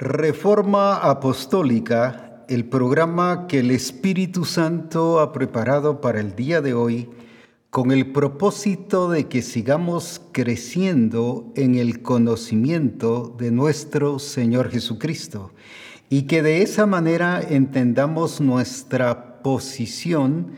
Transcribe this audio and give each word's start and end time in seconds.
Reforma 0.00 0.96
Apostólica, 0.96 2.46
el 2.48 2.64
programa 2.64 3.46
que 3.46 3.58
el 3.58 3.70
Espíritu 3.70 4.46
Santo 4.46 5.20
ha 5.20 5.30
preparado 5.30 6.00
para 6.00 6.20
el 6.20 6.34
día 6.34 6.62
de 6.62 6.72
hoy 6.72 7.10
con 7.68 7.90
el 7.90 8.10
propósito 8.10 9.10
de 9.10 9.28
que 9.28 9.42
sigamos 9.42 10.22
creciendo 10.32 11.52
en 11.54 11.74
el 11.74 12.00
conocimiento 12.00 13.36
de 13.38 13.50
nuestro 13.50 14.18
Señor 14.18 14.70
Jesucristo 14.70 15.52
y 16.08 16.22
que 16.22 16.42
de 16.42 16.62
esa 16.62 16.86
manera 16.86 17.38
entendamos 17.46 18.40
nuestra 18.40 19.42
posición 19.42 20.52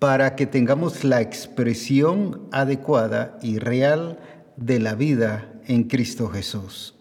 para 0.00 0.34
que 0.34 0.46
tengamos 0.46 1.04
la 1.04 1.20
expresión 1.20 2.48
adecuada 2.50 3.38
y 3.42 3.60
real 3.60 4.18
de 4.56 4.80
la 4.80 4.96
vida 4.96 5.52
en 5.68 5.84
Cristo 5.84 6.28
Jesús. 6.30 6.97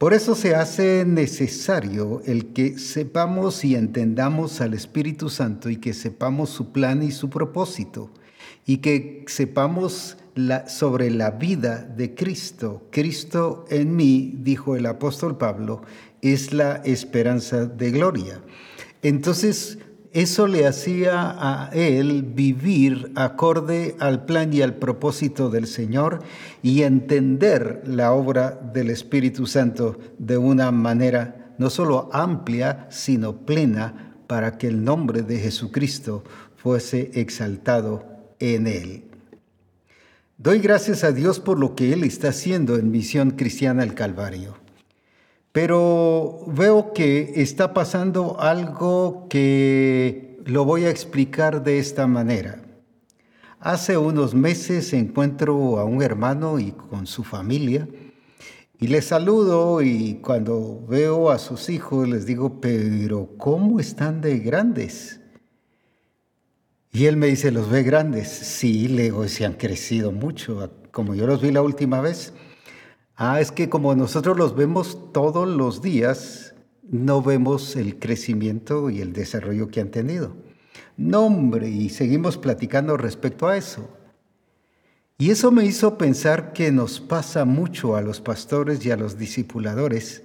Por 0.00 0.14
eso 0.14 0.34
se 0.34 0.54
hace 0.54 1.04
necesario 1.06 2.22
el 2.24 2.54
que 2.54 2.78
sepamos 2.78 3.66
y 3.66 3.74
entendamos 3.74 4.62
al 4.62 4.72
Espíritu 4.72 5.28
Santo 5.28 5.68
y 5.68 5.76
que 5.76 5.92
sepamos 5.92 6.48
su 6.48 6.72
plan 6.72 7.02
y 7.02 7.10
su 7.10 7.28
propósito 7.28 8.10
y 8.64 8.78
que 8.78 9.26
sepamos 9.28 10.16
sobre 10.68 11.10
la 11.10 11.32
vida 11.32 11.82
de 11.82 12.14
Cristo. 12.14 12.88
Cristo 12.90 13.66
en 13.68 13.94
mí, 13.94 14.32
dijo 14.38 14.74
el 14.74 14.86
apóstol 14.86 15.36
Pablo, 15.36 15.82
es 16.22 16.54
la 16.54 16.76
esperanza 16.76 17.66
de 17.66 17.90
gloria. 17.90 18.40
Entonces, 19.02 19.80
eso 20.12 20.46
le 20.46 20.66
hacía 20.66 21.36
a 21.38 21.70
él 21.72 22.22
vivir 22.22 23.12
acorde 23.14 23.94
al 24.00 24.24
plan 24.24 24.52
y 24.52 24.62
al 24.62 24.74
propósito 24.74 25.50
del 25.50 25.66
Señor 25.66 26.20
y 26.62 26.82
entender 26.82 27.82
la 27.86 28.12
obra 28.12 28.50
del 28.50 28.90
Espíritu 28.90 29.46
Santo 29.46 29.98
de 30.18 30.36
una 30.36 30.72
manera 30.72 31.54
no 31.58 31.70
solo 31.70 32.08
amplia, 32.12 32.86
sino 32.90 33.44
plena, 33.44 34.16
para 34.26 34.58
que 34.58 34.68
el 34.68 34.84
nombre 34.84 35.22
de 35.22 35.38
Jesucristo 35.38 36.24
fuese 36.56 37.10
exaltado 37.14 38.06
en 38.38 38.66
él. 38.66 39.04
Doy 40.38 40.60
gracias 40.60 41.04
a 41.04 41.12
Dios 41.12 41.38
por 41.38 41.58
lo 41.58 41.74
que 41.74 41.92
Él 41.92 42.02
está 42.04 42.28
haciendo 42.28 42.76
en 42.76 42.90
Misión 42.90 43.32
Cristiana 43.32 43.82
al 43.82 43.92
Calvario. 43.92 44.59
Pero 45.52 46.44
veo 46.46 46.92
que 46.92 47.32
está 47.36 47.74
pasando 47.74 48.40
algo 48.40 49.26
que 49.28 50.38
lo 50.44 50.64
voy 50.64 50.84
a 50.84 50.90
explicar 50.90 51.64
de 51.64 51.78
esta 51.78 52.06
manera. 52.06 52.62
Hace 53.58 53.98
unos 53.98 54.34
meses 54.34 54.92
encuentro 54.92 55.78
a 55.78 55.84
un 55.84 56.02
hermano 56.02 56.58
y 56.58 56.72
con 56.72 57.06
su 57.06 57.24
familia 57.24 57.88
y 58.82 58.86
les 58.86 59.04
saludo 59.04 59.82
y 59.82 60.20
cuando 60.22 60.86
veo 60.88 61.30
a 61.30 61.38
sus 61.38 61.68
hijos 61.68 62.08
les 62.08 62.24
digo, 62.24 62.62
pero 62.62 63.28
¿cómo 63.36 63.78
están 63.78 64.22
de 64.22 64.38
grandes? 64.38 65.20
Y 66.90 67.04
él 67.04 67.18
me 67.18 67.26
dice, 67.26 67.50
¿los 67.50 67.68
ve 67.68 67.82
grandes? 67.82 68.28
Sí, 68.28 68.88
le 68.88 69.02
digo, 69.02 69.28
se 69.28 69.44
han 69.44 69.52
crecido 69.52 70.12
mucho, 70.12 70.70
como 70.92 71.14
yo 71.14 71.26
los 71.26 71.42
vi 71.42 71.50
la 71.50 71.60
última 71.60 72.00
vez. 72.00 72.32
Ah, 73.22 73.38
es 73.38 73.52
que 73.52 73.68
como 73.68 73.94
nosotros 73.94 74.38
los 74.38 74.56
vemos 74.56 75.12
todos 75.12 75.46
los 75.46 75.82
días, 75.82 76.54
no 76.90 77.20
vemos 77.20 77.76
el 77.76 77.98
crecimiento 77.98 78.88
y 78.88 79.02
el 79.02 79.12
desarrollo 79.12 79.68
que 79.68 79.82
han 79.82 79.90
tenido. 79.90 80.34
No, 80.96 81.26
hombre, 81.26 81.68
y 81.68 81.90
seguimos 81.90 82.38
platicando 82.38 82.96
respecto 82.96 83.46
a 83.46 83.58
eso. 83.58 83.90
Y 85.18 85.32
eso 85.32 85.52
me 85.52 85.66
hizo 85.66 85.98
pensar 85.98 86.54
que 86.54 86.72
nos 86.72 86.98
pasa 86.98 87.44
mucho 87.44 87.94
a 87.94 88.00
los 88.00 88.22
pastores 88.22 88.86
y 88.86 88.90
a 88.90 88.96
los 88.96 89.18
discipuladores, 89.18 90.22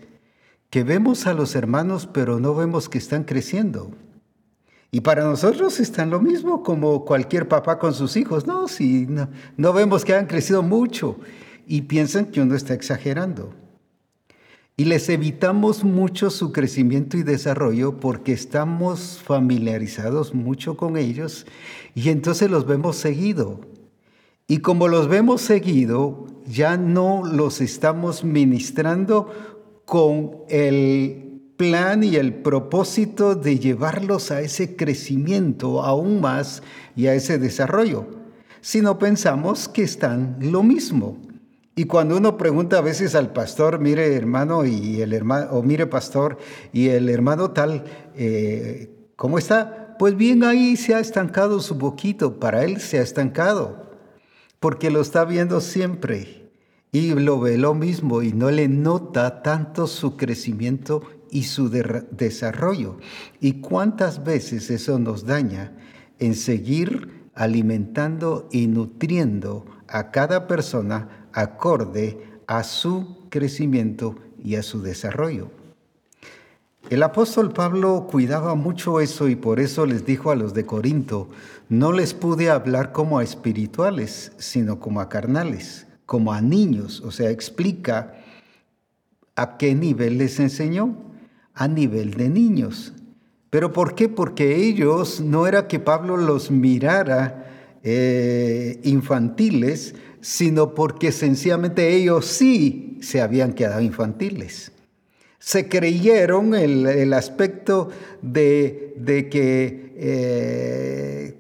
que 0.70 0.86
vemos 0.86 1.28
a 1.28 1.34
los 1.34 1.54
hermanos 1.56 2.08
pero 2.08 2.40
no 2.40 2.56
vemos 2.56 2.88
que 2.88 2.98
están 2.98 3.26
creciendo. 3.26 3.92
Y 4.92 5.02
para 5.02 5.26
nosotros 5.26 5.82
están 5.82 6.12
lo 6.12 6.22
mismo 6.22 6.64
como 6.64 7.04
cualquier 7.04 7.50
papá 7.50 7.78
con 7.78 7.94
sus 7.94 8.16
hijos. 8.16 8.48
No, 8.48 8.70
si 8.70 9.06
no, 9.06 9.28
no 9.58 9.74
vemos 9.74 10.06
que 10.06 10.16
han 10.16 10.28
crecido 10.28 10.64
mucho 10.64 11.20
y 11.68 11.84
piensan 11.84 12.26
que 12.28 12.42
uno 12.42 12.56
está 12.56 12.74
exagerando. 12.74 13.54
Y 14.78 14.86
les 14.86 15.08
evitamos 15.08 15.86
mucho 15.86 16.30
su 16.30 16.52
crecimiento 16.52 17.16
y 17.16 17.24
desarrollo 17.24 18.00
porque 18.02 18.34
estamos 18.34 19.22
familiarizados 19.24 20.34
mucho 20.34 20.76
con 20.76 20.98
ellos 20.98 21.46
y 21.94 22.10
entonces 22.10 22.52
los 22.52 22.68
vemos 22.68 22.98
seguido. 22.98 23.62
Y 24.48 24.58
como 24.58 24.90
los 24.90 25.08
vemos 25.08 25.42
seguido, 25.42 26.28
ya 26.46 26.76
no 26.76 27.24
los 27.26 27.62
estamos 27.62 28.26
ministrando 28.26 29.32
con 29.86 30.40
el 30.50 31.42
plan 31.56 32.04
y 32.04 32.18
el 32.18 32.34
propósito 32.34 33.36
de 33.36 33.60
llevarlos 33.60 34.30
a 34.32 34.42
ese 34.42 34.76
crecimiento 34.76 35.84
aún 35.84 36.20
más 36.20 36.62
y 36.98 37.08
a 37.08 37.16
ese 37.16 37.38
desarrollo, 37.38 38.08
sino 38.60 39.00
pensamos 39.00 39.70
que 39.70 39.84
están 39.84 40.38
lo 40.42 40.64
mismo. 40.64 41.18
Y 41.78 41.86
cuando 41.86 42.16
uno 42.16 42.38
pregunta 42.38 42.78
a 42.78 42.82
veces 42.82 43.16
al 43.16 43.34
pastor, 43.34 43.80
mire 43.80 44.16
hermano 44.16 44.66
y 44.66 45.02
el 45.02 45.12
hermano, 45.12 45.52
o 45.52 45.62
mire 45.62 45.88
pastor 45.88 46.38
y 46.72 46.88
el 46.88 47.10
hermano 47.10 47.52
tal, 47.52 47.84
eh, 48.16 49.10
¿cómo 49.18 49.38
está? 49.38 49.98
Pues 50.00 50.16
bien 50.16 50.46
ahí 50.46 50.78
se 50.78 50.96
ha 50.96 51.00
estancado 51.00 51.60
su 51.60 51.78
poquito, 51.78 52.40
para 52.40 52.64
él 52.64 52.80
se 52.80 53.00
ha 53.00 53.02
estancado, 53.02 53.92
porque 54.62 54.90
lo 54.90 55.02
está 55.02 55.26
viendo 55.26 55.60
siempre 55.60 56.50
y 56.94 57.14
lo 57.14 57.42
ve 57.42 57.58
lo 57.58 57.74
mismo 57.74 58.22
y 58.22 58.32
no 58.32 58.52
le 58.52 58.70
nota 58.70 59.44
tanto 59.44 59.88
su 59.88 60.16
crecimiento 60.16 61.02
y 61.30 61.44
su 61.44 61.70
desarrollo. 61.70 63.00
¿Y 63.42 63.60
cuántas 63.60 64.24
veces 64.24 64.70
eso 64.70 64.98
nos 64.98 65.26
daña 65.26 65.76
en 66.20 66.36
seguir 66.36 67.30
alimentando 67.34 68.48
y 68.50 68.68
nutriendo 68.68 69.66
a 69.88 70.12
cada 70.12 70.48
persona 70.48 71.25
acorde 71.36 72.18
a 72.48 72.64
su 72.64 73.28
crecimiento 73.30 74.16
y 74.42 74.56
a 74.56 74.64
su 74.64 74.82
desarrollo. 74.82 75.52
El 76.90 77.04
apóstol 77.04 77.52
Pablo 77.52 78.08
cuidaba 78.10 78.56
mucho 78.56 79.02
eso 79.02 79.28
y 79.28 79.36
por 79.36 79.60
eso 79.60 79.86
les 79.86 80.06
dijo 80.06 80.32
a 80.32 80.36
los 80.36 80.54
de 80.54 80.66
Corinto, 80.66 81.30
no 81.68 81.92
les 81.92 82.14
pude 82.14 82.50
hablar 82.50 82.92
como 82.92 83.20
a 83.20 83.24
espirituales, 83.24 84.32
sino 84.38 84.80
como 84.80 85.02
a 85.02 85.10
carnales, 85.10 85.88
como 86.06 86.32
a 86.32 86.42
niños. 86.42 87.02
O 87.02 87.12
sea, 87.12 87.32
explica 87.32 88.14
a 89.36 89.58
qué 89.58 89.76
nivel 89.76 90.20
les 90.20 90.40
enseñó, 90.40 90.96
a 91.54 91.68
nivel 91.68 92.14
de 92.14 92.30
niños. 92.30 92.94
¿Pero 93.50 93.74
por 93.74 93.96
qué? 93.96 94.08
Porque 94.08 94.56
ellos 94.56 95.22
no 95.22 95.48
era 95.48 95.68
que 95.68 95.80
Pablo 95.80 96.18
los 96.18 96.52
mirara 96.52 97.80
eh, 97.84 98.80
infantiles, 98.84 99.96
sino 100.26 100.74
porque 100.74 101.12
sencillamente 101.12 101.96
ellos 101.96 102.26
sí 102.26 102.98
se 103.00 103.22
habían 103.22 103.54
quedado 103.54 103.80
infantiles. 103.82 104.72
Se 105.38 105.70
creyeron 105.70 106.56
el, 106.56 107.14
aspecto 107.14 107.90
de, 108.24 108.96
que 109.32 109.94
eh, 109.96 111.38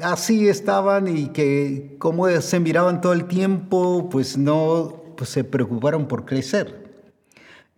así 0.00 0.48
estaban 0.48 1.14
y 1.14 1.26
que 1.26 1.96
como 1.98 2.26
se 2.40 2.58
miraban 2.58 3.02
todo 3.02 3.12
el 3.12 3.26
tiempo, 3.26 4.08
pues 4.10 4.38
no 4.38 5.02
pues 5.14 5.28
se 5.28 5.44
preocuparon 5.44 6.08
por 6.08 6.24
crecer. 6.24 6.86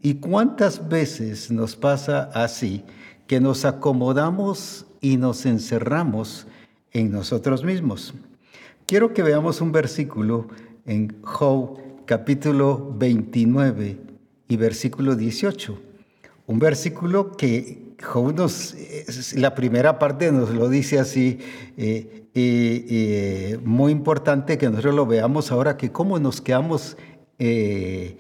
¿Y 0.01 0.15
cuántas 0.21 0.89
veces 0.89 1.51
nos 1.51 1.75
pasa 1.75 2.31
así 2.33 2.85
que 3.27 3.41
nos 3.41 3.65
acomodamos 3.65 4.87
y 5.01 5.17
nos 5.17 5.47
encerramos 5.47 6.47
en 6.93 7.11
nosotros 7.11 7.65
mismos? 7.65 8.15
Quiero 8.89 9.13
que 9.13 9.23
veamos 9.23 9.61
un 9.61 9.71
versículo 9.71 10.49
en 10.87 11.21
Job 11.21 11.79
capítulo 12.07 12.95
29 12.97 13.99
y 14.49 14.57
versículo 14.57 15.15
18. 15.15 15.79
Un 16.47 16.59
versículo 16.59 17.33
que 17.33 17.93
Job 18.03 18.35
nos, 18.35 18.75
la 19.35 19.55
primera 19.55 19.99
parte 19.99 20.33
nos 20.33 20.49
lo 20.55 20.71
dice 20.71 20.99
así, 20.99 21.39
eh, 21.77 22.25
eh, 22.35 23.59
muy 23.63 23.93
importante 23.93 24.57
que 24.57 24.71
nosotros 24.71 24.95
lo 24.95 25.05
veamos 25.05 25.53
ahora, 25.53 25.77
que 25.77 25.93
cómo 25.93 26.19
nos 26.19 26.41
quedamos 26.41 26.97
eh, 27.39 28.17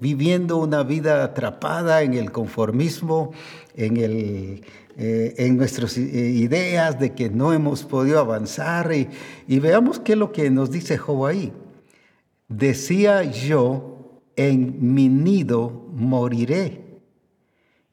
viviendo 0.00 0.56
una 0.56 0.84
vida 0.84 1.22
atrapada 1.22 2.00
en 2.00 2.14
el 2.14 2.32
conformismo, 2.32 3.32
en 3.76 3.98
el 3.98 4.64
eh, 5.02 5.46
en 5.46 5.56
nuestras 5.56 5.96
eh, 5.96 6.02
ideas 6.02 7.00
de 7.00 7.14
que 7.14 7.30
no 7.30 7.54
hemos 7.54 7.84
podido 7.84 8.18
avanzar 8.18 8.92
y, 8.92 9.08
veamos 9.58 9.98
qué 9.98 10.12
es 10.12 10.18
lo 10.18 10.30
que 10.30 10.50
nos 10.50 10.70
dice 10.70 10.98
Job 10.98 11.24
ahí. 11.24 11.54
Decía 12.48 13.22
yo, 13.22 14.20
en 14.36 14.92
mi 14.92 15.08
nido 15.08 15.86
moriré 15.94 17.00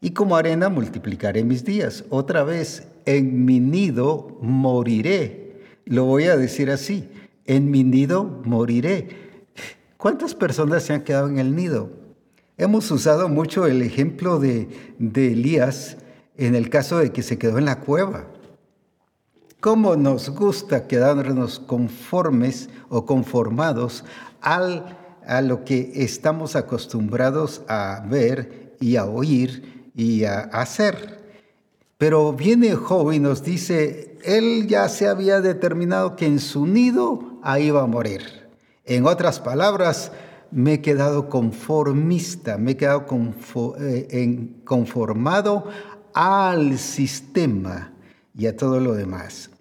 y 0.02 0.10
como 0.10 0.36
arena 0.36 0.68
multiplicaré 0.68 1.46
mis 1.46 1.64
días. 1.64 2.04
Otra 2.10 2.44
vez, 2.44 2.90
en 3.06 3.46
mi 3.46 3.62
nido 3.62 4.38
moriré. 4.42 5.62
Lo 5.86 6.04
voy 6.04 6.26
a 6.26 6.36
decir 6.36 6.70
así, 6.70 7.08
en 7.46 7.72
mi 7.72 7.86
nido 7.86 8.42
moriré. 8.44 9.08
¿Cuántas 9.96 10.36
personas 10.36 10.84
se 10.84 10.92
han 10.92 11.06
quedado 11.06 11.30
en 11.30 11.40
el 11.40 11.56
nido? 11.56 11.90
Hemos 12.58 12.92
usado 12.92 13.30
mucho 13.30 13.66
el 13.66 13.82
ejemplo 13.82 14.40
de, 14.40 14.68
de 15.00 15.32
Elías 15.32 15.96
en 16.38 16.56
el 16.56 16.70
caso 16.70 17.00
de 17.00 17.12
que 17.12 17.24
se 17.24 17.38
quedó 17.38 17.58
en 17.58 17.66
la 17.66 17.80
cueva. 17.80 18.26
¿Cómo 19.60 19.96
nos 19.96 20.30
gusta 20.30 20.88
quedarnos 20.88 21.60
conformes 21.60 22.70
o 22.90 23.06
conformados 23.06 24.06
al, 24.40 24.98
a 25.26 25.42
lo 25.42 25.66
que 25.66 25.92
estamos 25.96 26.56
acostumbrados 26.56 27.64
a 27.68 28.06
ver 28.08 28.76
y 28.80 28.98
a 28.98 29.06
oír 29.06 29.92
y 29.96 30.26
a 30.26 30.42
hacer? 30.42 31.18
Pero 31.98 32.34
viene 32.34 32.76
Job 32.76 33.12
y 33.12 33.20
nos 33.20 33.44
dice, 33.44 34.20
él 34.24 34.68
ya 34.68 34.88
se 34.90 35.08
había 35.08 35.42
determinado 35.42 36.16
que 36.16 36.28
en 36.28 36.40
su 36.40 36.68
nido 36.68 37.40
ahí 37.42 37.68
iba 37.68 37.82
a 37.82 37.88
morir. 37.88 38.48
En 38.86 39.08
otras 39.08 39.40
palabras, 39.40 40.12
me 40.52 40.76
he 40.76 40.82
quedado 40.82 41.30
conformista, 41.30 42.58
me 42.58 42.72
he 42.72 42.78
quedado 42.78 43.06
eh, 43.80 44.50
conformado 44.64 45.66
al 46.20 46.80
sistema 46.80 47.94
y 48.36 48.48
a 48.48 48.58
todo 48.58 48.80
lo 48.80 48.96
demás. 48.96 49.52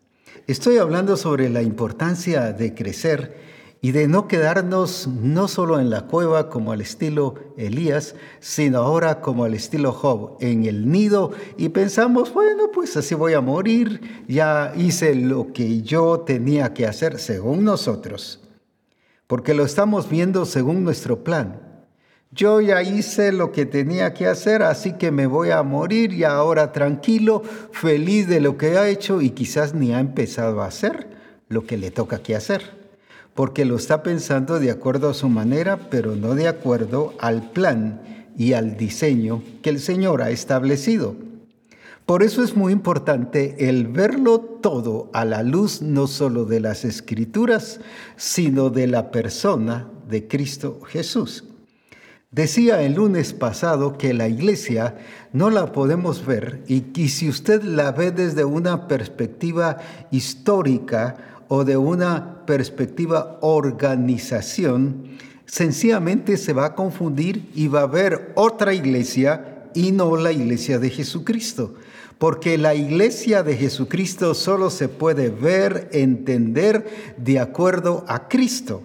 Estoy 0.47 0.79
hablando 0.79 1.19
sobre 1.19 1.51
la 1.51 1.61
importancia 1.61 2.55
de 2.55 2.75
crecer 2.75 3.37
y 3.83 3.93
de 3.93 4.09
no 4.09 4.27
quedarnos 4.27 5.07
no 5.07 5.49
solo 5.49 5.79
en 5.79 5.91
la 5.91 6.07
cueva 6.07 6.49
como 6.49 6.73
al 6.73 6.81
estilo 6.81 7.35
Elías, 7.59 8.15
sino 8.41 8.79
ahora 8.79 9.21
como 9.21 9.45
al 9.45 9.53
estilo 9.53 9.93
Job, 9.93 10.39
en 10.41 10.65
el 10.65 10.91
nido 10.91 11.33
y 11.59 11.69
pensamos, 11.69 12.33
bueno, 12.33 12.71
pues 12.73 12.97
así 12.97 13.15
voy 13.15 13.35
a 13.35 13.43
morir, 13.43 14.25
ya 14.27 14.73
hice 14.79 15.15
lo 15.15 15.53
que 15.53 15.83
yo 15.83 16.21
tenía 16.21 16.73
que 16.73 16.87
hacer 16.87 17.19
según 17.19 17.65
nosotros, 17.65 18.41
porque 19.27 19.53
lo 19.53 19.63
estamos 19.63 20.09
viendo 20.09 20.47
según 20.47 20.85
nuestro 20.85 21.23
plan. 21.23 21.66
Yo 22.37 22.61
ya 22.61 22.83
hice 22.83 23.33
lo 23.33 23.51
que 23.51 23.67
tenía 23.67 24.15
que 24.15 24.27
hacer, 24.27 24.63
así 24.63 24.93
que 24.93 25.11
me 25.11 25.27
voy 25.27 25.51
a 25.51 25.63
morir 25.63 26.13
y 26.13 26.23
ahora 26.23 26.71
tranquilo, 26.71 27.43
feliz 27.73 28.29
de 28.29 28.41
lo 28.41 28.57
que 28.57 28.77
ha 28.77 28.89
hecho 28.89 29.23
y 29.23 29.31
quizás 29.31 29.75
ni 29.75 29.93
ha 29.93 30.01
empezado 30.01 30.61
a 30.61 30.67
hacer 30.67 31.09
lo 31.49 31.67
que 31.67 31.77
le 31.77 31.91
toca 31.91 32.19
que 32.19 32.37
hacer 32.37 32.77
porque 33.37 33.67
lo 33.67 33.77
está 33.77 34.03
pensando 34.03 34.59
de 34.59 34.71
acuerdo 34.71 35.11
a 35.11 35.15
su 35.15 35.29
manera, 35.29 35.91
pero 35.91 36.17
no 36.17 36.35
de 36.35 36.49
acuerdo 36.49 37.13
al 37.21 37.51
plan 37.51 38.01
y 38.37 38.55
al 38.55 38.79
diseño 38.79 39.43
que 39.63 39.71
el 39.71 39.79
Señor 39.79 40.23
ha 40.23 40.31
establecido. 40.31 41.15
Por 42.07 42.23
eso 42.23 42.43
es 42.43 42.57
muy 42.57 42.73
importante 42.73 43.69
el 43.69 43.89
verlo 43.89 44.41
todo 44.41 45.11
a 45.13 45.25
la 45.27 45.43
luz 45.43 45.83
no 45.83 46.07
solo 46.07 46.47
de 46.47 46.61
las 46.61 46.85
escrituras, 46.85 47.81
sino 48.17 48.71
de 48.71 48.87
la 48.87 49.11
persona 49.11 49.91
de 50.09 50.27
Cristo 50.27 50.81
Jesús. 50.87 51.45
Decía 52.33 52.83
el 52.83 52.95
lunes 52.95 53.33
pasado 53.33 53.97
que 53.97 54.13
la 54.13 54.29
iglesia 54.29 54.97
no 55.33 55.49
la 55.49 55.71
podemos 55.71 56.27
ver 56.27 56.61
y 56.67 56.81
que 56.81 57.09
si 57.09 57.29
usted 57.29 57.63
la 57.63 57.93
ve 57.93 58.11
desde 58.11 58.45
una 58.45 58.89
perspectiva 58.89 59.79
histórica 60.11 61.45
o 61.49 61.65
de 61.65 61.77
una 61.77 62.45
perspectiva 62.45 63.39
organización, 63.43 65.17
sencillamente 65.47 66.37
se 66.37 66.53
va 66.53 66.67
a 66.67 66.75
confundir 66.75 67.49
y 67.55 67.69
va 67.69 67.83
a 67.83 67.87
ver 67.87 68.33
otra 68.35 68.75
iglesia 68.75 69.71
y 69.73 69.93
no 69.93 70.17
la 70.17 70.33
iglesia 70.33 70.81
de 70.81 70.91
Jesucristo. 70.91 71.75
Porque 72.19 72.59
la 72.59 72.75
iglesia 72.75 73.45
de 73.45 73.57
Jesucristo 73.57 74.35
solo 74.35 74.71
se 74.71 74.89
puede 74.89 75.29
ver, 75.29 75.89
entender 75.93 77.15
de 77.19 77.39
acuerdo 77.39 78.05
a 78.09 78.27
Cristo. 78.27 78.83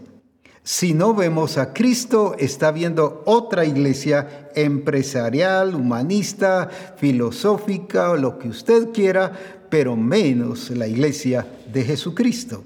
Si 0.63 0.93
no 0.93 1.15
vemos 1.15 1.57
a 1.57 1.73
Cristo, 1.73 2.35
está 2.37 2.71
viendo 2.71 3.23
otra 3.25 3.65
iglesia 3.65 4.51
empresarial, 4.53 5.73
humanista, 5.73 6.69
filosófica 6.97 8.15
lo 8.15 8.37
que 8.37 8.49
usted 8.49 8.89
quiera, 8.91 9.31
pero 9.69 9.95
menos 9.95 10.69
la 10.69 10.87
iglesia 10.87 11.47
de 11.73 11.83
Jesucristo. 11.83 12.63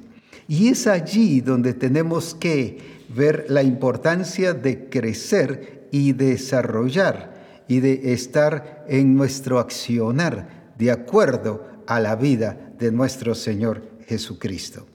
Y 0.47 0.67
es 0.67 0.87
allí 0.87 1.39
donde 1.39 1.73
tenemos 1.73 2.35
que 2.35 3.05
ver 3.15 3.45
la 3.47 3.63
importancia 3.63 4.53
de 4.53 4.89
crecer 4.89 5.87
y 5.91 6.11
desarrollar 6.11 7.63
y 7.69 7.79
de 7.79 8.13
estar 8.13 8.83
en 8.89 9.15
nuestro 9.15 9.57
accionar 9.59 10.73
de 10.77 10.91
acuerdo 10.91 11.65
a 11.87 12.01
la 12.01 12.17
vida 12.17 12.73
de 12.77 12.91
nuestro 12.91 13.33
Señor 13.35 13.81
Jesucristo. 14.05 14.85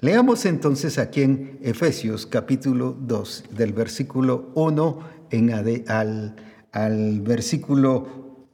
Leamos 0.00 0.44
entonces 0.44 0.98
aquí 0.98 1.22
en 1.22 1.58
Efesios 1.62 2.26
capítulo 2.26 2.94
2, 3.00 3.44
del 3.56 3.72
versículo 3.72 4.50
1 4.54 4.98
en 5.30 5.52
al, 5.88 6.36
al 6.70 7.20
versículo 7.22 8.06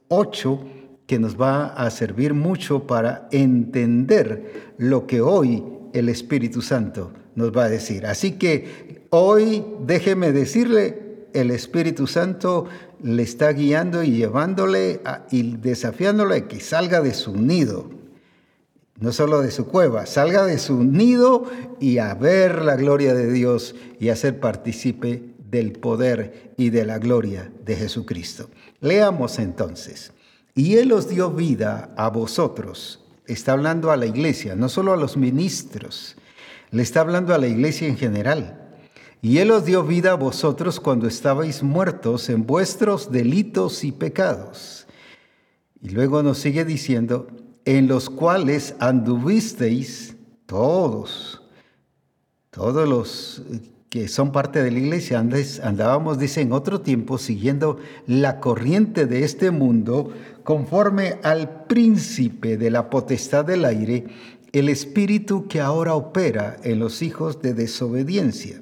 8 0.07 0.63
que 1.05 1.19
nos 1.19 1.39
va 1.39 1.67
a 1.73 1.89
servir 1.89 2.33
mucho 2.33 2.87
para 2.87 3.27
entender 3.31 4.73
lo 4.77 5.05
que 5.05 5.19
hoy 5.19 5.61
el 5.91 6.07
Espíritu 6.07 6.61
Santo 6.61 7.11
nos 7.35 7.51
va 7.51 7.65
a 7.65 7.69
decir. 7.69 8.05
Así 8.05 8.31
que 8.33 9.05
hoy 9.09 9.65
déjeme 9.85 10.31
decirle, 10.31 11.27
el 11.33 11.51
Espíritu 11.51 12.07
Santo 12.07 12.67
le 13.01 13.21
está 13.21 13.51
guiando 13.51 14.01
y 14.01 14.11
llevándole 14.11 15.01
y 15.29 15.57
desafiándole 15.57 16.35
a 16.35 16.47
que 16.47 16.61
salga 16.61 17.01
de 17.01 17.13
su 17.13 17.35
nido, 17.35 17.89
no 18.99 19.11
solo 19.11 19.41
de 19.41 19.51
su 19.51 19.67
cueva, 19.67 20.05
salga 20.05 20.45
de 20.45 20.59
su 20.59 20.83
nido 20.83 21.45
y 21.79 21.97
a 21.97 22.13
ver 22.13 22.63
la 22.63 22.75
gloria 22.75 23.13
de 23.13 23.31
Dios 23.31 23.75
y 23.99 24.09
a 24.09 24.15
ser 24.15 24.39
partícipe 24.39 25.33
del 25.49 25.73
poder 25.73 26.53
y 26.57 26.69
de 26.69 26.85
la 26.85 26.99
gloria 26.99 27.51
de 27.65 27.75
Jesucristo. 27.75 28.49
Leamos 28.81 29.39
entonces 29.39 30.13
y 30.55 30.75
Él 30.75 30.91
os 30.91 31.09
dio 31.09 31.31
vida 31.31 31.93
a 31.97 32.09
vosotros. 32.09 32.99
Está 33.25 33.53
hablando 33.53 33.91
a 33.91 33.97
la 33.97 34.05
iglesia, 34.05 34.55
no 34.55 34.69
solo 34.69 34.93
a 34.93 34.97
los 34.97 35.17
ministros, 35.17 36.15
le 36.71 36.83
está 36.83 37.01
hablando 37.01 37.33
a 37.33 37.37
la 37.37 37.47
iglesia 37.47 37.87
en 37.87 37.97
general. 37.97 38.59
Y 39.21 39.37
Él 39.37 39.51
os 39.51 39.63
dio 39.63 39.83
vida 39.83 40.11
a 40.11 40.15
vosotros 40.15 40.79
cuando 40.79 41.07
estabais 41.07 41.63
muertos 41.63 42.29
en 42.29 42.45
vuestros 42.45 43.11
delitos 43.11 43.83
y 43.83 43.91
pecados. 43.91 44.85
Y 45.81 45.89
luego 45.89 46.23
nos 46.23 46.39
sigue 46.39 46.65
diciendo, 46.65 47.27
en 47.65 47.87
los 47.87 48.09
cuales 48.09 48.75
anduvisteis 48.79 50.15
todos, 50.45 51.41
todos 52.49 52.87
los 52.87 53.41
que 53.89 54.07
son 54.07 54.31
parte 54.31 54.63
de 54.63 54.71
la 54.71 54.79
iglesia, 54.79 55.19
andábamos, 55.19 56.17
dice, 56.17 56.41
en 56.41 56.51
otro 56.51 56.81
tiempo 56.81 57.19
siguiendo 57.19 57.77
la 58.07 58.39
corriente 58.39 59.05
de 59.05 59.23
este 59.23 59.51
mundo, 59.51 60.11
conforme 60.43 61.19
al 61.21 61.65
príncipe 61.65 62.57
de 62.57 62.71
la 62.71 62.89
potestad 62.89 63.45
del 63.45 63.65
aire, 63.65 64.07
el 64.51 64.69
espíritu 64.69 65.47
que 65.47 65.61
ahora 65.61 65.93
opera 65.93 66.57
en 66.63 66.79
los 66.79 67.03
hijos 67.03 67.41
de 67.43 67.53
desobediencia, 67.53 68.61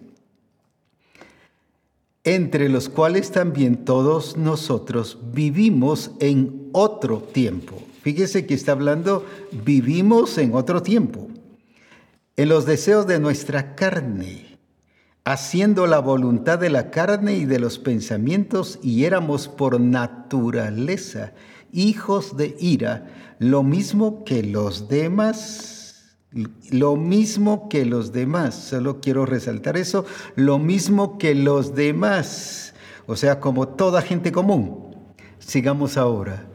entre 2.25 2.67
los 2.67 2.89
cuales 2.89 3.31
también 3.31 3.85
todos 3.85 4.35
nosotros 4.35 5.17
vivimos 5.33 6.11
en 6.19 6.69
otro 6.73 7.19
tiempo. 7.19 7.81
Fíjese 8.01 8.45
que 8.45 8.53
está 8.53 8.71
hablando, 8.71 9.25
vivimos 9.51 10.37
en 10.37 10.53
otro 10.55 10.81
tiempo, 10.81 11.27
en 12.35 12.49
los 12.49 12.65
deseos 12.65 13.07
de 13.07 13.19
nuestra 13.19 13.75
carne 13.75 14.51
haciendo 15.23 15.85
la 15.87 15.99
voluntad 15.99 16.57
de 16.59 16.69
la 16.69 16.89
carne 16.89 17.35
y 17.35 17.45
de 17.45 17.59
los 17.59 17.77
pensamientos, 17.79 18.79
y 18.81 19.05
éramos 19.05 19.47
por 19.47 19.79
naturaleza 19.79 21.33
hijos 21.71 22.35
de 22.35 22.55
ira, 22.59 23.07
lo 23.39 23.63
mismo 23.63 24.23
que 24.23 24.43
los 24.43 24.87
demás, 24.87 26.17
lo 26.71 26.95
mismo 26.95 27.69
que 27.69 27.85
los 27.85 28.11
demás, 28.11 28.55
solo 28.55 28.99
quiero 28.99 29.25
resaltar 29.25 29.77
eso, 29.77 30.05
lo 30.35 30.59
mismo 30.59 31.17
que 31.17 31.35
los 31.35 31.75
demás, 31.75 32.73
o 33.05 33.15
sea, 33.15 33.39
como 33.39 33.67
toda 33.67 34.01
gente 34.01 34.31
común. 34.31 34.95
Sigamos 35.39 35.97
ahora. 35.97 36.50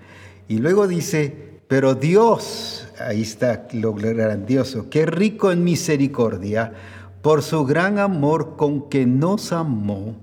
Y 0.48 0.58
luego 0.58 0.86
dice, 0.86 1.60
pero 1.68 1.94
Dios, 1.94 2.86
ahí 2.98 3.22
está 3.22 3.66
lo 3.72 3.92
grandioso, 3.94 4.88
qué 4.88 5.06
rico 5.06 5.50
en 5.50 5.64
misericordia, 5.64 6.72
por 7.22 7.42
su 7.42 7.64
gran 7.64 7.98
amor 7.98 8.56
con 8.56 8.88
que 8.88 9.04
nos 9.06 9.52
amó, 9.52 10.14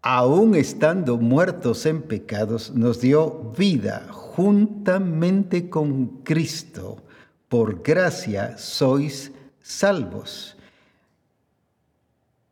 aun 0.00 0.54
estando 0.54 1.18
muertos 1.18 1.84
en 1.86 2.02
pecados, 2.02 2.72
nos 2.74 3.00
dio 3.00 3.52
vida 3.56 4.06
juntamente 4.10 5.68
con 5.68 6.22
Cristo. 6.24 6.96
Por 7.48 7.82
gracia 7.82 8.58
sois 8.58 9.32
salvos. 9.62 10.53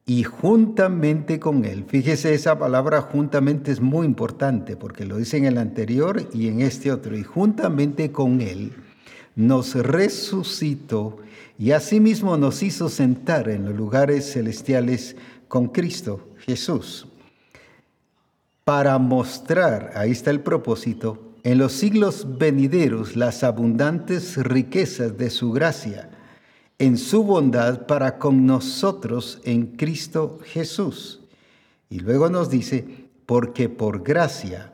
Y 0.05 0.25
juntamente 0.25 1.39
con 1.39 1.65
Él, 1.65 1.85
fíjese 1.87 2.35
esa 2.35 2.59
palabra 2.59 3.03
juntamente 3.03 3.71
es 3.71 3.81
muy 3.81 4.05
importante 4.05 4.77
porque 4.77 5.05
lo 5.05 5.17
dice 5.17 5.37
en 5.37 5.45
el 5.45 5.59
anterior 5.59 6.29
y 6.33 6.49
en 6.49 6.61
este 6.61 6.91
otro, 6.91 7.17
y 7.17 7.23
juntamente 7.23 8.11
con 8.11 8.41
Él 8.41 8.73
nos 9.37 9.75
resucitó 9.75 11.19
y 11.59 11.71
asimismo 11.71 12.37
nos 12.37 12.63
hizo 12.63 12.89
sentar 12.89 13.49
en 13.49 13.65
los 13.65 13.77
lugares 13.77 14.33
celestiales 14.33 15.17
con 15.49 15.69
Cristo 15.69 16.29
Jesús. 16.39 17.07
para 18.65 18.97
mostrar, 18.99 19.93
ahí 19.97 20.13
está 20.13 20.31
el 20.31 20.41
propósito, 20.41 21.33
en 21.43 21.59
los 21.59 21.73
siglos 21.73 22.39
venideros 22.39 23.17
las 23.17 23.43
abundantes 23.43 24.37
riquezas 24.37 25.19
de 25.19 25.31
su 25.31 25.51
gracia, 25.51 26.12
en 26.83 26.99
su 26.99 27.23
bondad 27.23 27.87
para 27.87 28.19
con 28.19 28.45
nosotros 28.45 29.39
en 29.45 29.67
Cristo 29.77 30.41
Jesús. 30.45 31.21
Y 31.89 32.01
luego 32.01 32.29
nos 32.29 32.51
dice, 32.51 32.85
porque 33.25 33.69
por 33.69 34.03
gracia, 34.03 34.73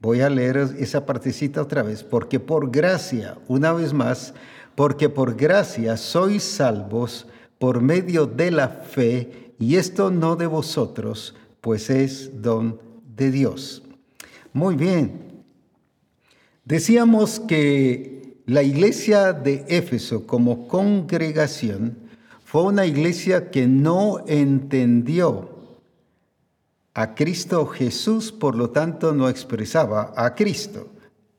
voy 0.00 0.22
a 0.22 0.30
leer 0.30 0.56
esa 0.78 1.04
partecita 1.04 1.60
otra 1.60 1.82
vez, 1.82 2.02
porque 2.02 2.40
por 2.40 2.70
gracia, 2.70 3.36
una 3.48 3.74
vez 3.74 3.92
más, 3.92 4.32
porque 4.74 5.10
por 5.10 5.36
gracia 5.36 5.98
sois 5.98 6.42
salvos 6.42 7.26
por 7.58 7.82
medio 7.82 8.24
de 8.24 8.50
la 8.50 8.68
fe, 8.68 9.52
y 9.58 9.76
esto 9.76 10.10
no 10.10 10.36
de 10.36 10.46
vosotros, 10.46 11.34
pues 11.60 11.90
es 11.90 12.40
don 12.40 12.80
de 13.14 13.30
Dios. 13.30 13.82
Muy 14.54 14.74
bien. 14.74 15.42
Decíamos 16.64 17.40
que 17.40 18.15
la 18.46 18.62
iglesia 18.62 19.32
de 19.32 19.64
Éfeso 19.66 20.24
como 20.24 20.68
congregación 20.68 21.98
fue 22.44 22.62
una 22.62 22.86
iglesia 22.86 23.50
que 23.50 23.66
no 23.66 24.24
entendió 24.28 25.50
a 26.94 27.16
Cristo 27.16 27.66
Jesús, 27.66 28.30
por 28.30 28.54
lo 28.54 28.70
tanto 28.70 29.12
no 29.12 29.28
expresaba 29.28 30.14
a 30.16 30.36
Cristo. 30.36 30.88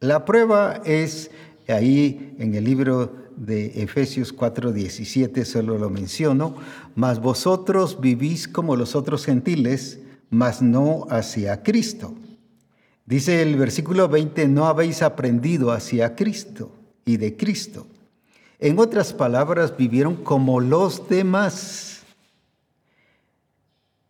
La 0.01 0.25
prueba 0.25 0.81
es 0.83 1.31
ahí 1.69 2.35
en 2.39 2.55
el 2.55 2.65
libro 2.65 3.15
de 3.37 3.81
Efesios 3.81 4.35
4:17, 4.35 5.45
solo 5.45 5.77
lo 5.77 5.89
menciono, 5.89 6.55
mas 6.93 7.21
vosotros 7.21 8.01
vivís 8.01 8.49
como 8.49 8.75
los 8.75 8.95
otros 8.95 9.23
gentiles, 9.23 9.99
mas 10.29 10.61
no 10.61 11.07
hacia 11.09 11.63
Cristo. 11.63 12.13
Dice 13.05 13.41
el 13.41 13.55
versículo 13.55 14.09
20, 14.09 14.49
no 14.49 14.67
habéis 14.67 15.01
aprendido 15.01 15.71
hacia 15.71 16.13
Cristo 16.13 16.73
y 17.07 17.17
de 17.17 17.35
Cristo. 17.35 17.87
En 18.59 18.77
otras 18.77 19.13
palabras, 19.13 19.75
vivieron 19.75 20.15
como 20.17 20.59
los 20.59 21.09
demás. 21.09 22.03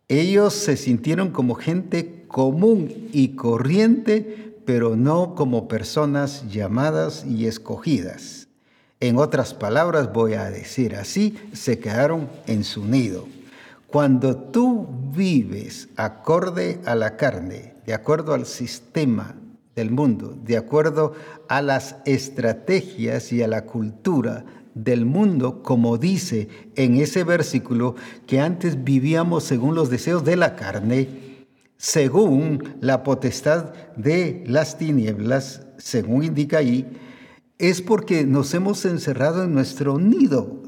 Ellos 0.08 0.52
se 0.52 0.76
sintieron 0.76 1.30
como 1.30 1.54
gente 1.54 2.24
común 2.28 3.08
y 3.12 3.36
corriente, 3.36 4.56
pero 4.66 4.96
no 4.96 5.34
como 5.34 5.68
personas 5.68 6.50
llamadas 6.50 7.24
y 7.24 7.46
escogidas. 7.46 8.48
En 9.00 9.16
otras 9.16 9.54
palabras, 9.54 10.12
voy 10.12 10.34
a 10.34 10.50
decir 10.50 10.96
así, 10.96 11.38
se 11.52 11.78
quedaron 11.78 12.28
en 12.46 12.64
su 12.64 12.84
nido. 12.84 13.28
Cuando 13.86 14.36
tú 14.36 14.88
vives 15.14 15.88
acorde 15.96 16.80
a 16.84 16.94
la 16.94 17.16
carne, 17.16 17.74
de 17.86 17.94
acuerdo 17.94 18.34
al 18.34 18.44
sistema 18.44 19.37
del 19.78 19.90
mundo, 19.92 20.36
de 20.44 20.56
acuerdo 20.56 21.12
a 21.48 21.62
las 21.62 21.96
estrategias 22.04 23.32
y 23.32 23.42
a 23.42 23.48
la 23.48 23.64
cultura 23.64 24.44
del 24.74 25.06
mundo, 25.06 25.62
como 25.62 25.98
dice 25.98 26.48
en 26.74 26.96
ese 26.96 27.22
versículo, 27.22 27.94
que 28.26 28.40
antes 28.40 28.82
vivíamos 28.82 29.44
según 29.44 29.74
los 29.74 29.88
deseos 29.88 30.24
de 30.24 30.36
la 30.36 30.56
carne, 30.56 31.46
según 31.76 32.76
la 32.80 33.04
potestad 33.04 33.72
de 33.96 34.42
las 34.46 34.78
tinieblas, 34.78 35.62
según 35.78 36.24
indica 36.24 36.58
ahí, 36.58 36.86
es 37.58 37.80
porque 37.80 38.24
nos 38.24 38.52
hemos 38.54 38.84
encerrado 38.84 39.44
en 39.44 39.54
nuestro 39.54 39.98
nido 39.98 40.62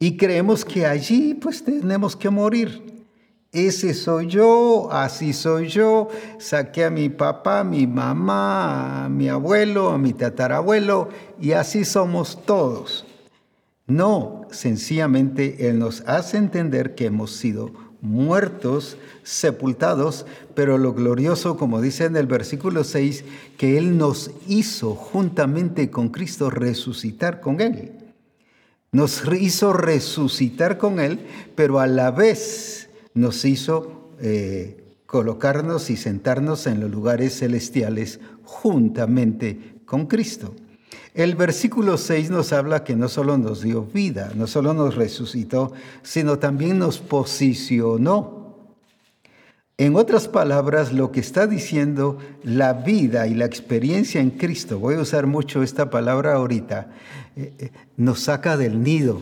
y 0.00 0.16
creemos 0.16 0.64
que 0.64 0.84
allí 0.84 1.34
pues 1.34 1.62
tenemos 1.62 2.16
que 2.16 2.30
morir. 2.30 2.95
Ese 3.52 3.94
soy 3.94 4.26
yo, 4.26 4.88
así 4.92 5.32
soy 5.32 5.68
yo, 5.68 6.08
saqué 6.38 6.84
a 6.84 6.90
mi 6.90 7.08
papá, 7.08 7.60
a 7.60 7.64
mi 7.64 7.86
mamá, 7.86 9.04
a 9.04 9.08
mi 9.08 9.28
abuelo, 9.28 9.90
a 9.90 9.98
mi 9.98 10.12
tatarabuelo 10.12 11.08
y 11.40 11.52
así 11.52 11.84
somos 11.84 12.44
todos. 12.44 13.06
No, 13.86 14.42
sencillamente 14.50 15.68
Él 15.68 15.78
nos 15.78 16.02
hace 16.06 16.36
entender 16.36 16.94
que 16.94 17.06
hemos 17.06 17.32
sido 17.36 17.70
muertos, 18.02 18.98
sepultados, 19.22 20.26
pero 20.54 20.76
lo 20.76 20.92
glorioso, 20.92 21.56
como 21.56 21.80
dice 21.80 22.04
en 22.04 22.16
el 22.16 22.26
versículo 22.26 22.84
6, 22.84 23.24
que 23.56 23.78
Él 23.78 23.96
nos 23.96 24.32
hizo 24.46 24.94
juntamente 24.94 25.90
con 25.90 26.10
Cristo 26.10 26.50
resucitar 26.50 27.40
con 27.40 27.60
Él 27.60 27.92
nos 28.96 29.22
hizo 29.38 29.74
resucitar 29.74 30.78
con 30.78 31.00
Él, 31.00 31.20
pero 31.54 31.80
a 31.80 31.86
la 31.86 32.10
vez 32.10 32.85
nos 33.16 33.44
hizo 33.44 34.12
eh, 34.20 34.84
colocarnos 35.06 35.90
y 35.90 35.96
sentarnos 35.96 36.68
en 36.68 36.78
los 36.78 36.90
lugares 36.90 37.36
celestiales 37.36 38.20
juntamente 38.44 39.80
con 39.84 40.06
Cristo. 40.06 40.54
El 41.14 41.34
versículo 41.34 41.96
6 41.98 42.30
nos 42.30 42.52
habla 42.52 42.84
que 42.84 42.94
no 42.94 43.08
solo 43.08 43.36
nos 43.36 43.62
dio 43.62 43.82
vida, 43.82 44.30
no 44.36 44.46
solo 44.46 44.72
nos 44.72 44.94
resucitó, 44.94 45.72
sino 46.04 46.38
también 46.38 46.78
nos 46.78 46.98
posicionó 46.98 48.36
en 49.78 49.94
otras 49.96 50.26
palabras, 50.26 50.94
lo 50.94 51.12
que 51.12 51.20
está 51.20 51.46
diciendo 51.46 52.18
la 52.42 52.72
vida 52.72 53.26
y 53.26 53.34
la 53.34 53.44
experiencia 53.44 54.22
en 54.22 54.30
Cristo, 54.30 54.78
voy 54.78 54.94
a 54.94 55.00
usar 55.00 55.26
mucho 55.26 55.62
esta 55.62 55.90
palabra 55.90 56.32
ahorita, 56.32 56.88
eh, 57.36 57.52
eh, 57.58 57.70
nos 57.98 58.20
saca 58.20 58.56
del 58.56 58.82
nido. 58.82 59.20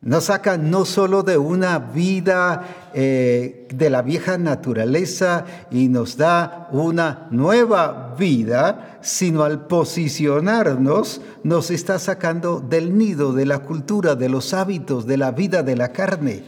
Nos 0.00 0.24
saca 0.24 0.56
no 0.56 0.84
solo 0.84 1.24
de 1.24 1.38
una 1.38 1.80
vida 1.80 2.90
eh, 2.94 3.66
de 3.74 3.90
la 3.90 4.02
vieja 4.02 4.38
naturaleza 4.38 5.44
y 5.72 5.88
nos 5.88 6.16
da 6.16 6.68
una 6.70 7.26
nueva 7.32 8.14
vida, 8.16 8.98
sino 9.02 9.42
al 9.42 9.66
posicionarnos 9.66 11.20
nos 11.42 11.72
está 11.72 11.98
sacando 11.98 12.60
del 12.60 12.96
nido, 12.96 13.32
de 13.32 13.46
la 13.46 13.58
cultura, 13.58 14.14
de 14.14 14.28
los 14.28 14.54
hábitos, 14.54 15.04
de 15.04 15.16
la 15.16 15.32
vida 15.32 15.64
de 15.64 15.74
la 15.74 15.88
carne. 15.92 16.44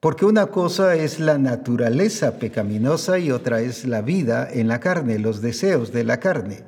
Porque 0.00 0.24
una 0.24 0.46
cosa 0.46 0.94
es 0.94 1.20
la 1.20 1.36
naturaleza 1.36 2.38
pecaminosa 2.38 3.18
y 3.18 3.30
otra 3.30 3.60
es 3.60 3.84
la 3.84 4.00
vida 4.00 4.48
en 4.50 4.68
la 4.68 4.80
carne, 4.80 5.18
los 5.18 5.42
deseos 5.42 5.92
de 5.92 6.04
la 6.04 6.18
carne, 6.18 6.62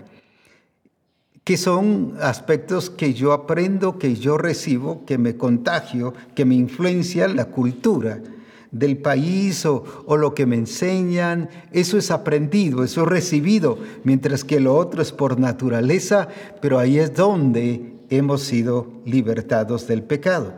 que 1.48 1.56
son 1.56 2.12
aspectos 2.20 2.90
que 2.90 3.14
yo 3.14 3.32
aprendo, 3.32 3.98
que 3.98 4.16
yo 4.16 4.36
recibo, 4.36 5.06
que 5.06 5.16
me 5.16 5.38
contagio, 5.38 6.12
que 6.34 6.44
me 6.44 6.54
influencia 6.54 7.26
la 7.26 7.46
cultura 7.46 8.20
del 8.70 8.98
país 8.98 9.64
o, 9.64 9.82
o, 10.04 10.18
lo 10.18 10.34
que 10.34 10.44
me 10.44 10.56
enseñan, 10.56 11.48
eso 11.72 11.96
es 11.96 12.10
aprendido, 12.10 12.84
eso 12.84 13.00
es 13.00 13.08
recibido, 13.08 13.78
mientras 14.04 14.44
que 14.44 14.60
lo 14.60 14.76
otro 14.76 15.00
es 15.00 15.10
por 15.10 15.40
naturaleza, 15.40 16.28
pero 16.60 16.78
ahí 16.78 16.98
es 16.98 17.14
donde 17.14 17.94
hemos 18.10 18.42
sido 18.42 19.00
libertados 19.06 19.86
del 19.86 20.02
pecado. 20.02 20.52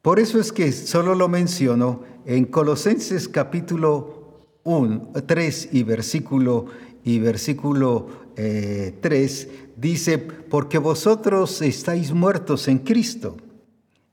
Por 0.00 0.20
eso 0.20 0.38
es 0.38 0.52
que 0.52 0.70
solo 0.70 1.16
lo 1.16 1.26
menciono 1.26 2.04
en 2.24 2.44
Colosenses 2.44 3.28
capítulo 3.28 4.46
1, 4.62 5.10
3 5.26 5.70
y 5.72 5.82
versículo, 5.82 6.66
y 7.02 7.18
versículo 7.18 8.22
3, 8.34 8.36
eh, 8.36 9.62
dice, 9.82 10.16
porque 10.16 10.78
vosotros 10.78 11.60
estáis 11.60 12.12
muertos 12.12 12.68
en 12.68 12.78
Cristo. 12.78 13.36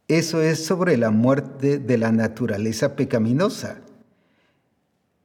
Eso 0.10 0.42
es 0.42 0.66
sobre 0.66 0.98
la 0.98 1.12
muerte 1.12 1.78
de 1.78 1.98
la 1.98 2.12
naturaleza 2.12 2.98
pecaminosa. 2.98 3.78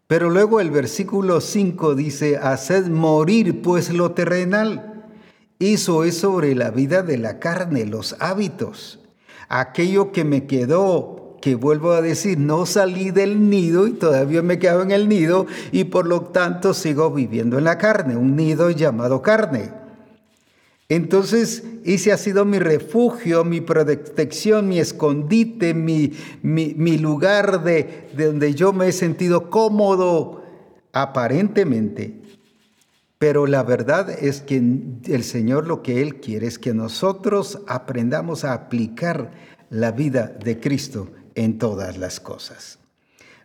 Pero 0.06 0.30
luego 0.30 0.60
el 0.60 0.70
versículo 0.70 1.40
5 1.40 1.96
dice, 1.96 2.36
haced 2.36 2.86
morir 2.86 3.62
pues 3.62 3.90
lo 3.90 4.12
terrenal. 4.12 5.08
Eso 5.58 6.04
es 6.04 6.18
sobre 6.18 6.54
la 6.54 6.70
vida 6.70 7.02
de 7.02 7.18
la 7.18 7.40
carne, 7.40 7.86
los 7.86 8.14
hábitos 8.20 9.00
aquello 9.48 10.12
que 10.12 10.24
me 10.24 10.46
quedó, 10.46 11.36
que 11.40 11.54
vuelvo 11.54 11.92
a 11.92 12.02
decir, 12.02 12.38
no 12.38 12.66
salí 12.66 13.10
del 13.10 13.50
nido 13.50 13.86
y 13.86 13.92
todavía 13.92 14.42
me 14.42 14.58
quedo 14.58 14.82
en 14.82 14.90
el 14.90 15.08
nido 15.08 15.46
y 15.72 15.84
por 15.84 16.06
lo 16.06 16.22
tanto 16.22 16.74
sigo 16.74 17.10
viviendo 17.10 17.58
en 17.58 17.64
la 17.64 17.78
carne, 17.78 18.16
un 18.16 18.34
nido 18.34 18.70
llamado 18.70 19.20
carne. 19.22 19.83
Entonces, 20.88 21.64
ese 21.84 22.12
ha 22.12 22.18
sido 22.18 22.44
mi 22.44 22.58
refugio, 22.58 23.44
mi 23.44 23.60
protección, 23.60 24.68
mi 24.68 24.78
escondite, 24.78 25.72
mi, 25.72 26.12
mi, 26.42 26.98
lugar 26.98 27.64
de, 27.64 28.08
de 28.14 28.26
donde 28.26 28.54
yo 28.54 28.72
me 28.72 28.88
he 28.88 28.92
sentido 28.92 29.48
cómodo, 29.48 30.42
aparentemente. 30.92 32.20
Pero 33.18 33.46
la 33.46 33.62
verdad 33.62 34.10
es 34.10 34.42
que 34.42 34.56
el 34.56 35.24
Señor 35.24 35.66
lo 35.66 35.82
que 35.82 36.02
Él 36.02 36.20
quiere 36.20 36.46
es 36.46 36.58
que 36.58 36.74
nosotros 36.74 37.60
aprendamos 37.66 38.44
a 38.44 38.52
aplicar 38.52 39.30
la 39.70 39.92
vida 39.92 40.26
de 40.26 40.60
Cristo 40.60 41.10
en 41.34 41.58
todas 41.58 41.96
las 41.96 42.20
cosas. 42.20 42.78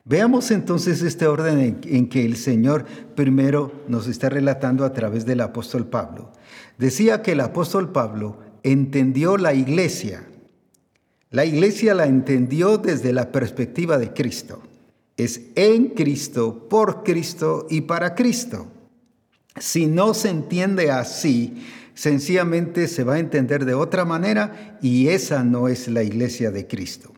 Veamos 0.06 0.50
entonces 0.52 1.02
este 1.02 1.28
orden 1.28 1.80
en, 1.84 2.10
que 2.10 2.26
el 2.26 2.36
Señor 2.36 2.86
primero 3.16 3.72
nos 3.88 4.08
está 4.08 4.30
relatando 4.30 4.84
a 4.84 4.94
través 4.94 5.26
del 5.26 5.42
apóstol 5.42 5.86
Pablo. 5.86 6.32
Decía 6.80 7.22
que 7.22 7.34
el 7.34 7.42
apóstol 7.42 7.92
Pablo 7.92 8.38
entendió 8.64 9.36
la 9.36 9.54
iglesia. 9.54 10.26
La 11.30 11.44
iglesia 11.44 11.94
la 11.94 12.06
entendió 12.06 12.78
desde 12.78 13.12
la 13.12 13.34
perspectiva 13.34 14.00
de 14.00 14.14
Cristo. 14.14 14.64
es 15.18 15.42
en 15.56 15.90
Cristo, 15.90 16.70
por 16.70 17.04
Cristo 17.04 17.68
y 17.70 17.82
para 17.82 18.16
Cristo. 18.16 18.68
Si 19.60 19.86
no 19.86 20.14
se 20.14 20.30
entiende 20.30 20.92
así, 20.92 21.62
sencillamente 21.94 22.88
se 22.88 23.04
va 23.04 23.16
a 23.16 23.20
entender 23.20 23.66
de 23.66 23.74
otra 23.74 24.06
manera 24.06 24.80
y 24.82 25.10
esa 25.10 25.44
no 25.44 25.68
es 25.68 25.90
la 25.90 26.04
iglesia 26.04 26.52
de 26.52 26.66
Cristo. 26.66 27.12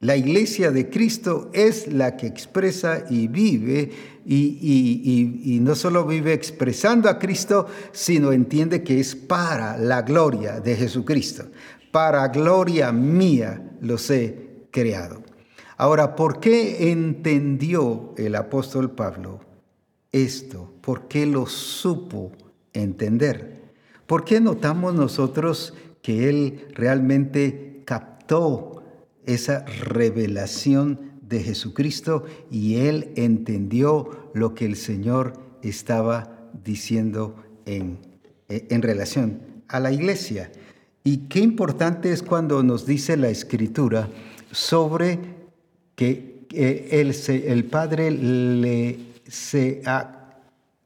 La 0.00 0.16
iglesia 0.16 0.70
de 0.70 0.90
Cristo 0.90 1.50
es 1.52 1.92
la 1.92 2.16
que 2.16 2.28
expresa 2.28 3.04
y 3.10 3.26
vive 3.26 3.90
y, 4.24 5.58
no 5.60 5.74
solo 5.74 6.06
vive 6.06 6.32
expresando 6.34 7.08
a 7.08 7.18
Cristo, 7.18 7.66
sino 7.90 8.30
entiende 8.30 8.84
que 8.84 9.00
es 9.00 9.16
para 9.16 9.76
la 9.76 10.02
gloria 10.02 10.60
de 10.60 10.76
Jesucristo. 10.76 11.46
Para 11.90 12.28
gloria 12.28 12.92
mía 12.92 13.76
los 13.80 14.08
he 14.10 14.66
creado. 14.70 15.24
Ahora, 15.76 16.14
¿por 16.14 16.38
qué 16.38 16.92
entendió 16.92 18.14
el 18.16 18.36
apóstol 18.36 18.92
Pablo 18.92 19.40
esto? 20.12 20.74
¿Por 20.80 21.08
qué 21.08 21.26
lo 21.26 21.46
supo 21.46 22.30
entender? 22.72 23.72
¿Por 24.06 24.24
qué 24.24 24.40
notamos 24.40 24.94
nosotros 24.94 25.74
que 26.02 26.28
él 26.28 26.68
realmente 26.74 27.82
captó 27.84 28.77
esa 29.28 29.64
revelación 29.64 31.12
de 31.22 31.40
Jesucristo 31.40 32.24
y 32.50 32.76
él 32.76 33.12
entendió 33.16 34.30
lo 34.34 34.54
que 34.54 34.64
el 34.64 34.76
Señor 34.76 35.34
estaba 35.62 36.50
diciendo 36.64 37.36
en, 37.66 37.98
en 38.48 38.82
relación 38.82 39.40
a 39.68 39.78
la 39.78 39.92
iglesia. 39.92 40.50
Y 41.04 41.28
qué 41.28 41.40
importante 41.40 42.12
es 42.12 42.22
cuando 42.22 42.62
nos 42.62 42.86
dice 42.86 43.16
la 43.16 43.28
escritura 43.28 44.08
sobre 44.50 45.18
que 45.94 46.46
el, 46.52 47.14
el 47.28 47.64
Padre 47.64 48.10
le 48.10 49.08
se 49.28 49.82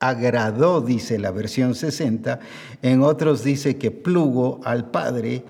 agradó, 0.00 0.80
dice 0.80 1.18
la 1.18 1.30
versión 1.30 1.74
60, 1.76 2.40
en 2.82 3.02
otros 3.02 3.44
dice 3.44 3.76
que 3.76 3.92
plugo 3.92 4.60
al 4.64 4.90
Padre 4.90 5.44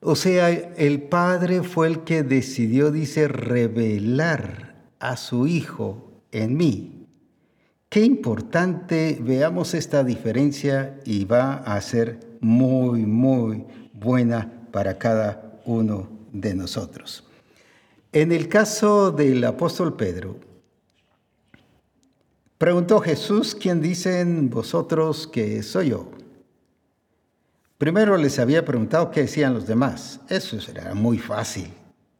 o 0.00 0.16
sea, 0.16 0.50
el 0.50 1.02
Padre 1.02 1.62
fue 1.62 1.86
el 1.86 2.04
que 2.04 2.22
decidió, 2.22 2.90
dice, 2.90 3.28
revelar 3.28 4.74
a 4.98 5.16
su 5.16 5.46
Hijo 5.46 6.10
en 6.32 6.56
mí. 6.56 7.06
Qué 7.90 8.02
importante, 8.02 9.18
veamos 9.20 9.74
esta 9.74 10.02
diferencia 10.02 10.98
y 11.04 11.24
va 11.24 11.54
a 11.54 11.80
ser 11.80 12.20
muy, 12.40 13.04
muy 13.04 13.64
buena 13.92 14.50
para 14.70 14.96
cada 14.96 15.60
uno 15.66 16.08
de 16.32 16.54
nosotros. 16.54 17.24
En 18.12 18.32
el 18.32 18.48
caso 18.48 19.10
del 19.10 19.44
apóstol 19.44 19.96
Pedro, 19.96 20.36
preguntó 22.58 23.00
Jesús, 23.00 23.54
¿quién 23.54 23.80
dicen 23.80 24.48
vosotros 24.50 25.26
que 25.26 25.62
soy 25.62 25.90
yo? 25.90 26.10
Primero 27.80 28.18
les 28.18 28.38
había 28.38 28.62
preguntado 28.62 29.10
qué 29.10 29.22
decían 29.22 29.54
los 29.54 29.66
demás. 29.66 30.20
Eso 30.28 30.58
era 30.70 30.92
muy 30.92 31.16
fácil. 31.16 31.72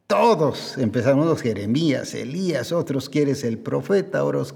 Todos 0.07 0.75
empezaron 0.79 1.19
unos 1.19 1.39
Jeremías, 1.39 2.15
Elías, 2.15 2.71
otros 2.71 3.07
quieres 3.07 3.43
el 3.43 3.59
profeta, 3.59 4.23
otros... 4.23 4.55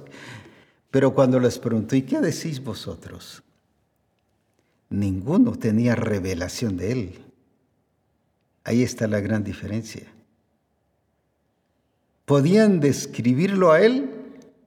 Pero 0.90 1.14
cuando 1.14 1.40
les 1.40 1.60
preguntó, 1.60 1.96
¿y 1.96 2.02
qué 2.02 2.20
decís 2.22 2.64
vosotros? 2.64 3.44
Ninguno 4.90 5.52
tenía 5.52 5.94
revelación 5.94 6.76
de 6.76 6.92
él. 6.92 7.20
Ahí 8.64 8.82
está 8.82 9.06
la 9.08 9.20
gran 9.20 9.44
diferencia. 9.44 10.12
Podían 12.26 12.80
describirlo 12.80 13.72
a 13.72 13.82
él 13.82 14.10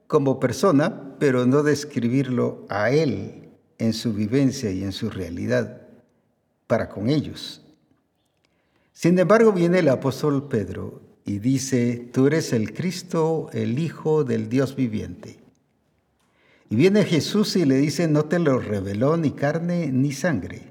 como 0.07 0.39
persona, 0.39 1.17
pero 1.19 1.45
no 1.45 1.63
describirlo 1.63 2.65
a 2.69 2.91
él 2.91 3.49
en 3.77 3.91
su 3.91 4.13
vivencia 4.13 4.71
y 4.71 4.85
en 4.85 4.93
su 4.93 5.09
realidad 5.09 5.88
para 6.69 6.87
con 6.87 7.09
ellos. 7.09 7.63
Sin 8.93 9.17
embargo, 9.17 9.51
viene 9.51 9.79
el 9.79 9.89
apóstol 9.89 10.47
Pedro 10.47 11.01
y 11.25 11.39
dice, 11.39 12.09
tú 12.13 12.27
eres 12.27 12.53
el 12.53 12.75
Cristo, 12.75 13.49
el 13.53 13.79
Hijo 13.79 14.23
del 14.23 14.49
Dios 14.49 14.75
viviente. 14.75 15.39
Y 16.69 16.75
viene 16.75 17.05
Jesús 17.05 17.55
y 17.55 17.65
le 17.65 17.77
dice, 17.77 18.07
no 18.07 18.25
te 18.25 18.37
lo 18.37 18.59
reveló 18.59 19.17
ni 19.17 19.31
carne 19.31 19.91
ni 19.91 20.11
sangre, 20.11 20.61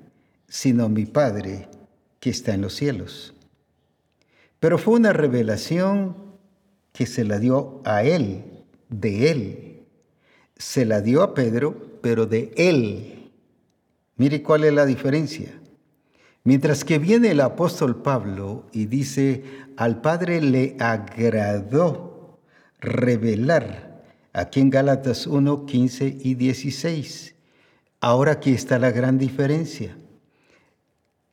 sino 0.47 0.89
mi 0.89 1.05
Padre 1.05 1.69
que 2.21 2.31
está 2.31 2.55
en 2.55 2.61
los 2.61 2.75
cielos. 2.75 3.35
Pero 4.61 4.79
fue 4.79 4.95
una 4.95 5.13
revelación 5.13 6.17
que 6.93 7.07
se 7.07 7.25
la 7.25 7.41
dio 7.41 7.83
a 7.85 8.05
él, 8.05 8.45
de 8.89 9.33
él. 9.33 9.87
Se 10.57 10.85
la 10.85 11.01
dio 11.01 11.25
a 11.25 11.35
Pedro, 11.35 11.99
pero 12.03 12.27
de 12.27 12.53
él. 12.57 13.33
Mire 14.17 14.45
cuál 14.45 14.63
es 14.63 14.73
la 14.73 14.87
diferencia. 14.87 15.58
Mientras 16.49 16.83
que 16.83 16.99
viene 16.99 17.33
el 17.33 17.43
apóstol 17.43 18.01
Pablo 18.01 18.65
y 18.73 18.87
dice, 18.87 19.45
al 19.77 20.01
Padre 20.01 20.41
le 20.41 20.79
agradó 20.81 22.39
revelar, 22.81 24.03
aquí 24.33 24.61
en 24.61 24.71
Gálatas 24.71 25.27
1, 25.27 25.67
15 25.67 26.17
y 26.19 26.37
16. 26.37 27.35
Ahora 28.01 28.33
aquí 28.33 28.53
está 28.53 28.79
la 28.79 28.93
gran 28.93 29.19
diferencia. 29.19 29.99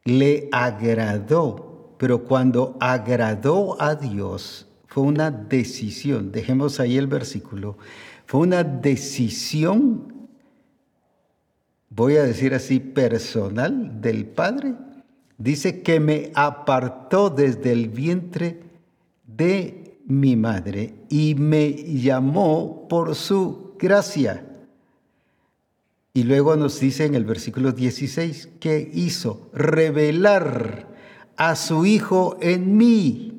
Le 0.04 0.50
agradó, 0.52 1.96
pero 1.98 2.26
cuando 2.26 2.76
agradó 2.82 3.82
a 3.82 3.96
Dios 3.96 4.68
fue 4.86 5.04
una 5.04 5.32
decisión, 5.32 6.34
dejemos 6.34 6.82
ahí 6.82 6.98
el 6.98 7.08
versículo, 7.08 7.78
fue 8.26 8.42
una 8.42 8.66
decisión, 8.66 10.28
voy 11.90 12.18
a 12.18 12.24
decir 12.24 12.54
así, 12.54 12.82
personal 12.82 14.02
del 14.02 14.26
Padre 14.26 14.74
Dice 15.38 15.82
que 15.82 16.00
me 16.00 16.32
apartó 16.34 17.30
desde 17.30 17.72
el 17.72 17.90
vientre 17.90 18.62
de 19.26 20.00
mi 20.08 20.36
madre 20.36 20.94
y 21.10 21.36
me 21.36 21.72
llamó 21.72 22.88
por 22.88 23.16
su 23.16 23.76
gracia. 23.78 24.46
Y 26.14 26.24
luego 26.24 26.56
nos 26.56 26.80
dice 26.80 27.06
en 27.06 27.16
el 27.16 27.26
versículo 27.26 27.74
16 27.74 28.50
que 28.60 28.90
hizo 28.94 29.50
revelar 29.54 30.88
a 31.36 31.56
su 31.56 31.86
Hijo 31.86 32.38
en 32.40 32.78
mí 32.78 33.36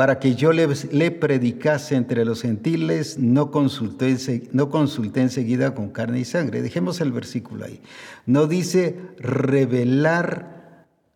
para 0.00 0.18
que 0.18 0.34
yo 0.34 0.52
le, 0.52 1.10
predicase 1.10 1.94
entre 1.94 2.24
los 2.24 2.40
gentiles, 2.40 3.18
no 3.18 3.50
consulté, 3.50 4.16
no 4.52 4.70
consulté 4.70 5.20
enseguida 5.20 5.74
con 5.74 5.90
carne 5.90 6.20
y 6.20 6.24
sangre. 6.24 6.62
Dejemos 6.62 7.02
el 7.02 7.12
versículo 7.12 7.66
ahí. 7.66 7.80
No 8.24 8.46
dice 8.46 8.96
revelar 9.18 10.59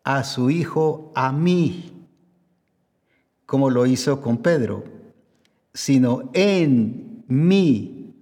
a 0.05 0.23
su 0.23 0.51
Hijo 0.51 1.12
a 1.14 1.33
mí, 1.33 2.07
como 3.47 3.71
lo 3.71 3.87
hizo 3.87 4.21
con 4.21 4.38
Pedro, 4.38 4.85
sino 5.73 6.31
en 6.35 7.25
mí, 7.27 8.14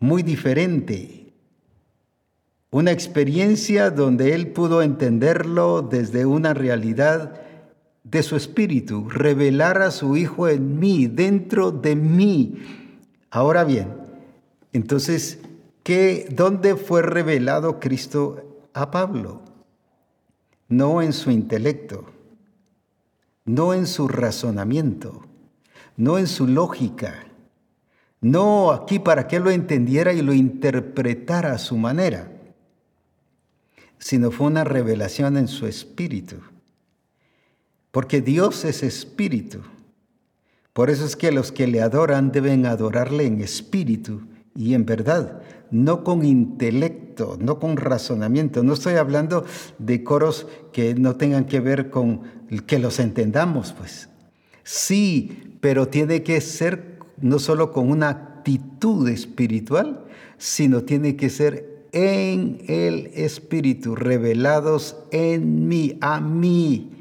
muy 0.00 0.22
diferente. 0.22 1.32
Una 2.70 2.90
experiencia 2.90 3.90
donde 3.90 4.34
él 4.34 4.48
pudo 4.48 4.82
entenderlo 4.82 5.82
desde 5.82 6.26
una 6.26 6.54
realidad 6.54 7.40
de 8.02 8.22
su 8.22 8.34
espíritu, 8.36 9.08
revelar 9.08 9.80
a 9.80 9.90
su 9.90 10.16
Hijo 10.16 10.48
en 10.48 10.78
mí, 10.78 11.06
dentro 11.06 11.70
de 11.70 11.94
mí. 11.94 12.56
Ahora 13.30 13.64
bien, 13.64 13.88
entonces, 14.72 15.38
¿qué, 15.82 16.26
¿dónde 16.34 16.74
fue 16.76 17.02
revelado 17.02 17.78
Cristo 17.80 18.66
a 18.72 18.90
Pablo? 18.90 19.43
No 20.76 21.02
en 21.02 21.12
su 21.12 21.30
intelecto, 21.30 22.04
no 23.44 23.74
en 23.74 23.86
su 23.86 24.08
razonamiento, 24.08 25.24
no 25.96 26.18
en 26.18 26.26
su 26.26 26.46
lógica, 26.46 27.26
no 28.20 28.72
aquí 28.72 28.98
para 28.98 29.28
que 29.28 29.38
lo 29.38 29.50
entendiera 29.50 30.12
y 30.12 30.22
lo 30.22 30.32
interpretara 30.32 31.52
a 31.52 31.58
su 31.58 31.76
manera, 31.76 32.32
sino 33.98 34.30
fue 34.30 34.48
una 34.48 34.64
revelación 34.64 35.36
en 35.36 35.46
su 35.46 35.66
espíritu. 35.66 36.36
Porque 37.90 38.20
Dios 38.20 38.64
es 38.64 38.82
espíritu. 38.82 39.60
Por 40.72 40.90
eso 40.90 41.04
es 41.04 41.14
que 41.14 41.30
los 41.30 41.52
que 41.52 41.68
le 41.68 41.80
adoran 41.80 42.32
deben 42.32 42.66
adorarle 42.66 43.26
en 43.26 43.40
espíritu 43.40 44.22
y 44.56 44.74
en 44.74 44.84
verdad, 44.84 45.42
no 45.70 46.04
con 46.04 46.24
intelecto, 46.24 47.36
no 47.40 47.58
con 47.58 47.76
razonamiento. 47.76 48.62
No 48.62 48.74
estoy 48.74 48.94
hablando 48.94 49.44
de 49.78 50.04
coros 50.04 50.46
que 50.72 50.94
no 50.94 51.16
tengan 51.16 51.44
que 51.46 51.60
ver 51.60 51.90
con 51.90 52.22
que 52.66 52.78
los 52.78 53.00
entendamos, 53.00 53.72
pues. 53.72 54.08
Sí, 54.62 55.56
pero 55.60 55.88
tiene 55.88 56.22
que 56.22 56.40
ser 56.40 56.98
no 57.20 57.38
solo 57.38 57.72
con 57.72 57.90
una 57.90 58.08
actitud 58.08 59.08
espiritual, 59.08 60.04
sino 60.38 60.82
tiene 60.82 61.16
que 61.16 61.30
ser 61.30 61.86
en 61.92 62.58
el 62.66 63.06
Espíritu, 63.14 63.94
revelados 63.94 64.96
en 65.12 65.68
mí, 65.68 65.96
a 66.00 66.20
mí. 66.20 66.93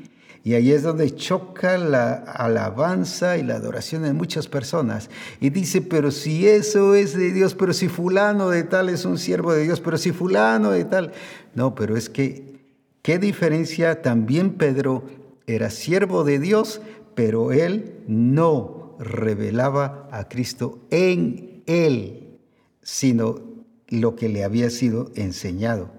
Y 0.45 0.56
ahí 0.56 0.73
es 0.73 0.84
donde 0.84 1.15
choca 1.15 1.77
la 1.77 2.15
alabanza 2.15 3.38
y 3.38 3.43
la 3.43 3.56
adoración 3.56 4.03
de 4.03 4.12
muchas 4.12 4.47
personas. 4.47 5.10
Y 5.39 5.51
dice, 5.51 5.82
pero 5.82 6.12
si 6.12 6.47
eso 6.47 6.95
es 6.95 7.17
de 7.17 7.32
Dios, 7.32 7.56
pero 7.56 7.71
si 7.71 7.88
fulano 7.88 8.49
de 8.49 8.63
tal 8.63 8.89
es 8.89 9.06
un 9.06 9.17
siervo 9.17 9.53
de 9.53 9.63
Dios, 9.63 9.79
pero 9.79 9.97
si 9.97 10.12
fulano 10.12 10.71
de 10.71 10.84
tal. 10.84 11.13
No, 11.56 11.75
pero 11.75 11.95
es 11.95 12.10
que, 12.10 12.60
¿qué 13.01 13.19
diferencia? 13.19 14.01
También 14.01 14.56
Pedro 14.56 15.06
era 15.47 15.69
siervo 15.69 16.25
de 16.25 16.39
Dios, 16.39 16.82
pero 17.15 17.53
él 17.53 18.03
no 18.08 18.97
revelaba 18.99 20.10
a 20.12 20.27
Cristo 20.27 20.79
en 20.89 21.63
él, 21.67 22.38
sino 22.82 23.39
lo 23.88 24.17
que 24.17 24.27
le 24.27 24.43
había 24.43 24.69
sido 24.69 25.10
enseñado, 25.15 25.89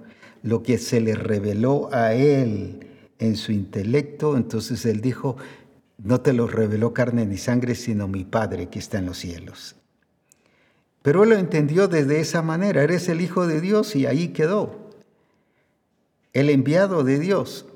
lo 0.43 0.63
que 0.63 0.77
se 0.77 1.01
le 1.01 1.15
reveló 1.15 1.89
a 1.93 2.13
él 2.13 2.85
en 3.19 3.37
su 3.37 3.53
intelecto, 3.53 4.37
entonces 4.37 4.85
él 4.87 5.01
dijo, 5.01 5.37
no 5.99 6.21
te 6.21 6.33
lo 6.33 6.47
reveló 6.47 6.93
carne 6.93 7.27
ni 7.27 7.39
sangre, 7.39 7.75
sino 7.75 8.09
mi 8.09 8.25
Padre 8.25 8.69
que 8.69 8.79
está 8.79 8.99
en 8.99 9.07
los 9.07 9.19
cielos. 9.19 9.77
Pero 11.03 11.23
él 11.23 11.31
lo 11.31 11.37
entendió 11.37 11.87
desde 11.87 12.21
esa 12.21 12.43
manera, 12.43 12.83
eres 12.83 13.09
el 13.09 13.21
Hijo 13.21 13.47
de 13.47 13.61
Dios 13.61 13.95
y 13.95 14.07
ahí 14.07 14.29
quedó, 14.29 14.91
el 16.33 16.51
enviado 16.51 17.05
de 17.05 17.19
Dios, 17.19 17.67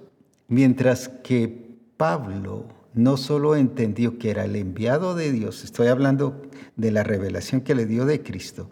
mientras 0.49 1.09
que 1.09 1.77
Pablo 1.97 2.67
no 2.95 3.17
solo 3.17 3.55
entendió 3.55 4.19
que 4.19 4.31
era 4.31 4.45
el 4.45 4.57
enviado 4.57 5.15
de 5.15 5.31
Dios, 5.31 5.63
estoy 5.63 5.89
hablando 5.89 6.43
de 6.77 6.91
la 6.91 7.05
revelación 7.05 7.61
que 7.61 7.75
le 7.75 7.87
dio 7.87 8.07
de 8.07 8.23
Cristo, 8.23 8.69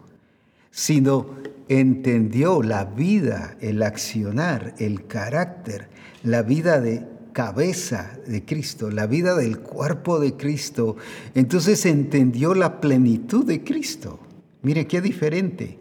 sino 0.71 1.35
entendió 1.69 2.61
la 2.63 2.85
vida, 2.85 3.57
el 3.61 3.83
accionar, 3.83 4.73
el 4.79 5.07
carácter, 5.07 5.89
la 6.23 6.41
vida 6.41 6.79
de 6.81 7.05
cabeza 7.33 8.17
de 8.25 8.43
Cristo, 8.45 8.89
la 8.89 9.05
vida 9.05 9.35
del 9.35 9.59
cuerpo 9.59 10.19
de 10.19 10.33
Cristo. 10.33 10.95
Entonces 11.35 11.85
entendió 11.85 12.55
la 12.55 12.81
plenitud 12.81 13.45
de 13.45 13.63
Cristo. 13.63 14.19
Mire 14.63 14.87
qué 14.87 15.01
diferente, 15.01 15.77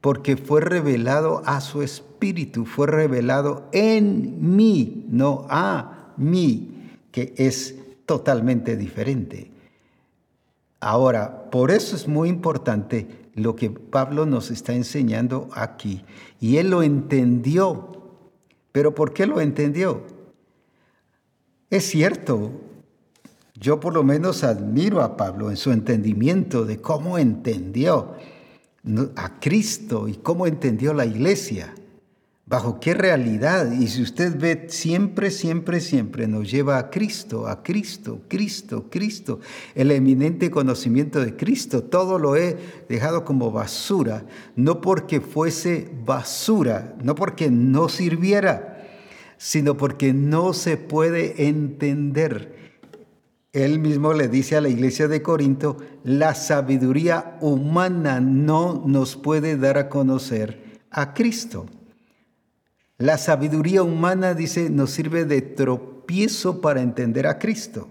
porque 0.00 0.36
fue 0.36 0.60
revelado 0.60 1.42
a 1.46 1.60
su 1.60 1.82
espíritu, 1.82 2.64
fue 2.64 2.86
revelado 2.86 3.68
en 3.72 4.54
mí, 4.56 5.06
no 5.10 5.46
a 5.50 6.12
mí, 6.16 6.92
que 7.10 7.34
es 7.36 7.74
totalmente 8.06 8.76
diferente. 8.76 9.50
Ahora, 10.78 11.50
por 11.50 11.70
eso 11.70 11.96
es 11.96 12.08
muy 12.08 12.28
importante 12.28 13.08
lo 13.34 13.56
que 13.56 13.70
Pablo 13.70 14.26
nos 14.26 14.50
está 14.50 14.74
enseñando 14.74 15.48
aquí. 15.52 16.04
Y 16.40 16.58
él 16.58 16.70
lo 16.70 16.82
entendió 16.82 17.99
pero 18.72 18.94
¿por 18.94 19.12
qué 19.12 19.26
lo 19.26 19.40
entendió? 19.40 20.02
Es 21.70 21.84
cierto, 21.88 22.50
yo 23.54 23.80
por 23.80 23.94
lo 23.94 24.02
menos 24.02 24.44
admiro 24.44 25.00
a 25.02 25.16
Pablo 25.16 25.50
en 25.50 25.56
su 25.56 25.70
entendimiento 25.72 26.64
de 26.64 26.80
cómo 26.80 27.18
entendió 27.18 28.14
a 29.16 29.40
Cristo 29.40 30.08
y 30.08 30.14
cómo 30.14 30.46
entendió 30.46 30.94
la 30.94 31.04
iglesia 31.04 31.74
bajo 32.50 32.80
qué 32.80 32.94
realidad. 32.94 33.70
Y 33.70 33.86
si 33.86 34.02
usted 34.02 34.36
ve, 34.36 34.66
siempre, 34.68 35.30
siempre, 35.30 35.80
siempre 35.80 36.26
nos 36.26 36.50
lleva 36.50 36.78
a 36.78 36.90
Cristo, 36.90 37.46
a 37.46 37.62
Cristo, 37.62 38.22
Cristo, 38.26 38.86
Cristo, 38.90 39.38
el 39.76 39.92
eminente 39.92 40.50
conocimiento 40.50 41.20
de 41.20 41.36
Cristo. 41.36 41.84
Todo 41.84 42.18
lo 42.18 42.34
he 42.34 42.58
dejado 42.88 43.24
como 43.24 43.52
basura, 43.52 44.26
no 44.56 44.80
porque 44.80 45.20
fuese 45.20 45.92
basura, 46.04 46.96
no 47.04 47.14
porque 47.14 47.52
no 47.52 47.88
sirviera, 47.88 48.84
sino 49.38 49.76
porque 49.76 50.12
no 50.12 50.52
se 50.52 50.76
puede 50.76 51.46
entender. 51.46 52.58
Él 53.52 53.78
mismo 53.78 54.12
le 54.12 54.26
dice 54.26 54.56
a 54.56 54.60
la 54.60 54.68
iglesia 54.68 55.06
de 55.06 55.22
Corinto, 55.22 55.76
la 56.02 56.34
sabiduría 56.34 57.38
humana 57.40 58.20
no 58.20 58.82
nos 58.84 59.14
puede 59.14 59.56
dar 59.56 59.78
a 59.78 59.88
conocer 59.88 60.80
a 60.90 61.14
Cristo. 61.14 61.66
La 63.00 63.16
sabiduría 63.16 63.82
humana, 63.82 64.34
dice, 64.34 64.68
nos 64.68 64.90
sirve 64.90 65.24
de 65.24 65.40
tropiezo 65.40 66.60
para 66.60 66.82
entender 66.82 67.26
a 67.26 67.38
Cristo. 67.38 67.88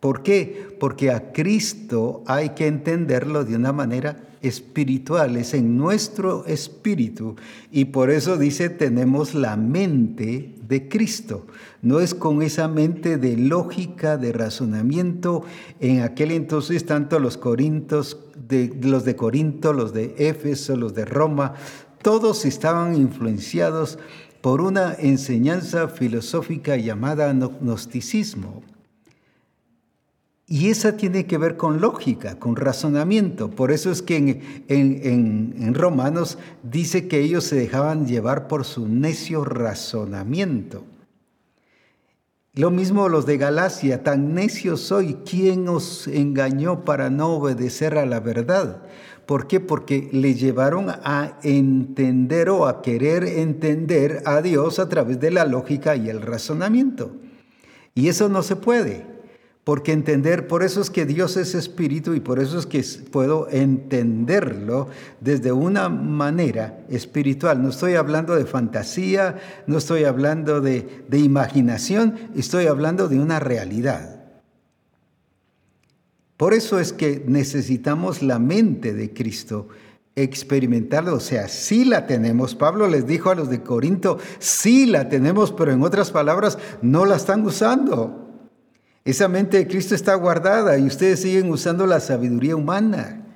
¿Por 0.00 0.22
qué? 0.22 0.74
Porque 0.80 1.10
a 1.10 1.32
Cristo 1.32 2.22
hay 2.26 2.50
que 2.50 2.66
entenderlo 2.66 3.44
de 3.44 3.56
una 3.56 3.74
manera 3.74 4.24
espiritual, 4.40 5.36
es 5.36 5.52
en 5.52 5.76
nuestro 5.76 6.46
espíritu. 6.46 7.36
Y 7.70 7.86
por 7.86 8.10
eso 8.10 8.38
dice, 8.38 8.70
tenemos 8.70 9.34
la 9.34 9.54
mente 9.56 10.54
de 10.66 10.88
Cristo. 10.88 11.46
No 11.82 12.00
es 12.00 12.14
con 12.14 12.40
esa 12.40 12.68
mente 12.68 13.18
de 13.18 13.36
lógica, 13.36 14.16
de 14.16 14.32
razonamiento. 14.32 15.44
En 15.78 16.00
aquel 16.00 16.30
entonces, 16.30 16.86
tanto 16.86 17.18
los 17.18 17.36
corintos, 17.36 18.18
de, 18.48 18.74
los 18.80 19.04
de 19.04 19.14
Corinto, 19.14 19.74
los 19.74 19.92
de 19.92 20.14
Éfeso, 20.16 20.74
los 20.74 20.94
de 20.94 21.04
Roma, 21.04 21.52
todos 22.02 22.44
estaban 22.44 22.96
influenciados 22.96 23.98
por 24.48 24.62
una 24.62 24.94
enseñanza 24.94 25.88
filosófica 25.88 26.74
llamada 26.78 27.30
gnosticismo. 27.34 28.62
Y 30.46 30.70
esa 30.70 30.96
tiene 30.96 31.26
que 31.26 31.36
ver 31.36 31.58
con 31.58 31.82
lógica, 31.82 32.38
con 32.38 32.56
razonamiento. 32.56 33.50
Por 33.50 33.70
eso 33.70 33.90
es 33.90 34.00
que 34.00 34.16
en, 34.16 34.40
en, 34.68 35.74
Romanos 35.74 36.38
dice 36.62 37.08
que 37.08 37.20
ellos 37.20 37.44
se 37.44 37.56
dejaban 37.56 38.06
llevar 38.06 38.48
por 38.48 38.64
su 38.64 38.88
necio 38.88 39.44
razonamiento. 39.44 40.82
Lo 42.54 42.70
mismo 42.70 43.10
los 43.10 43.26
de 43.26 43.36
Galacia, 43.36 44.02
tan 44.02 44.32
necios 44.32 44.80
soy, 44.80 45.18
¿quién 45.28 45.68
os 45.68 46.08
engañó 46.08 46.86
para 46.86 47.10
no 47.10 47.34
obedecer 47.34 47.98
a 47.98 48.06
la 48.06 48.20
verdad? 48.20 48.80
¿Por 49.28 49.46
qué? 49.46 49.60
Porque 49.60 50.08
le 50.10 50.32
llevaron 50.32 50.88
a 50.88 51.38
entender 51.42 52.48
o 52.48 52.66
a 52.66 52.80
querer 52.80 53.24
entender 53.24 54.22
a 54.24 54.40
Dios 54.40 54.78
a 54.78 54.88
través 54.88 55.20
de 55.20 55.30
la 55.30 55.44
lógica 55.44 55.96
y 55.96 56.08
el 56.08 56.22
razonamiento. 56.22 57.12
Y 57.94 58.08
eso 58.08 58.30
no 58.30 58.42
se 58.42 58.56
puede, 58.56 59.04
porque 59.64 59.92
entender, 59.92 60.46
por 60.48 60.62
eso 60.62 60.80
es 60.80 60.88
que 60.88 61.04
Dios 61.04 61.36
es 61.36 61.54
espíritu 61.54 62.14
y 62.14 62.20
por 62.20 62.38
eso 62.38 62.58
es 62.58 62.64
que 62.64 62.82
puedo 63.12 63.50
entenderlo 63.50 64.88
desde 65.20 65.52
una 65.52 65.90
manera 65.90 66.86
espiritual. 66.88 67.62
No 67.62 67.68
estoy 67.68 67.96
hablando 67.96 68.34
de 68.34 68.46
fantasía, 68.46 69.36
no 69.66 69.76
estoy 69.76 70.04
hablando 70.04 70.62
de, 70.62 71.04
de 71.06 71.18
imaginación, 71.18 72.14
estoy 72.34 72.64
hablando 72.64 73.08
de 73.08 73.20
una 73.20 73.40
realidad. 73.40 74.17
Por 76.38 76.54
eso 76.54 76.78
es 76.78 76.94
que 76.94 77.22
necesitamos 77.26 78.22
la 78.22 78.38
mente 78.38 78.94
de 78.94 79.12
Cristo, 79.12 79.68
experimentarlo, 80.14 81.16
o 81.16 81.20
sea, 81.20 81.48
sí 81.48 81.84
la 81.84 82.06
tenemos. 82.06 82.54
Pablo 82.54 82.88
les 82.88 83.06
dijo 83.06 83.30
a 83.30 83.34
los 83.34 83.50
de 83.50 83.62
Corinto, 83.62 84.18
sí 84.38 84.86
la 84.86 85.10
tenemos, 85.10 85.52
pero 85.52 85.72
en 85.72 85.82
otras 85.82 86.12
palabras, 86.12 86.56
no 86.80 87.04
la 87.04 87.16
están 87.16 87.44
usando. 87.44 88.24
Esa 89.04 89.28
mente 89.28 89.58
de 89.58 89.66
Cristo 89.66 89.94
está 89.94 90.14
guardada 90.14 90.78
y 90.78 90.86
ustedes 90.86 91.20
siguen 91.20 91.50
usando 91.50 91.86
la 91.86 92.00
sabiduría 92.00 92.56
humana 92.56 93.27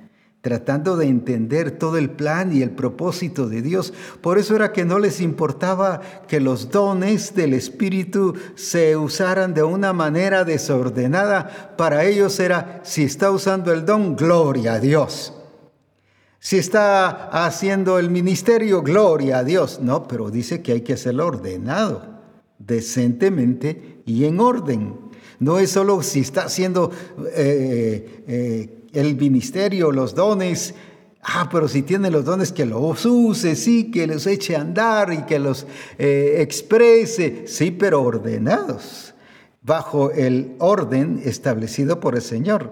tratando 0.43 0.97
de 0.97 1.05
entender 1.05 1.71
todo 1.71 1.97
el 1.97 2.09
plan 2.09 2.53
y 2.53 2.61
el 2.61 2.71
propósito 2.71 3.47
de 3.47 3.61
Dios. 3.61 3.93
Por 4.19 4.37
eso 4.37 4.57
era 4.57 4.73
que 4.73 4.83
no 4.83 4.99
les 4.99 5.21
importaba 5.21 6.01
que 6.27 6.41
los 6.41 6.69
dones 6.69 7.33
del 7.33 7.53
Espíritu 7.53 8.33
se 8.55 8.97
usaran 8.97 9.53
de 9.53 9.63
una 9.63 9.93
manera 9.93 10.43
desordenada. 10.43 11.73
Para 11.77 12.03
ellos 12.03 12.41
era, 12.41 12.81
si 12.83 13.03
está 13.03 13.31
usando 13.31 13.71
el 13.71 13.85
don, 13.85 14.17
gloria 14.17 14.73
a 14.73 14.79
Dios. 14.81 15.33
Si 16.39 16.57
está 16.57 17.29
haciendo 17.45 17.97
el 17.97 18.09
ministerio, 18.09 18.81
gloria 18.81 19.37
a 19.37 19.43
Dios. 19.45 19.79
No, 19.81 20.09
pero 20.09 20.29
dice 20.29 20.61
que 20.61 20.73
hay 20.73 20.81
que 20.81 20.91
hacerlo 20.91 21.25
ordenado, 21.25 22.19
decentemente 22.59 24.01
y 24.05 24.25
en 24.25 24.41
orden. 24.41 24.99
No 25.39 25.57
es 25.59 25.71
solo 25.71 26.03
si 26.03 26.19
está 26.19 26.43
haciendo... 26.43 26.91
Eh, 27.33 28.25
eh, 28.27 28.79
el 28.93 29.15
ministerio, 29.17 29.91
los 29.91 30.15
dones. 30.15 30.73
Ah, 31.21 31.49
pero 31.51 31.67
si 31.67 31.81
tiene 31.81 32.11
los 32.11 32.25
dones, 32.25 32.51
que 32.51 32.65
los 32.65 33.05
use, 33.05 33.55
sí, 33.55 33.91
que 33.91 34.07
los 34.07 34.27
eche 34.27 34.55
a 34.55 34.61
andar 34.61 35.13
y 35.13 35.23
que 35.23 35.39
los 35.39 35.65
eh, 35.97 36.37
exprese, 36.39 37.43
sí, 37.47 37.71
pero 37.71 38.01
ordenados, 38.01 39.13
bajo 39.61 40.11
el 40.11 40.55
orden 40.59 41.21
establecido 41.23 41.99
por 41.99 42.15
el 42.15 42.21
Señor. 42.21 42.71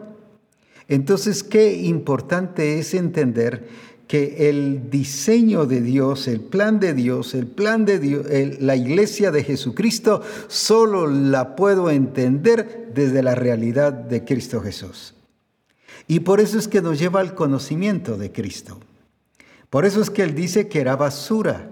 Entonces, 0.88 1.44
qué 1.44 1.74
importante 1.74 2.78
es 2.78 2.94
entender 2.94 3.66
que 4.12 4.50
el 4.50 4.90
diseño 4.90 5.66
de 5.66 5.80
Dios, 5.80 6.28
el 6.28 6.42
plan 6.42 6.82
de 6.82 6.94
Dios, 6.94 7.34
el 7.34 7.48
plan 7.48 7.86
de 7.86 7.98
Dios, 7.98 8.26
la 8.60 8.76
iglesia 8.76 9.32
de 9.32 9.46
Jesucristo, 9.46 10.22
solo 10.50 11.08
la 11.08 11.56
puedo 11.56 11.90
entender 11.90 12.92
desde 12.94 13.24
la 13.24 13.36
realidad 13.36 13.94
de 13.94 14.26
Cristo 14.26 14.60
Jesús. 14.60 15.14
Y 16.12 16.20
por 16.20 16.42
eso 16.42 16.60
es 16.60 16.68
que 16.68 16.82
nos 16.82 17.00
lleva 17.00 17.22
al 17.22 17.36
conocimiento 17.36 18.18
de 18.18 18.34
Cristo. 18.34 18.82
Por 19.70 19.86
eso 19.86 20.02
es 20.02 20.10
que 20.10 20.24
Él 20.24 20.36
dice 20.36 20.68
que 20.68 20.82
era 20.82 20.98
basura. 20.98 21.72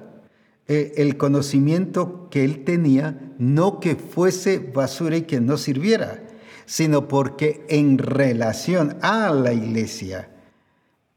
eh, 0.66 0.94
el 0.96 1.18
conocimiento 1.18 2.30
que 2.32 2.46
él 2.46 2.64
tenía, 2.64 3.34
no 3.38 3.82
que 3.82 3.96
fuese 3.96 4.60
basura 4.60 5.18
y 5.18 5.24
que 5.24 5.42
no 5.42 5.58
sirviera, 5.58 6.24
sino 6.66 7.10
porque 7.10 7.66
en 7.68 7.98
relación 7.98 8.96
a 9.02 9.30
la 9.32 9.52
iglesia, 9.52 10.30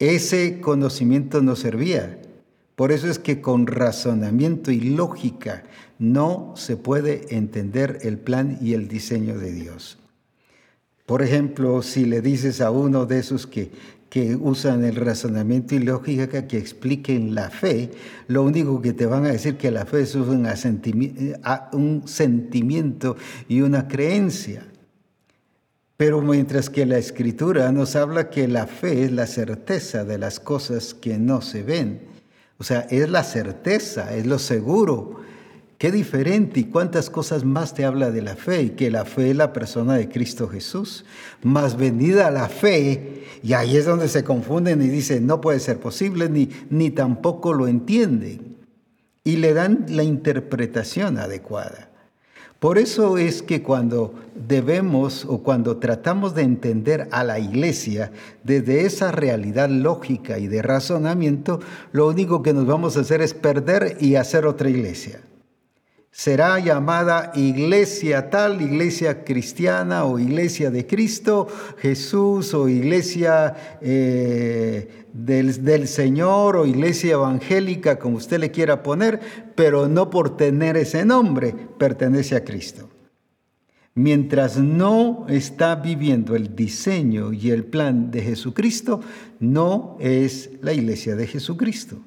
ese 0.01 0.61
conocimiento 0.61 1.43
no 1.43 1.55
servía. 1.55 2.21
Por 2.75 2.91
eso 2.91 3.09
es 3.09 3.21
que 3.21 3.41
con 3.41 3.69
razonamiento 3.69 4.73
y 4.73 4.81
lógica 4.81 5.63
no 6.01 6.55
se 6.57 6.77
puede 6.77 7.37
entender 7.37 7.99
el 8.03 8.19
plan 8.19 8.59
y 8.61 8.73
el 8.73 8.89
diseño 8.89 9.39
de 9.39 9.53
Dios. 9.53 10.02
Por 11.07 11.23
ejemplo, 11.23 11.83
si 11.83 12.05
le 12.05 12.21
dices 12.21 12.61
a 12.61 12.71
uno 12.71 13.07
de 13.07 13.19
esos 13.19 13.47
que, 13.47 13.71
que 14.09 14.37
usan 14.37 14.85
el 14.85 14.97
razonamiento 14.97 15.75
y 15.75 15.81
lógica 15.81 16.47
que 16.47 16.59
expliquen 16.59 17.35
la 17.35 17.51
fe, 17.51 17.91
lo 18.29 18.43
único 18.43 18.81
que 18.81 18.93
te 18.93 19.07
van 19.07 19.25
a 19.25 19.31
decir 19.31 19.57
que 19.57 19.71
la 19.71 19.85
fe 19.85 20.03
es 20.03 20.15
un, 20.15 20.47
un 21.73 22.03
sentimiento 22.07 23.17
y 23.49 23.63
una 23.63 23.89
creencia. 23.89 24.67
Pero 25.97 26.21
mientras 26.21 26.69
que 26.69 26.85
la 26.85 26.99
escritura 26.99 27.71
nos 27.73 27.97
habla 27.97 28.29
que 28.29 28.49
la 28.49 28.67
fe 28.67 29.05
es 29.05 29.13
la 29.13 29.27
certeza 29.27 30.05
de 30.05 30.19
las 30.19 30.41
cosas 30.41 30.95
que 30.95 31.19
no 31.19 31.43
se 31.43 31.63
ven. 31.63 32.03
O 32.59 32.65
sea, 32.65 32.81
es 32.91 33.09
la 33.09 33.25
certeza, 33.25 34.15
es 34.15 34.27
lo 34.27 34.39
seguro, 34.39 35.21
Qué 35.83 35.91
diferente 35.91 36.61
y 36.61 36.65
cuántas 36.67 37.11
cosas 37.11 37.45
más 37.45 37.75
te 37.75 37.85
habla 37.85 38.13
de 38.13 38.23
la 38.23 38.37
fe 38.37 38.63
y 38.63 38.71
que 38.71 38.89
la 38.89 39.05
fe 39.05 39.31
es 39.31 39.37
la 39.37 39.53
persona 39.53 39.95
de 39.95 40.09
Cristo 40.09 40.47
Jesús. 40.47 41.05
Más 41.43 41.77
venida 41.77 42.31
la 42.31 42.49
fe, 42.49 43.25
y 43.43 43.55
ahí 43.55 43.77
es 43.77 43.85
donde 43.85 44.07
se 44.07 44.23
confunden 44.23 44.81
y 44.81 44.87
dicen, 44.87 45.27
no 45.27 45.41
puede 45.41 45.59
ser 45.59 45.81
posible, 45.81 46.29
ni, 46.29 46.51
ni 46.71 46.93
tampoco 46.93 47.53
lo 47.53 47.67
entienden. 47.67 48.59
Y 49.25 49.39
le 49.39 49.55
dan 49.55 49.87
la 49.89 50.05
interpretación 50.05 51.19
adecuada. 51.19 51.91
Por 52.61 52.79
eso 52.79 53.19
es 53.19 53.43
que 53.43 53.65
cuando 53.65 54.15
debemos 54.37 55.25
o 55.25 55.43
cuando 55.43 55.79
tratamos 55.79 56.37
de 56.37 56.43
entender 56.43 57.09
a 57.11 57.25
la 57.25 57.41
iglesia 57.41 58.13
desde 58.45 58.87
esa 58.87 59.11
realidad 59.11 59.69
lógica 59.69 60.39
y 60.39 60.47
de 60.47 60.63
razonamiento, 60.63 61.59
lo 61.91 62.07
único 62.07 62.41
que 62.41 62.53
nos 62.53 62.67
vamos 62.67 62.97
a 62.97 63.01
hacer 63.01 63.21
es 63.21 63.35
perder 63.35 63.97
y 63.99 64.15
hacer 64.15 64.47
otra 64.47 64.71
iglesia 64.71 65.23
será 66.13 66.59
llamada 66.59 67.33
iglesia 67.35 68.29
tal, 68.29 68.61
iglesia 68.61 69.25
cristiana 69.25 70.05
o 70.05 70.19
iglesia 70.19 70.71
de 70.71 70.87
Cristo, 70.87 71.49
Jesús 71.79 72.53
o 72.53 72.69
iglesia 72.69 73.79
eh, 73.81 75.07
del, 75.13 75.65
del, 75.65 75.89
Señor 75.89 76.57
o 76.57 76.67
iglesia 76.67 77.15
evangélica, 77.15 77.99
como 77.99 78.19
usted 78.19 78.39
le 78.39 78.51
quiera 78.51 78.83
poner, 78.83 79.21
pero 79.57 79.89
no 79.89 80.11
por 80.11 80.37
tener 80.37 80.77
ese 80.77 81.07
nombre, 81.07 81.55
pertenece 81.79 82.37
a 82.37 82.45
Cristo. 82.45 82.91
Mientras 83.95 84.59
no 84.59 85.27
está 85.29 85.75
viviendo 85.77 86.37
el 86.37 86.55
diseño 86.55 87.33
y 87.33 87.51
el 87.51 87.65
plan 87.65 88.11
de 88.11 88.23
Jesucristo, 88.23 89.01
no 89.41 89.97
es 90.01 90.51
la 90.61 90.73
iglesia 90.73 91.17
de 91.17 91.27
Jesucristo. 91.27 91.99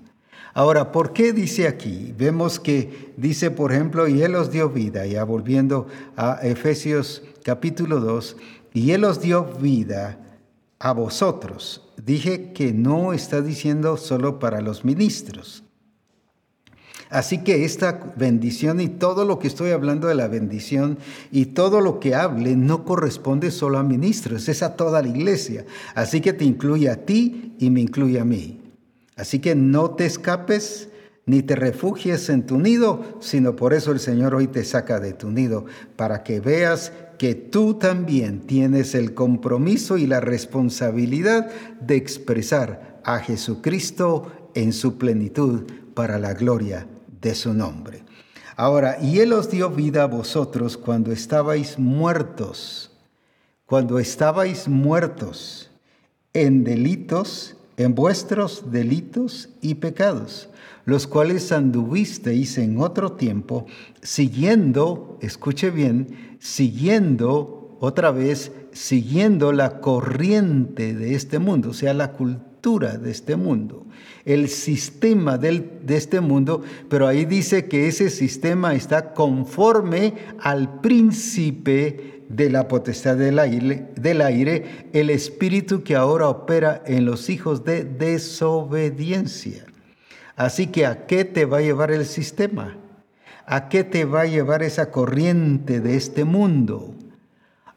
Ahora, 0.58 0.94
¿por 0.94 1.12
qué 1.12 1.34
dice 1.34 1.68
aquí? 1.68 2.13
Vemos 2.18 2.62
que 2.62 3.12
dice, 3.18 3.52
por 3.52 3.74
ejemplo, 3.74 4.08
y 4.08 4.22
Él 4.22 4.36
os 4.36 4.52
dio 4.52 4.70
vida, 4.70 5.06
ya 5.06 5.26
volviendo 5.26 5.88
a 6.15 6.39
Efesios 6.44 7.24
capítulo 7.44 8.00
2, 8.00 8.38
y 8.74 8.91
Él 8.91 9.04
os 9.04 9.20
dio 9.20 9.44
vida 9.60 10.39
a 10.80 10.94
vosotros. 10.94 11.91
Dije 12.02 12.54
que 12.54 12.72
no 12.72 13.12
está 13.12 13.41
diciendo 13.41 13.98
solo 13.98 14.39
para 14.39 14.62
los 14.62 14.86
ministros. 14.86 15.65
Así 17.10 17.44
que 17.44 17.65
esta 17.65 18.13
bendición 18.15 18.80
y 18.80 18.88
todo 18.88 19.26
lo 19.26 19.39
que 19.39 19.48
estoy 19.48 19.72
hablando 19.72 20.08
de 20.08 20.15
la 20.15 20.30
bendición 20.30 21.00
y 21.34 21.48
todo 21.48 21.82
lo 21.82 22.00
que 22.00 22.15
hable 22.15 22.56
no 22.56 22.86
corresponde 22.86 23.52
solo 23.52 23.78
a 23.78 23.84
ministros, 23.84 24.48
es 24.48 24.63
a 24.63 24.78
toda 24.78 25.02
la 25.02 25.10
iglesia. 25.10 25.65
Así 25.96 26.22
que 26.22 26.32
te 26.32 26.46
incluye 26.46 26.89
a 26.89 27.06
ti 27.06 27.56
y 27.60 27.70
me 27.70 27.82
incluye 27.82 28.22
a 28.22 28.24
mí. 28.24 28.62
Así 29.15 29.39
que 29.39 29.56
no 29.56 29.91
te 29.91 30.06
escapes 30.06 30.89
ni 31.25 31.41
te 31.41 31.56
refugies 31.56 32.30
en 32.30 32.45
tu 32.45 32.60
nido, 32.60 33.17
sino 33.19 33.56
por 33.56 33.73
eso 33.73 33.91
el 33.91 33.99
Señor 33.99 34.36
hoy 34.36 34.47
te 34.47 34.63
saca 34.63 34.99
de 34.99 35.13
tu 35.13 35.32
nido, 35.32 35.65
para 35.95 36.23
que 36.23 36.39
veas 36.39 36.91
que 37.17 37.34
tú 37.34 37.75
también 37.75 38.41
tienes 38.41 38.93
el 38.93 39.13
compromiso 39.13 39.97
y 39.97 40.06
la 40.06 40.19
responsabilidad 40.19 41.49
de 41.82 41.95
expresar 41.95 43.01
a 43.04 43.19
Jesucristo 43.19 44.32
en 44.54 44.71
su 44.73 44.97
plenitud 44.97 45.63
para 45.93 46.19
la 46.19 46.34
gloria 46.34 46.88
de 47.21 47.34
su 47.34 47.54
nombre. 47.54 48.04
Ahora, 48.56 48.97
y 49.01 49.19
Él 49.19 49.34
os 49.34 49.49
dio 49.49 49.69
vida 49.69 50.04
a 50.04 50.08
vosotros 50.08 50.78
cuando 50.78 51.12
estabais 51.12 51.80
muertos, 51.80 52.91
cuando 53.65 53.99
estabais 53.99 54.67
muertos 54.67 55.71
en 56.34 56.63
delitos 56.63 57.56
en 57.77 57.95
vuestros 57.95 58.71
delitos 58.71 59.49
y 59.61 59.75
pecados, 59.75 60.49
los 60.85 61.07
cuales 61.07 61.51
anduvisteis 61.51 62.57
en 62.57 62.79
otro 62.79 63.13
tiempo, 63.13 63.65
siguiendo, 64.01 65.17
escuche 65.21 65.71
bien, 65.71 66.38
siguiendo 66.39 67.77
otra 67.79 68.11
vez, 68.11 68.51
siguiendo 68.71 69.51
la 69.51 69.79
corriente 69.81 70.93
de 70.93 71.15
este 71.15 71.39
mundo, 71.39 71.69
o 71.69 71.73
sea, 71.73 71.93
la 71.93 72.13
cultura 72.13 72.97
de 72.97 73.11
este 73.11 73.35
mundo, 73.35 73.85
el 74.25 74.49
sistema 74.49 75.38
de 75.38 75.71
este 75.89 76.19
mundo, 76.19 76.63
pero 76.89 77.07
ahí 77.07 77.25
dice 77.25 77.65
que 77.65 77.88
ese 77.88 78.09
sistema 78.09 78.73
está 78.73 79.13
conforme 79.13 80.13
al 80.39 80.81
príncipe 80.81 82.14
de 82.29 82.49
la 82.49 82.67
potestad 82.67 83.17
del 83.17 83.39
aire, 83.39 83.88
del 83.95 84.21
aire, 84.21 84.89
el 84.93 85.09
espíritu 85.09 85.83
que 85.83 85.95
ahora 85.95 86.27
opera 86.27 86.81
en 86.85 87.05
los 87.05 87.29
hijos 87.29 87.63
de 87.63 87.83
desobediencia. 87.83 89.65
Así 90.35 90.67
que 90.67 90.85
¿a 90.85 91.05
qué 91.05 91.23
te 91.25 91.45
va 91.45 91.57
a 91.57 91.61
llevar 91.61 91.91
el 91.91 92.05
sistema? 92.05 92.77
¿A 93.45 93.69
qué 93.69 93.83
te 93.83 94.05
va 94.05 94.21
a 94.21 94.25
llevar 94.25 94.63
esa 94.63 94.91
corriente 94.91 95.79
de 95.79 95.95
este 95.95 96.23
mundo? 96.23 96.95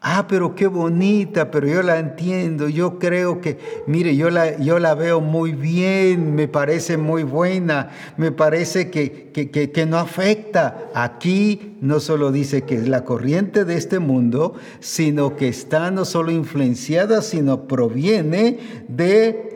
Ah, 0.01 0.27
pero 0.29 0.55
qué 0.55 0.67
bonita, 0.67 1.51
pero 1.51 1.67
yo 1.67 1.81
la 1.81 1.99
entiendo, 1.99 2.69
yo 2.69 2.99
creo 2.99 3.41
que, 3.41 3.57
mire, 3.85 4.15
yo 4.15 4.29
la, 4.29 4.57
yo 4.57 4.79
la 4.79 4.95
veo 4.95 5.19
muy 5.19 5.51
bien, 5.51 6.35
me 6.35 6.47
parece 6.47 6.95
muy 6.95 7.23
buena, 7.23 7.89
me 8.15 8.31
parece 8.31 8.89
que, 8.89 9.29
que, 9.33 9.49
que, 9.49 9.85
no 9.85 9.97
afecta. 9.97 10.89
Aquí 10.93 11.75
no 11.81 11.99
solo 11.99 12.31
dice 12.31 12.61
que 12.61 12.75
es 12.75 12.87
la 12.87 13.03
corriente 13.03 13.65
de 13.65 13.75
este 13.75 13.99
mundo, 13.99 14.53
sino 14.79 15.35
que 15.35 15.49
está 15.49 15.91
no 15.91 16.05
solo 16.05 16.31
influenciada, 16.31 17.21
sino 17.21 17.67
proviene 17.67 18.57
de 18.87 19.49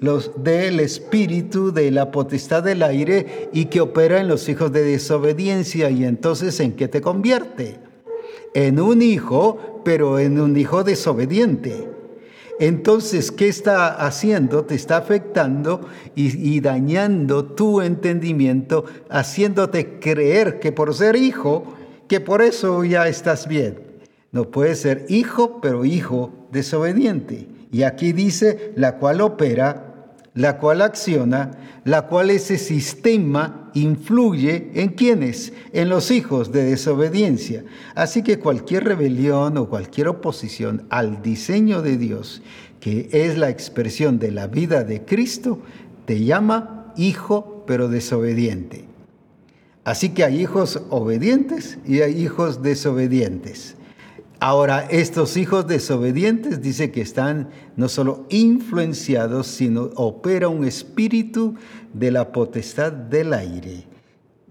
los, 0.00 0.42
del 0.42 0.80
espíritu 0.80 1.72
de 1.72 1.90
la 1.90 2.10
potestad 2.10 2.62
del 2.62 2.82
aire 2.82 3.50
y 3.52 3.66
que 3.66 3.82
opera 3.82 4.18
en 4.18 4.28
los 4.28 4.48
hijos 4.48 4.72
de 4.72 4.82
desobediencia. 4.82 5.90
Y 5.90 6.06
entonces, 6.06 6.58
¿en 6.60 6.72
qué 6.72 6.88
te 6.88 7.02
convierte? 7.02 7.78
En 8.54 8.80
un 8.80 9.00
hijo 9.00 9.69
pero 9.84 10.18
en 10.18 10.40
un 10.40 10.56
hijo 10.56 10.84
desobediente. 10.84 11.88
Entonces, 12.60 13.32
¿qué 13.32 13.48
está 13.48 13.88
haciendo? 14.06 14.66
Te 14.66 14.74
está 14.74 14.98
afectando 14.98 15.88
y, 16.14 16.60
dañando 16.60 17.46
tu 17.46 17.80
entendimiento, 17.80 18.84
haciéndote 19.08 19.98
creer 19.98 20.60
que 20.60 20.70
por 20.70 20.94
ser 20.94 21.16
hijo, 21.16 21.64
que 22.06 22.20
por 22.20 22.42
eso 22.42 22.84
ya 22.84 23.08
estás 23.08 23.48
bien. 23.48 23.78
No 24.30 24.50
puede 24.50 24.74
ser 24.74 25.06
hijo, 25.08 25.60
pero 25.62 25.86
hijo 25.86 26.32
desobediente. 26.52 27.48
Y 27.72 27.84
aquí 27.84 28.12
dice, 28.12 28.72
la 28.76 28.98
cual 28.98 29.22
opera 29.22 29.89
la 30.34 30.58
cual 30.58 30.82
acciona, 30.82 31.50
la 31.84 32.06
cual 32.06 32.30
ese 32.30 32.58
sistema 32.58 33.70
influye 33.74 34.70
en 34.74 34.90
quienes, 34.90 35.52
en 35.72 35.88
los 35.88 36.10
hijos 36.10 36.52
de 36.52 36.64
desobediencia. 36.64 37.64
Así 37.94 38.22
que 38.22 38.38
cualquier 38.38 38.84
rebelión 38.84 39.56
o 39.56 39.68
cualquier 39.68 40.08
oposición 40.08 40.86
al 40.90 41.22
diseño 41.22 41.82
de 41.82 41.96
Dios, 41.96 42.42
que 42.80 43.08
es 43.12 43.38
la 43.38 43.50
expresión 43.50 44.18
de 44.18 44.30
la 44.30 44.46
vida 44.46 44.84
de 44.84 45.04
Cristo, 45.04 45.60
te 46.06 46.24
llama 46.24 46.92
hijo 46.96 47.64
pero 47.66 47.88
desobediente. 47.88 48.84
Así 49.84 50.10
que 50.10 50.24
hay 50.24 50.40
hijos 50.40 50.82
obedientes 50.90 51.78
y 51.86 52.02
hay 52.02 52.22
hijos 52.22 52.62
desobedientes. 52.62 53.76
Ahora, 54.40 54.86
estos 54.90 55.36
hijos 55.36 55.66
desobedientes 55.66 56.62
dice 56.62 56.90
que 56.90 57.02
están 57.02 57.50
no 57.76 57.88
solo 57.88 58.26
influenciados, 58.30 59.46
sino 59.46 59.90
opera 59.96 60.48
un 60.48 60.64
espíritu 60.64 61.54
de 61.92 62.10
la 62.10 62.32
potestad 62.32 62.90
del 62.90 63.34
aire. 63.34 63.84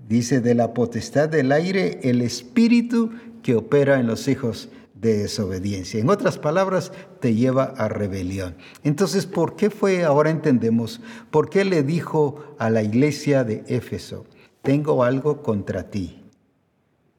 Dice 0.08 0.41
de 0.41 0.56
la 0.56 0.73
potestad 0.73 1.28
del 1.28 1.52
aire 1.52 1.99
el 2.04 2.21
espíritu 2.21 3.10
que 3.41 3.56
opera 3.56 3.99
en 3.99 4.08
los 4.08 4.28
hijos 4.28 4.69
de 4.93 5.17
desobediencia. 5.17 5.99
En 5.99 6.10
otras 6.10 6.38
palabras, 6.38 6.91
te 7.19 7.34
lleva 7.34 7.63
a 7.63 7.88
rebelión. 7.88 8.56
Entonces, 8.84 9.25
¿por 9.25 9.56
qué 9.56 9.69
fue, 9.69 10.04
ahora 10.04 10.30
entendemos, 10.30 11.02
por 11.32 11.49
qué 11.49 11.65
le 11.65 11.84
dijo 11.84 12.56
a 12.60 12.69
la 12.69 12.84
iglesia 12.84 13.43
de 13.43 13.63
Éfeso? 13.67 14.25
tengo 14.62 15.04
algo 15.04 15.41
contra 15.41 15.89
ti. 15.89 16.18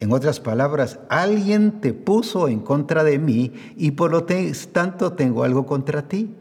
En 0.00 0.12
otras 0.12 0.40
palabras, 0.40 0.98
alguien 1.10 1.82
te 1.82 1.92
puso 1.92 2.48
en 2.48 2.60
contra 2.60 3.04
de 3.04 3.18
mí 3.18 3.52
y 3.76 3.90
por 3.92 4.10
lo 4.10 4.24
tanto 4.24 5.12
tengo 5.12 5.44
algo 5.44 5.66
contra 5.66 6.08
ti. 6.08 6.34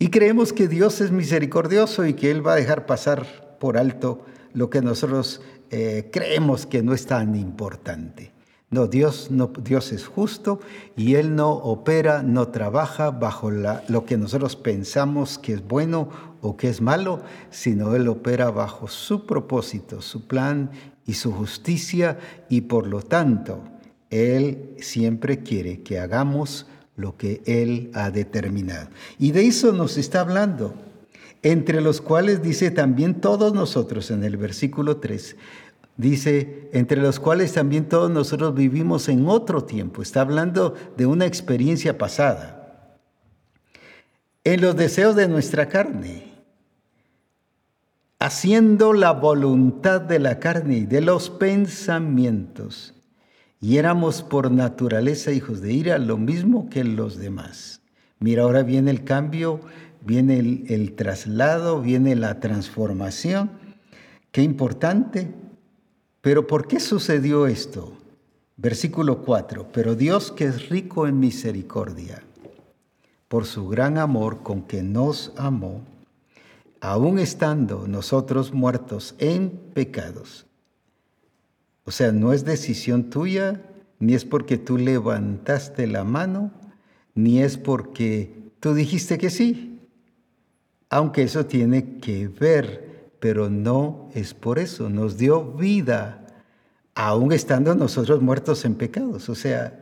Y 0.00 0.08
creemos 0.08 0.52
que 0.52 0.66
Dios 0.66 1.00
es 1.00 1.12
misericordioso 1.12 2.04
y 2.04 2.14
que 2.14 2.32
Él 2.32 2.44
va 2.44 2.54
a 2.54 2.56
dejar 2.56 2.84
pasar 2.86 3.56
por 3.60 3.78
alto 3.78 4.24
lo 4.52 4.68
que 4.68 4.82
nosotros 4.82 5.40
eh, 5.70 6.10
creemos 6.12 6.66
que 6.66 6.82
no 6.82 6.92
es 6.92 7.06
tan 7.06 7.36
importante. 7.36 8.32
No 8.70 8.88
Dios, 8.88 9.30
no, 9.30 9.52
Dios 9.62 9.92
es 9.92 10.06
justo 10.06 10.58
y 10.96 11.14
Él 11.14 11.36
no 11.36 11.52
opera, 11.52 12.24
no 12.24 12.48
trabaja 12.48 13.10
bajo 13.10 13.50
lo 13.50 14.04
que 14.04 14.16
nosotros 14.16 14.56
pensamos 14.56 15.38
que 15.38 15.52
es 15.52 15.68
bueno 15.68 16.08
o 16.40 16.56
que 16.56 16.68
es 16.68 16.80
malo, 16.80 17.20
sino 17.50 17.94
Él 17.94 18.08
opera 18.08 18.50
bajo 18.50 18.88
su 18.88 19.26
propósito, 19.26 20.02
su 20.02 20.26
plan 20.26 20.70
y 21.06 21.14
su 21.14 21.32
justicia 21.32 22.18
y 22.48 22.62
por 22.62 22.86
lo 22.86 23.02
tanto 23.02 23.62
Él 24.10 24.74
siempre 24.78 25.42
quiere 25.42 25.82
que 25.82 25.98
hagamos 25.98 26.66
lo 26.96 27.16
que 27.16 27.42
Él 27.46 27.90
ha 27.94 28.10
determinado. 28.10 28.88
Y 29.18 29.32
de 29.32 29.46
eso 29.46 29.72
nos 29.72 29.96
está 29.96 30.20
hablando, 30.20 30.74
entre 31.42 31.80
los 31.80 32.00
cuales 32.00 32.42
dice 32.42 32.70
también 32.70 33.20
todos 33.20 33.52
nosotros 33.54 34.10
en 34.10 34.24
el 34.24 34.36
versículo 34.36 34.98
3, 34.98 35.36
Dice, 35.96 36.70
entre 36.72 37.02
los 37.02 37.20
cuales 37.20 37.52
también 37.52 37.88
todos 37.88 38.10
nosotros 38.10 38.54
vivimos 38.54 39.08
en 39.08 39.28
otro 39.28 39.64
tiempo. 39.64 40.00
Está 40.00 40.22
hablando 40.22 40.74
de 40.96 41.04
una 41.04 41.26
experiencia 41.26 41.98
pasada. 41.98 42.98
En 44.42 44.62
los 44.62 44.74
deseos 44.74 45.14
de 45.14 45.28
nuestra 45.28 45.68
carne, 45.68 46.31
haciendo 48.24 48.92
la 48.92 49.12
voluntad 49.12 50.00
de 50.00 50.18
la 50.18 50.38
carne 50.38 50.78
y 50.78 50.86
de 50.86 51.00
los 51.00 51.30
pensamientos. 51.30 52.94
Y 53.60 53.76
éramos 53.76 54.22
por 54.22 54.50
naturaleza 54.50 55.32
hijos 55.32 55.60
de 55.60 55.72
ira, 55.72 55.98
lo 55.98 56.18
mismo 56.18 56.68
que 56.68 56.84
los 56.84 57.18
demás. 57.18 57.80
Mira, 58.18 58.42
ahora 58.42 58.62
viene 58.62 58.90
el 58.90 59.04
cambio, 59.04 59.60
viene 60.00 60.38
el, 60.38 60.92
traslado, 60.94 61.80
viene 61.80 62.16
la 62.16 62.40
transformación. 62.40 63.50
Qué 64.30 64.42
importante 64.42 65.32
pero 66.22 66.46
¿por 66.46 66.68
qué 66.68 66.78
sucedió 66.78 67.48
esto? 67.48 67.92
Versículo 68.56 69.24
4. 69.24 69.66
Pero 69.72 69.96
Dios 69.96 70.30
que 70.30 70.44
es 70.44 70.68
rico 70.68 71.08
en 71.08 71.18
misericordia, 71.18 72.22
por 73.26 73.44
su 73.44 73.68
gran 73.68 73.98
amor 73.98 74.44
con 74.44 74.62
que 74.62 74.84
nos 74.84 75.32
amó, 75.36 75.82
aun 76.82 77.18
estando 77.18 77.88
nosotros 77.88 78.52
muertos 78.52 79.14
en 79.18 79.50
pecados. 79.72 80.44
O 81.84 81.90
sea, 81.90 82.12
no 82.12 82.34
es 82.34 82.44
decisión 82.44 83.08
tuya, 83.08 83.62
ni 83.98 84.12
es 84.12 84.26
porque 84.26 84.58
tú 84.58 84.76
levantaste 84.76 85.86
la 85.86 86.04
mano, 86.04 86.52
ni 87.14 87.40
es 87.40 87.56
porque 87.56 88.50
tú 88.60 88.74
dijiste 88.74 89.16
que 89.16 89.30
sí. 89.30 89.80
Aunque 90.90 91.22
eso 91.22 91.46
tiene 91.46 91.96
que 91.98 92.28
ver 92.28 92.92
pero 93.22 93.48
no 93.48 94.10
es 94.14 94.34
por 94.34 94.58
eso. 94.58 94.90
Nos 94.90 95.16
dio 95.16 95.44
vida, 95.52 96.26
aún 96.96 97.32
estando 97.32 97.72
nosotros 97.76 98.20
muertos 98.20 98.64
en 98.64 98.74
pecados, 98.74 99.28
o 99.28 99.36
sea, 99.36 99.78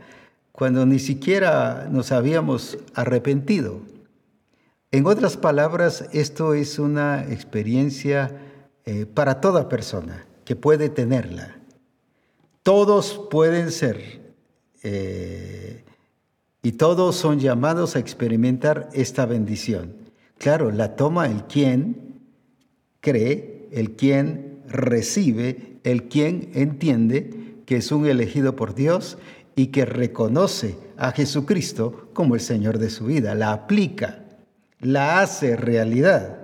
cuando 0.52 0.84
ni 0.84 0.98
siquiera 0.98 1.88
nos 1.90 2.12
habíamos 2.12 2.76
arrepentido. 2.92 3.80
En 4.92 5.06
otras 5.06 5.36
palabras, 5.36 6.08
esto 6.12 6.54
es 6.54 6.80
una 6.80 7.24
experiencia 7.30 8.40
eh, 8.84 9.06
para 9.06 9.40
toda 9.40 9.68
persona 9.68 10.26
que 10.44 10.56
puede 10.56 10.88
tenerla. 10.88 11.60
Todos 12.64 13.28
pueden 13.30 13.70
ser 13.70 14.34
eh, 14.82 15.84
y 16.62 16.72
todos 16.72 17.14
son 17.14 17.38
llamados 17.38 17.94
a 17.94 18.00
experimentar 18.00 18.88
esta 18.92 19.26
bendición. 19.26 19.94
Claro, 20.38 20.72
la 20.72 20.96
toma 20.96 21.26
el 21.26 21.44
quien 21.44 22.20
cree, 23.00 23.68
el 23.70 23.94
quien 23.94 24.62
recibe, 24.66 25.78
el 25.84 26.08
quien 26.08 26.50
entiende 26.54 27.62
que 27.64 27.76
es 27.76 27.92
un 27.92 28.06
elegido 28.06 28.56
por 28.56 28.74
Dios 28.74 29.18
y 29.54 29.68
que 29.68 29.84
reconoce 29.84 30.76
a 30.96 31.12
Jesucristo 31.12 32.08
como 32.12 32.34
el 32.34 32.40
Señor 32.40 32.78
de 32.78 32.90
su 32.90 33.06
vida, 33.06 33.36
la 33.36 33.52
aplica, 33.52 34.19
la 34.80 35.20
hace 35.20 35.56
realidad. 35.56 36.38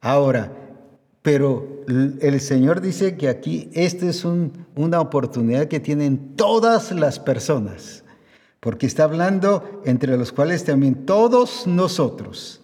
Ahora, 0.00 0.52
pero 1.22 1.84
el 1.86 2.40
Señor 2.40 2.80
dice 2.80 3.16
que 3.16 3.28
aquí 3.28 3.70
esta 3.72 4.06
es 4.06 4.24
una 4.24 5.00
oportunidad 5.00 5.68
que 5.68 5.80
tienen 5.80 6.36
todas 6.36 6.92
las 6.92 7.18
personas, 7.18 8.04
porque 8.60 8.86
está 8.86 9.04
hablando 9.04 9.82
entre 9.84 10.16
los 10.16 10.32
cuales 10.32 10.64
también 10.64 11.06
todos 11.06 11.66
nosotros 11.66 12.60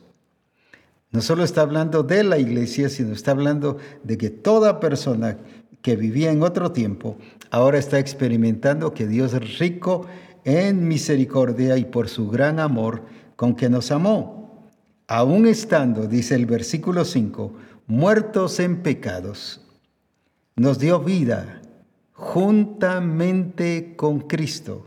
no 1.13 1.21
solo 1.23 1.43
está 1.43 1.63
hablando 1.63 2.05
de 2.05 2.23
la 2.23 2.39
iglesia, 2.39 2.89
sino 2.89 3.13
está 3.13 3.33
hablando 3.33 3.79
de 4.05 4.17
que 4.17 4.31
toda 4.31 4.79
persona 4.79 5.39
que 5.83 5.97
vivía 5.97 6.31
en 6.31 6.43
otro 6.43 6.71
tiempo 6.71 7.17
ahora 7.51 7.79
está 7.79 7.99
experimentando 7.99 8.95
que 8.95 9.09
Dios 9.09 9.35
es 9.35 9.59
rico 9.59 10.07
en 10.45 10.87
misericordia 10.87 11.77
y 11.79 11.85
por 11.85 12.09
su 12.09 12.31
gran 12.31 12.61
amor 12.61 13.03
con 13.35 13.57
que 13.57 13.69
nos 13.69 13.91
amó. 13.91 14.40
Aún 15.11 15.49
estando, 15.49 16.07
dice 16.07 16.37
el 16.37 16.47
versículo 16.47 17.05
5, 17.05 17.53
muertos 17.89 18.61
en 18.61 18.81
pecados, 18.81 19.61
nos 20.55 20.79
dio 20.79 21.01
vida 21.01 21.61
juntamente 22.13 23.95
con 23.97 24.21
Cristo. 24.21 24.87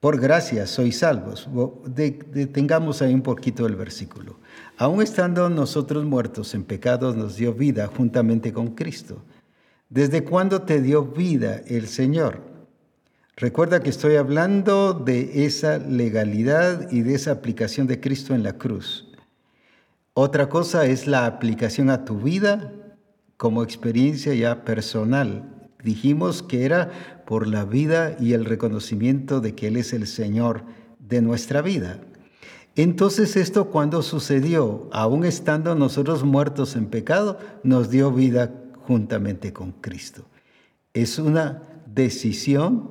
Por 0.00 0.20
gracia 0.20 0.66
sois 0.66 0.98
salvos. 0.98 1.48
Detengamos 1.86 3.00
ahí 3.00 3.14
un 3.14 3.22
poquito 3.22 3.66
el 3.66 3.74
versículo. 3.74 4.38
Aun 4.76 5.00
estando 5.00 5.48
nosotros 5.48 6.04
muertos 6.04 6.52
en 6.52 6.64
pecados, 6.64 7.16
nos 7.16 7.36
dio 7.36 7.54
vida 7.54 7.86
juntamente 7.86 8.52
con 8.52 8.74
Cristo. 8.74 9.22
¿Desde 9.88 10.24
cuándo 10.24 10.60
te 10.60 10.82
dio 10.82 11.06
vida 11.06 11.62
el 11.68 11.88
Señor? 11.88 12.42
Recuerda 13.34 13.80
que 13.80 13.88
estoy 13.88 14.16
hablando 14.16 14.92
de 14.92 15.46
esa 15.46 15.78
legalidad 15.78 16.92
y 16.92 17.00
de 17.00 17.14
esa 17.14 17.32
aplicación 17.32 17.86
de 17.86 17.98
Cristo 17.98 18.34
en 18.34 18.42
la 18.42 18.58
cruz. 18.58 19.07
Otra 20.20 20.48
cosa 20.48 20.84
es 20.84 21.06
la 21.06 21.26
aplicación 21.26 21.90
a 21.90 22.04
tu 22.04 22.18
vida 22.18 22.72
como 23.36 23.62
experiencia 23.62 24.34
ya 24.34 24.64
personal. 24.64 25.70
Dijimos 25.84 26.42
que 26.42 26.64
era 26.64 27.22
por 27.24 27.46
la 27.46 27.64
vida 27.64 28.16
y 28.18 28.32
el 28.32 28.44
reconocimiento 28.44 29.40
de 29.40 29.54
que 29.54 29.68
Él 29.68 29.76
es 29.76 29.92
el 29.92 30.08
Señor 30.08 30.64
de 30.98 31.22
nuestra 31.22 31.62
vida. 31.62 32.00
Entonces 32.74 33.36
esto 33.36 33.70
cuando 33.70 34.02
sucedió, 34.02 34.88
aún 34.90 35.24
estando 35.24 35.76
nosotros 35.76 36.24
muertos 36.24 36.74
en 36.74 36.86
pecado, 36.86 37.38
nos 37.62 37.88
dio 37.88 38.10
vida 38.10 38.52
juntamente 38.88 39.52
con 39.52 39.70
Cristo. 39.70 40.24
Es 40.94 41.20
una 41.20 41.62
decisión, 41.86 42.90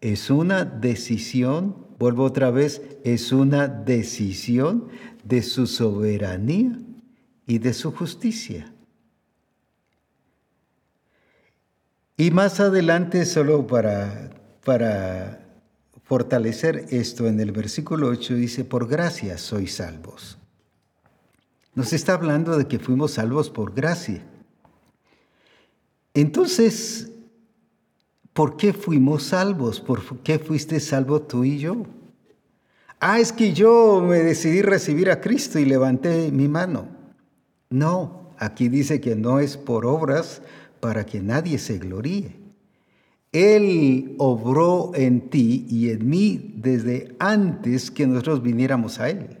es 0.00 0.30
una 0.30 0.64
decisión, 0.64 1.81
vuelvo 2.02 2.24
otra 2.24 2.50
vez, 2.50 2.82
es 3.04 3.30
una 3.30 3.68
decisión 3.68 4.88
de 5.22 5.40
su 5.40 5.68
soberanía 5.68 6.76
y 7.46 7.58
de 7.58 7.72
su 7.72 7.92
justicia. 7.92 8.72
Y 12.16 12.32
más 12.32 12.58
adelante, 12.58 13.24
solo 13.24 13.68
para, 13.68 14.30
para 14.64 15.46
fortalecer 16.02 16.86
esto 16.90 17.28
en 17.28 17.38
el 17.38 17.52
versículo 17.52 18.08
8 18.08 18.34
dice, 18.34 18.64
por 18.64 18.88
gracia 18.88 19.38
sois 19.38 19.76
salvos. 19.76 20.38
Nos 21.76 21.92
está 21.92 22.14
hablando 22.14 22.58
de 22.58 22.66
que 22.66 22.80
fuimos 22.80 23.12
salvos 23.12 23.48
por 23.48 23.74
gracia. 23.74 24.24
Entonces, 26.14 27.12
¿por 28.32 28.56
qué 28.56 28.72
fuimos 28.72 29.22
salvos? 29.22 29.80
¿Por 29.80 30.18
qué 30.18 30.40
fuiste 30.40 30.80
salvo 30.80 31.22
tú 31.22 31.44
y 31.44 31.58
yo? 31.60 31.86
Ah, 33.04 33.18
es 33.18 33.32
que 33.32 33.52
yo 33.52 34.00
me 34.00 34.20
decidí 34.20 34.62
recibir 34.62 35.10
a 35.10 35.20
Cristo 35.20 35.58
y 35.58 35.64
levanté 35.64 36.30
mi 36.30 36.46
mano. 36.46 36.86
No, 37.68 38.30
aquí 38.38 38.68
dice 38.68 39.00
que 39.00 39.16
no 39.16 39.40
es 39.40 39.56
por 39.56 39.86
obras 39.86 40.40
para 40.78 41.04
que 41.04 41.20
nadie 41.20 41.58
se 41.58 41.78
gloríe. 41.78 42.36
Él 43.32 44.14
obró 44.18 44.92
en 44.94 45.30
ti 45.30 45.66
y 45.68 45.90
en 45.90 46.08
mí 46.08 46.54
desde 46.54 47.16
antes 47.18 47.90
que 47.90 48.06
nosotros 48.06 48.40
viniéramos 48.40 49.00
a 49.00 49.10
Él, 49.10 49.36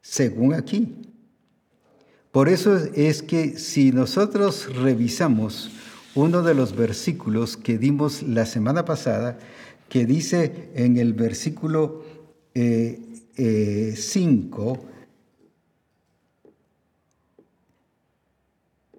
según 0.00 0.54
aquí. 0.54 0.96
Por 2.32 2.48
eso 2.48 2.74
es 2.94 3.22
que 3.22 3.58
si 3.58 3.92
nosotros 3.92 4.74
revisamos 4.74 5.70
uno 6.14 6.42
de 6.42 6.54
los 6.54 6.74
versículos 6.74 7.58
que 7.58 7.76
dimos 7.76 8.22
la 8.22 8.46
semana 8.46 8.86
pasada, 8.86 9.38
que 9.90 10.06
dice 10.06 10.70
en 10.74 10.96
el 10.96 11.12
versículo 11.12 12.07
5, 12.54 12.56
eh, 12.56 13.00
eh, 13.36 13.94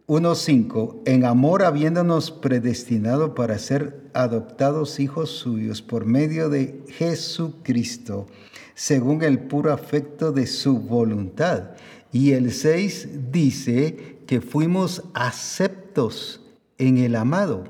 1.5, 0.09 1.03
en 1.05 1.23
amor 1.23 1.63
habiéndonos 1.63 2.31
predestinado 2.31 3.35
para 3.35 3.59
ser 3.59 4.09
adoptados 4.13 4.99
hijos 4.99 5.29
suyos 5.29 5.83
por 5.83 6.05
medio 6.05 6.49
de 6.49 6.83
Jesucristo, 6.87 8.25
según 8.73 9.21
el 9.21 9.37
puro 9.37 9.71
afecto 9.71 10.31
de 10.31 10.47
su 10.47 10.79
voluntad. 10.79 11.75
Y 12.11 12.31
el 12.31 12.51
6 12.51 13.31
dice 13.31 14.17
que 14.25 14.41
fuimos 14.41 15.03
aceptos 15.13 16.41
en 16.79 16.97
el 16.97 17.15
amado. 17.15 17.65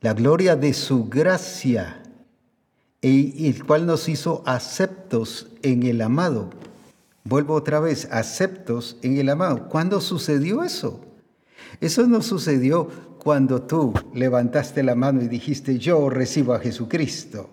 La 0.00 0.14
gloria 0.14 0.56
de 0.56 0.74
su 0.74 1.04
gracia, 1.04 2.02
el 3.04 3.64
cual 3.66 3.84
nos 3.84 4.08
hizo 4.08 4.42
aceptos 4.46 5.48
en 5.62 5.82
el 5.82 6.00
amado. 6.00 6.50
Vuelvo 7.24 7.54
otra 7.54 7.78
vez, 7.78 8.08
aceptos 8.10 8.96
en 9.02 9.18
el 9.18 9.28
amado. 9.28 9.68
¿Cuándo 9.68 10.00
sucedió 10.00 10.62
eso? 10.62 11.04
Eso 11.80 12.06
no 12.06 12.22
sucedió 12.22 12.88
cuando 13.18 13.62
tú 13.62 13.92
levantaste 14.14 14.82
la 14.82 14.94
mano 14.94 15.22
y 15.22 15.28
dijiste, 15.28 15.78
yo 15.78 16.08
recibo 16.08 16.54
a 16.54 16.60
Jesucristo. 16.60 17.50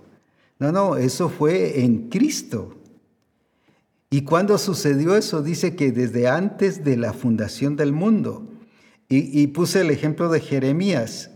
No, 0.60 0.72
no, 0.72 0.96
eso 0.96 1.28
fue 1.30 1.82
en 1.82 2.10
Cristo. 2.10 2.76
¿Y 4.10 4.22
cuándo 4.22 4.58
sucedió 4.58 5.16
eso? 5.16 5.42
Dice 5.42 5.76
que 5.76 5.92
desde 5.92 6.28
antes 6.28 6.84
de 6.84 6.98
la 6.98 7.14
fundación 7.14 7.76
del 7.76 7.94
mundo. 7.94 8.48
Y, 9.10 9.42
y, 9.42 9.48
puse 9.48 9.82
el 9.82 9.92
ejemplo 9.92 10.30
de 10.30 10.40
Jeremías, 10.40 11.32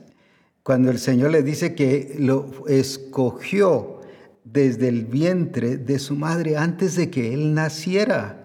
cuando 0.64 0.90
el 0.90 1.00
Señor 1.00 1.32
le 1.32 1.44
dice 1.44 1.76
que 1.76 2.16
lo 2.18 2.66
escogió 2.68 3.95
desde 4.46 4.88
el 4.88 5.06
vientre 5.06 5.76
de 5.78 6.00
su 6.00 6.16
madre 6.16 6.56
antes 6.56 6.96
de 6.96 7.10
que 7.10 7.34
él 7.34 7.54
naciera. 7.54 8.42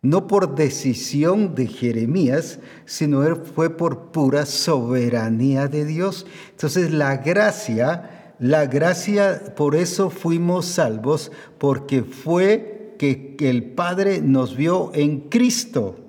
No 0.00 0.26
por 0.26 0.54
decisión 0.54 1.54
de 1.54 1.66
Jeremías, 1.66 2.58
sino 2.86 3.22
fue 3.44 3.76
por 3.76 4.10
pura 4.10 4.46
soberanía 4.46 5.68
de 5.68 5.84
Dios. 5.84 6.26
Entonces 6.50 6.90
la 6.90 7.18
gracia, 7.18 8.34
la 8.38 8.66
gracia, 8.66 9.54
por 9.54 9.76
eso 9.76 10.10
fuimos 10.10 10.66
salvos, 10.66 11.30
porque 11.58 12.02
fue 12.02 12.94
que 12.98 13.36
el 13.40 13.64
Padre 13.64 14.22
nos 14.22 14.56
vio 14.56 14.90
en 14.94 15.28
Cristo. 15.28 16.01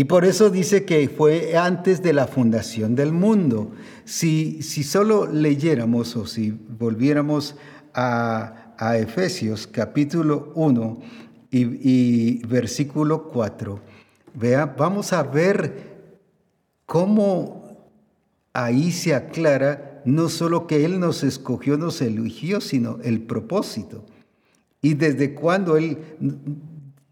Y 0.00 0.04
por 0.04 0.24
eso 0.24 0.48
dice 0.48 0.86
que 0.86 1.10
fue 1.10 1.58
antes 1.58 2.02
de 2.02 2.14
la 2.14 2.26
fundación 2.26 2.94
del 2.94 3.12
mundo. 3.12 3.72
Si, 4.06 4.62
si 4.62 4.82
solo 4.82 5.26
leyéramos 5.26 6.16
o 6.16 6.26
si 6.26 6.52
volviéramos 6.52 7.56
a, 7.92 8.56
Efesios 8.96 9.66
capítulo 9.66 10.52
1 10.54 11.00
y, 11.50 11.58
y, 11.60 12.38
versículo 12.46 13.24
4, 13.24 13.78
vea, 14.32 14.64
vamos 14.64 15.12
a 15.12 15.22
ver 15.22 16.08
cómo 16.86 17.90
ahí 18.54 18.92
se 18.92 19.14
aclara 19.14 20.00
no 20.06 20.30
solo 20.30 20.66
que 20.66 20.86
Él 20.86 20.98
nos 20.98 21.22
escogió, 21.22 21.76
nos 21.76 22.00
eligió, 22.00 22.62
sino 22.62 23.00
el 23.02 23.20
propósito. 23.20 24.06
Y 24.80 24.94
desde 24.94 25.34
cuándo 25.34 25.76
Él 25.76 25.98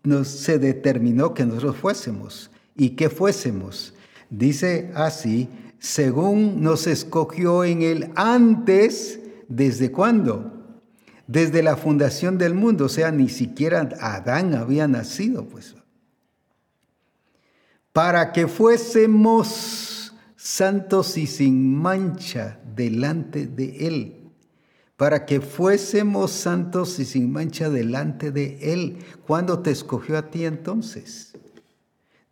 nos, 0.05 0.29
se 0.29 0.59
determinó 0.59 1.35
que 1.35 1.45
nosotros 1.45 1.77
fuésemos 1.77 2.51
y 2.79 2.91
que 2.91 3.11
fuésemos. 3.11 3.93
Dice 4.31 4.91
así, 4.95 5.51
según 5.79 6.63
nos 6.63 6.87
escogió 6.87 7.65
en 7.65 7.83
él 7.83 8.11
antes, 8.15 9.21
¿desde 9.49 9.93
cuándo? 9.93 10.55
Desde 11.27 11.63
la 11.63 11.77
fundación 11.77 12.39
del 12.39 12.55
mundo, 12.55 12.87
o 12.87 12.89
sea, 12.89 13.11
ni 13.11 13.29
siquiera 13.29 13.89
Adán 14.01 14.55
había 14.55 14.89
nacido, 14.89 15.47
pues. 15.47 15.75
Para 17.93 18.33
que 18.33 18.47
fuésemos 18.47 20.15
santos 20.37 21.19
y 21.19 21.27
sin 21.27 21.75
mancha 21.75 22.61
delante 22.77 23.47
de 23.47 23.89
él. 23.89 24.15
Para 24.97 25.27
que 25.27 25.41
fuésemos 25.41 26.31
santos 26.31 26.99
y 27.01 27.05
sin 27.05 27.33
mancha 27.33 27.71
delante 27.71 28.31
de 28.31 28.73
él. 28.73 28.99
¿Cuándo 29.27 29.61
te 29.61 29.71
escogió 29.71 30.17
a 30.17 30.31
ti 30.31 30.45
entonces? 30.45 31.35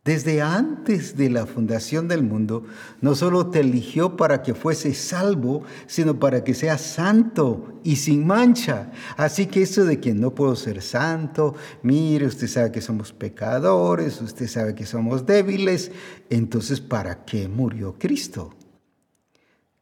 Desde 0.07 0.41
antes 0.41 1.17
de 1.17 1.29
la 1.29 1.45
fundación 1.45 2.07
del 2.07 2.23
mundo, 2.23 2.63
no 3.01 3.13
solo 3.13 3.47
te 3.47 3.59
eligió 3.59 4.15
para 4.15 4.41
que 4.41 4.53
fuese 4.53 4.93
salvo, 4.93 5.63
sino 5.85 6.17
para 6.17 6.45
que 6.45 6.53
seas 6.53 6.79
santo 6.79 7.73
y 7.83 7.97
sin 7.97 8.25
mancha. 8.25 8.89
Así 9.17 9.47
que 9.47 9.63
eso 9.63 9.83
de 9.83 9.99
que 9.99 10.13
no 10.13 10.33
puedo 10.33 10.55
ser 10.55 10.81
santo, 10.81 11.55
mire, 11.83 12.25
usted 12.25 12.47
sabe 12.47 12.71
que 12.71 12.79
somos 12.79 13.11
pecadores, 13.11 14.21
usted 14.21 14.47
sabe 14.47 14.75
que 14.75 14.85
somos 14.85 15.25
débiles, 15.25 15.91
entonces 16.29 16.79
¿para 16.79 17.25
qué 17.25 17.49
murió 17.49 17.95
Cristo? 17.99 18.55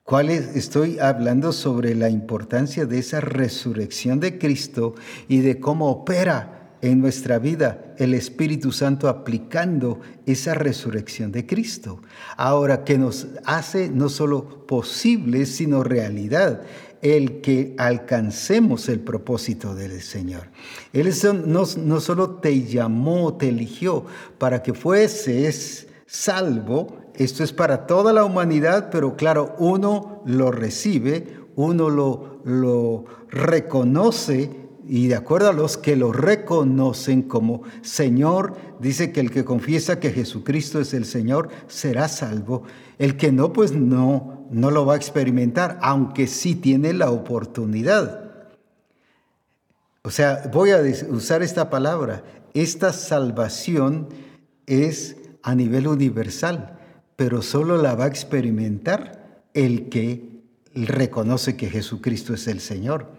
¿Cuál 0.01 0.31
Estoy 0.31 0.97
hablando 0.97 1.53
sobre 1.53 1.93
la 1.93 2.09
importancia 2.09 2.87
de 2.87 2.97
esa 2.97 3.21
resurrección 3.21 4.19
de 4.19 4.39
Cristo 4.39 4.95
y 5.27 5.41
de 5.41 5.59
cómo 5.59 5.91
opera 5.91 6.54
en 6.85 7.01
nuestra 7.01 7.39
vida 7.39 7.95
el 7.97 8.13
Espíritu 8.13 8.71
Santo 8.71 9.09
aplicando 9.09 9.99
esa 10.27 10.53
resurrección 10.53 11.31
de 11.31 11.45
Cristo. 11.47 11.99
Ahora 12.37 12.83
que 12.83 12.97
nos 12.97 13.27
hace 13.43 13.89
no 13.89 14.07
solo 14.07 14.67
posible, 14.67 15.47
sino 15.47 15.83
realidad 15.83 16.61
el 17.01 17.41
que 17.41 17.73
alcancemos 17.77 18.87
el 18.87 18.99
propósito 18.99 19.73
del 19.73 20.01
Señor. 20.01 20.49
Él 20.93 21.11
no, 21.45 21.63
no 21.77 21.99
solo 21.99 22.35
te 22.35 22.63
llamó, 22.63 23.35
te 23.35 23.49
eligió 23.49 24.05
para 24.37 24.61
que 24.61 24.73
fueses 24.73 25.87
salvo, 26.05 26.97
esto 27.15 27.43
es 27.43 27.51
para 27.51 27.87
toda 27.87 28.13
la 28.13 28.25
humanidad, 28.25 28.89
pero 28.91 29.15
claro, 29.15 29.55
uno 29.57 30.21
lo 30.25 30.51
recibe, 30.51 31.39
uno 31.55 31.89
lo, 31.89 32.41
lo 32.43 33.05
reconoce 33.29 34.64
y 34.87 35.07
de 35.07 35.15
acuerdo 35.15 35.49
a 35.49 35.53
los 35.53 35.77
que 35.77 35.95
lo 35.95 36.11
reconocen 36.11 37.23
como 37.23 37.63
Señor, 37.81 38.55
dice 38.79 39.11
que 39.11 39.19
el 39.19 39.31
que 39.31 39.43
confiesa 39.43 39.99
que 39.99 40.11
Jesucristo 40.11 40.79
es 40.79 40.93
el 40.93 41.05
Señor 41.05 41.49
será 41.67 42.07
salvo. 42.07 42.63
El 42.99 43.17
que 43.17 43.31
no, 43.31 43.51
pues 43.51 43.71
no, 43.71 44.45
no 44.51 44.69
lo 44.69 44.85
va 44.85 44.93
a 44.93 44.97
experimentar, 44.97 45.79
aunque 45.81 46.27
sí 46.27 46.53
tiene 46.53 46.93
la 46.93 47.09
oportunidad. 47.09 48.31
O 50.03 50.11
sea, 50.11 50.49
voy 50.53 50.69
a 50.69 50.81
usar 51.09 51.41
esta 51.41 51.71
palabra. 51.71 52.23
Esta 52.53 52.93
salvación 52.93 54.09
es 54.67 55.17
a 55.41 55.55
nivel 55.55 55.87
universal, 55.87 56.77
pero 57.15 57.41
solo 57.41 57.81
la 57.81 57.95
va 57.95 58.03
a 58.03 58.07
experimentar 58.09 59.41
el 59.55 59.89
que 59.89 60.43
reconoce 60.75 61.57
que 61.57 61.69
Jesucristo 61.69 62.35
es 62.35 62.47
el 62.47 62.59
Señor 62.59 63.14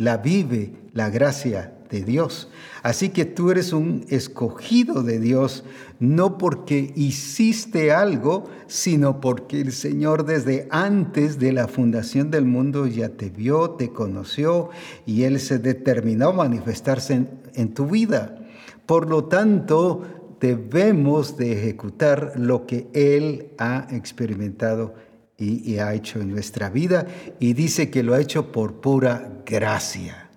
la 0.00 0.16
vive 0.16 0.72
la 0.92 1.10
gracia 1.10 1.74
de 1.90 2.02
Dios. 2.02 2.48
Así 2.82 3.10
que 3.10 3.24
tú 3.24 3.50
eres 3.50 3.72
un 3.72 4.06
escogido 4.08 5.02
de 5.02 5.18
Dios, 5.18 5.64
no 5.98 6.38
porque 6.38 6.92
hiciste 6.96 7.92
algo, 7.92 8.48
sino 8.66 9.20
porque 9.20 9.60
el 9.60 9.72
Señor 9.72 10.24
desde 10.24 10.66
antes 10.70 11.38
de 11.38 11.52
la 11.52 11.68
fundación 11.68 12.30
del 12.30 12.44
mundo 12.44 12.86
ya 12.86 13.10
te 13.10 13.28
vio, 13.28 13.70
te 13.70 13.90
conoció 13.90 14.70
y 15.04 15.24
Él 15.24 15.38
se 15.40 15.58
determinó 15.58 16.28
a 16.28 16.32
manifestarse 16.32 17.26
en, 17.54 17.74
tu 17.74 17.86
vida. 17.86 18.38
Por 18.86 19.08
lo 19.08 19.24
tanto, 19.24 20.02
debemos 20.40 21.36
de 21.36 21.52
ejecutar 21.52 22.32
lo 22.36 22.66
que 22.66 22.88
Él 22.94 23.48
ha 23.58 23.86
experimentado 23.90 24.94
y, 25.40 25.78
ha 25.78 25.94
hecho 25.94 26.20
en 26.20 26.30
nuestra 26.30 26.68
vida 26.68 27.06
y 27.38 27.54
dice 27.54 27.90
que 27.90 28.02
lo 28.02 28.14
ha 28.14 28.20
hecho 28.20 28.52
por 28.52 28.74
pura 28.74 29.42
gracia. 29.46 30.28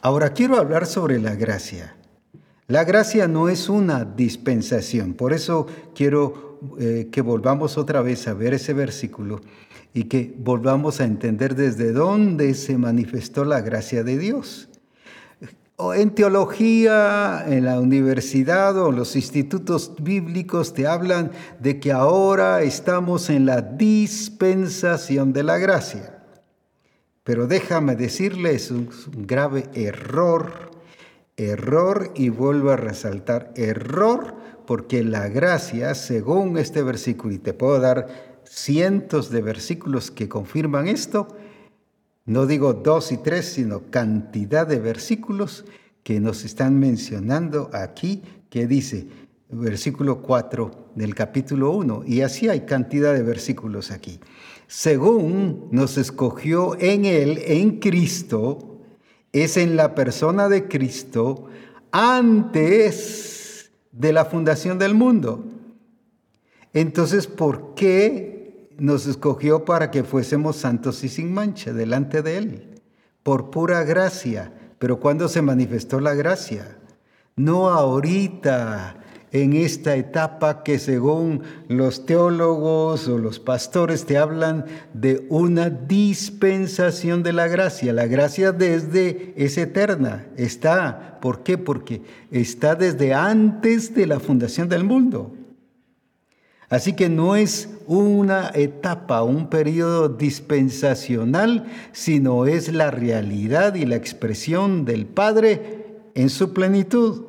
Ahora 0.00 0.32
quiero 0.32 0.56
hablar 0.56 0.86
sobre 0.86 1.18
la 1.18 1.34
gracia. 1.34 1.94
La 2.66 2.84
gracia 2.84 3.28
no 3.28 3.48
es 3.48 3.68
una 3.68 4.04
dispensación, 4.04 5.14
por 5.14 5.32
eso 5.32 5.66
quiero 5.94 6.58
eh, 6.78 7.08
que 7.12 7.20
volvamos 7.20 7.78
otra 7.78 8.02
vez 8.02 8.26
a 8.28 8.34
ver 8.34 8.54
ese 8.54 8.72
versículo 8.72 9.40
y 9.94 10.04
que 10.04 10.34
volvamos 10.38 11.00
a 11.00 11.04
entender 11.04 11.54
desde 11.54 11.92
dónde 11.92 12.54
se 12.54 12.76
manifestó 12.76 13.44
la 13.44 13.60
gracia 13.60 14.02
de 14.02 14.18
Dios 14.18 14.67
en 15.94 16.10
teología, 16.10 17.44
en 17.46 17.64
la 17.64 17.78
universidad 17.78 18.76
o 18.76 18.90
los 18.90 19.14
institutos 19.14 19.92
bíblicos 20.00 20.74
te 20.74 20.88
hablan 20.88 21.30
de 21.60 21.78
que 21.78 21.92
ahora 21.92 22.62
estamos 22.62 23.30
en 23.30 23.46
la 23.46 23.62
dispensación 23.62 25.32
de 25.32 25.44
la 25.44 25.58
gracia. 25.58 26.18
Pero 27.22 27.46
déjame 27.46 27.94
decirle, 27.94 28.54
es 28.54 28.72
un 28.72 28.88
grave 29.26 29.68
error, 29.74 30.72
error 31.36 32.10
y 32.16 32.30
vuelvo 32.30 32.70
a 32.70 32.76
resaltar 32.76 33.52
error, 33.54 34.34
porque 34.66 35.04
la 35.04 35.28
gracia, 35.28 35.94
según 35.94 36.58
este 36.58 36.82
versículo, 36.82 37.34
y 37.34 37.38
te 37.38 37.52
puedo 37.54 37.78
dar 37.78 38.40
cientos 38.44 39.30
de 39.30 39.42
versículos 39.42 40.10
que 40.10 40.28
confirman 40.28 40.88
esto, 40.88 41.28
no 42.28 42.44
digo 42.44 42.74
dos 42.74 43.10
y 43.10 43.16
tres, 43.16 43.46
sino 43.46 43.90
cantidad 43.90 44.66
de 44.66 44.78
versículos 44.78 45.64
que 46.02 46.20
nos 46.20 46.44
están 46.44 46.78
mencionando 46.78 47.70
aquí, 47.72 48.22
que 48.50 48.66
dice, 48.66 49.08
versículo 49.48 50.20
4 50.20 50.90
del 50.94 51.14
capítulo 51.14 51.70
1. 51.70 52.02
Y 52.06 52.20
así 52.20 52.50
hay 52.50 52.66
cantidad 52.66 53.14
de 53.14 53.22
versículos 53.22 53.90
aquí. 53.90 54.20
Según 54.66 55.68
nos 55.72 55.96
escogió 55.96 56.78
en 56.78 57.06
Él, 57.06 57.40
en 57.46 57.78
Cristo, 57.78 58.82
es 59.32 59.56
en 59.56 59.74
la 59.74 59.94
persona 59.94 60.50
de 60.50 60.68
Cristo, 60.68 61.46
antes 61.92 63.70
de 63.90 64.12
la 64.12 64.26
fundación 64.26 64.78
del 64.78 64.92
mundo. 64.92 65.46
Entonces, 66.74 67.26
¿por 67.26 67.74
qué 67.74 68.37
nos 68.78 69.06
escogió 69.06 69.64
para 69.64 69.90
que 69.90 70.04
fuésemos 70.04 70.56
santos 70.56 71.04
y 71.04 71.08
sin 71.08 71.32
mancha 71.32 71.72
delante 71.72 72.22
de 72.22 72.38
Él? 72.38 72.80
Por 73.22 73.50
pura 73.50 73.84
gracia. 73.84 74.52
Pero 74.78 75.00
¿cuándo 75.00 75.28
se 75.28 75.42
manifestó 75.42 76.00
la 76.00 76.14
gracia? 76.14 76.78
No 77.36 77.68
ahorita, 77.68 78.96
en 79.32 79.52
esta 79.52 79.96
etapa 79.96 80.62
que 80.62 80.78
según 80.78 81.42
los 81.68 82.06
teólogos 82.06 83.08
o 83.08 83.18
los 83.18 83.38
pastores 83.38 84.06
te 84.06 84.16
hablan 84.16 84.64
de 84.94 85.26
una 85.28 85.68
dispensación 85.68 87.22
de 87.22 87.32
la 87.32 87.48
gracia. 87.48 87.92
La 87.92 88.06
gracia 88.06 88.52
desde 88.52 89.34
es 89.36 89.58
eterna, 89.58 90.26
está. 90.36 91.18
¿Por 91.20 91.42
qué? 91.42 91.58
Porque 91.58 92.02
está 92.30 92.74
desde 92.74 93.12
antes 93.14 93.94
de 93.94 94.06
la 94.06 94.20
fundación 94.20 94.68
del 94.68 94.84
mundo. 94.84 95.34
Así 96.68 96.92
que 96.92 97.08
no 97.08 97.34
es 97.34 97.70
una 97.86 98.50
etapa, 98.54 99.22
un 99.22 99.48
periodo 99.48 100.10
dispensacional, 100.10 101.64
sino 101.92 102.44
es 102.44 102.72
la 102.72 102.90
realidad 102.90 103.74
y 103.74 103.86
la 103.86 103.96
expresión 103.96 104.84
del 104.84 105.06
Padre 105.06 105.86
en 106.14 106.28
su 106.28 106.52
plenitud. 106.52 107.24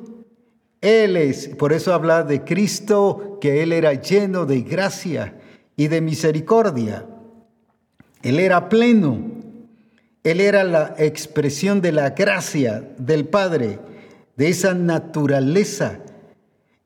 Él 0.82 1.16
es, 1.16 1.48
por 1.48 1.72
eso 1.72 1.94
habla 1.94 2.22
de 2.22 2.44
Cristo, 2.44 3.38
que 3.40 3.62
Él 3.62 3.72
era 3.72 3.94
lleno 3.94 4.44
de 4.44 4.60
gracia 4.60 5.34
y 5.74 5.88
de 5.88 6.02
misericordia. 6.02 7.06
Él 8.22 8.38
era 8.38 8.68
pleno. 8.68 9.22
Él 10.22 10.40
era 10.40 10.64
la 10.64 10.94
expresión 10.98 11.80
de 11.80 11.92
la 11.92 12.10
gracia 12.10 12.86
del 12.98 13.26
Padre, 13.26 13.78
de 14.36 14.48
esa 14.48 14.74
naturaleza. 14.74 16.00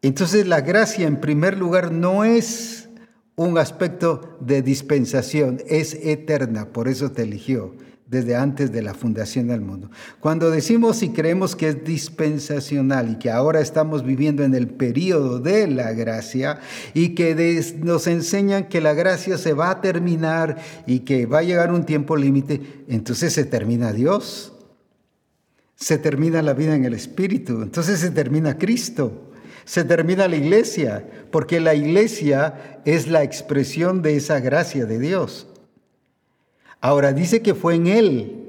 Entonces 0.05 0.47
la 0.47 0.61
gracia 0.61 1.07
en 1.07 1.17
primer 1.17 1.57
lugar 1.57 1.91
no 1.91 2.27
es 2.27 2.91
un 3.37 3.57
aspecto 3.57 4.37
de 4.39 4.61
dispensación, 4.61 5.63
es 5.67 5.95
eterna, 5.95 6.67
por 6.67 6.89
eso 6.89 7.11
te 7.11 7.23
eligió 7.23 7.75
desde 8.07 8.37
antes 8.37 8.71
de 8.71 8.83
la 8.83 8.93
fundación 8.93 9.49
del 9.49 9.63
mundo. 9.63 9.91
Cuando 10.21 10.51
decimos 10.51 11.03
y 11.03 11.09
creemos 11.09 11.57
que 11.57 11.69
es 11.69 11.85
dispensacional 11.85 13.13
y 13.13 13.19
que 13.19 13.31
ahora 13.31 13.63
estamos 13.63 14.05
viviendo 14.05 14.45
en 14.45 14.55
el 14.55 14.67
periodo 14.67 15.39
de 15.39 15.69
la 15.69 15.95
gracia 15.95 16.61
y 16.93 17.15
que 17.15 17.65
nos 17.79 18.07
enseñan 18.07 18.69
que 18.69 18.83
la 18.83 18.93
gracia 18.93 19.39
se 19.39 19.55
va 19.55 19.71
a 19.71 19.81
terminar 19.81 20.59
y 20.87 20.99
que 20.99 21.25
va 21.25 21.39
a 21.39 21.45
llegar 21.45 21.73
un 21.73 21.87
tiempo 21.87 22.15
límite, 22.15 22.85
entonces 22.89 23.33
se 23.33 23.47
termina 23.47 23.91
Dios, 23.95 24.53
se 25.77 25.97
termina 25.97 26.43
la 26.43 26.53
vida 26.53 26.75
en 26.75 26.85
el 26.85 26.93
Espíritu, 26.93 27.63
entonces 27.63 28.01
se 28.01 28.11
termina 28.11 28.59
Cristo. 28.59 29.31
Se 29.65 29.85
termina 29.85 30.29
la 30.29 30.37
iglesia, 30.37 31.05
porque 31.31 31.61
la 31.61 31.75
iglesia 31.75 32.81
es 32.85 33.09
la 33.09 33.23
expresión 33.23 34.03
de 34.03 34.17
esa 34.17 34.41
gracia 34.41 34.87
de 34.87 34.99
Dios. 34.99 35.47
Ahora 36.81 37.13
dice 37.13 37.41
que 37.41 37.55
fue 37.55 37.77
en 37.77 37.87
Él, 37.87 38.45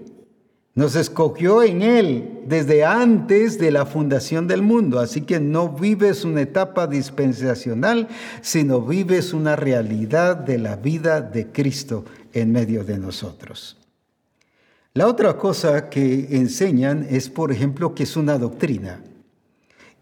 nos 0.75 0.97
escogió 0.97 1.63
en 1.63 1.81
Él 1.81 2.41
desde 2.47 2.83
antes 2.83 3.57
de 3.57 3.71
la 3.71 3.85
fundación 3.85 4.45
del 4.45 4.61
mundo. 4.61 4.99
Así 4.99 5.21
que 5.21 5.39
no 5.39 5.69
vives 5.69 6.25
una 6.25 6.41
etapa 6.41 6.85
dispensacional, 6.85 8.09
sino 8.41 8.81
vives 8.81 9.33
una 9.33 9.55
realidad 9.55 10.35
de 10.35 10.57
la 10.57 10.75
vida 10.75 11.21
de 11.21 11.47
Cristo 11.47 12.03
en 12.33 12.51
medio 12.51 12.83
de 12.83 12.97
nosotros. 12.97 13.77
La 14.93 15.07
otra 15.07 15.37
cosa 15.37 15.89
que 15.89 16.27
enseñan 16.37 17.07
es, 17.09 17.29
por 17.29 17.53
ejemplo, 17.53 17.95
que 17.95 18.03
es 18.03 18.17
una 18.17 18.37
doctrina. 18.37 19.01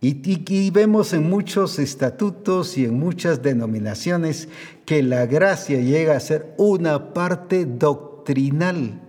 Y, 0.06 0.70
vemos 0.72 1.14
en 1.14 1.30
muchos 1.30 1.80
estatutos 1.80 2.78
y 2.78 2.84
en 2.84 3.00
muchas 3.00 3.42
denominaciones 3.42 4.50
que 4.86 5.02
la 5.02 5.28
gracia 5.28 5.80
llega 5.80 6.18
a 6.18 6.20
ser 6.20 6.54
una 6.58 7.14
parte 7.14 7.66
doctrinal. 7.66 9.00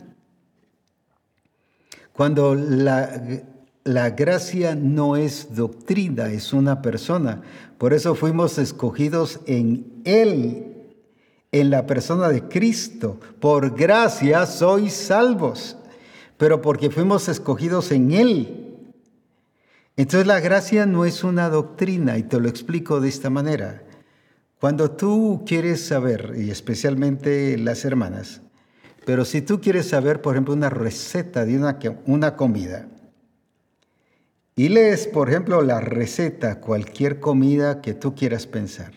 Cuando 2.13 2.55
la, 2.55 3.11
la 3.83 4.11
gracia 4.11 4.77
no 4.77 5.17
es 5.17 5.57
doctrina, 5.57 6.29
es 6.29 6.53
una 6.53 6.81
persona. 6.81 7.43
Por 7.77 7.93
eso 7.93 8.15
fuimos 8.15 8.57
escogidos 8.59 9.41
en 9.47 10.01
Él, 10.05 10.95
en 11.51 11.71
la 11.71 11.87
persona 11.87 12.29
de 12.29 12.43
Cristo. 12.45 13.19
Por 13.41 13.75
gracia 13.75 14.47
sois 14.47 14.93
salvos, 14.93 15.77
pero 16.37 16.63
porque 16.63 16.89
fuimos 16.89 17.29
escogidos 17.29 17.91
en 17.91 18.13
Él. 18.13 18.64
Entonces 19.97 20.27
la 20.27 20.41
gracia 20.41 20.87
no 20.87 21.05
es 21.05 21.23
una 21.23 21.49
doctrina 21.49 22.19
y 22.19 22.25
te 22.25 22.41
lo 22.41 22.49
explico 22.49 23.01
de 23.01 23.09
esta 23.09 23.31
manera. 23.31 23.83
Cuando 24.61 24.91
tú 24.91 25.45
quieres 25.47 25.87
saber, 25.87 26.35
y 26.37 26.51
especialmente 26.51 27.57
las 27.59 27.85
hermanas, 27.85 28.41
pero 29.05 29.25
si 29.25 29.43
tú 29.43 29.61
quieres 29.61 29.89
saber, 29.89 30.21
por 30.23 30.35
ejemplo, 30.35 30.55
una 30.55 30.71
receta 30.71 31.45
de 31.45 31.57
una, 31.57 31.79
una 32.07 32.37
comida, 32.37 32.89
y 34.57 34.69
lees, 34.69 35.07
por 35.07 35.29
ejemplo, 35.29 35.63
la 35.63 35.81
receta, 35.81 36.61
cualquier 36.61 37.21
comida 37.21 37.83
que 37.83 37.93
tú 37.93 38.15
quieras 38.15 38.47
pensar, 38.47 38.93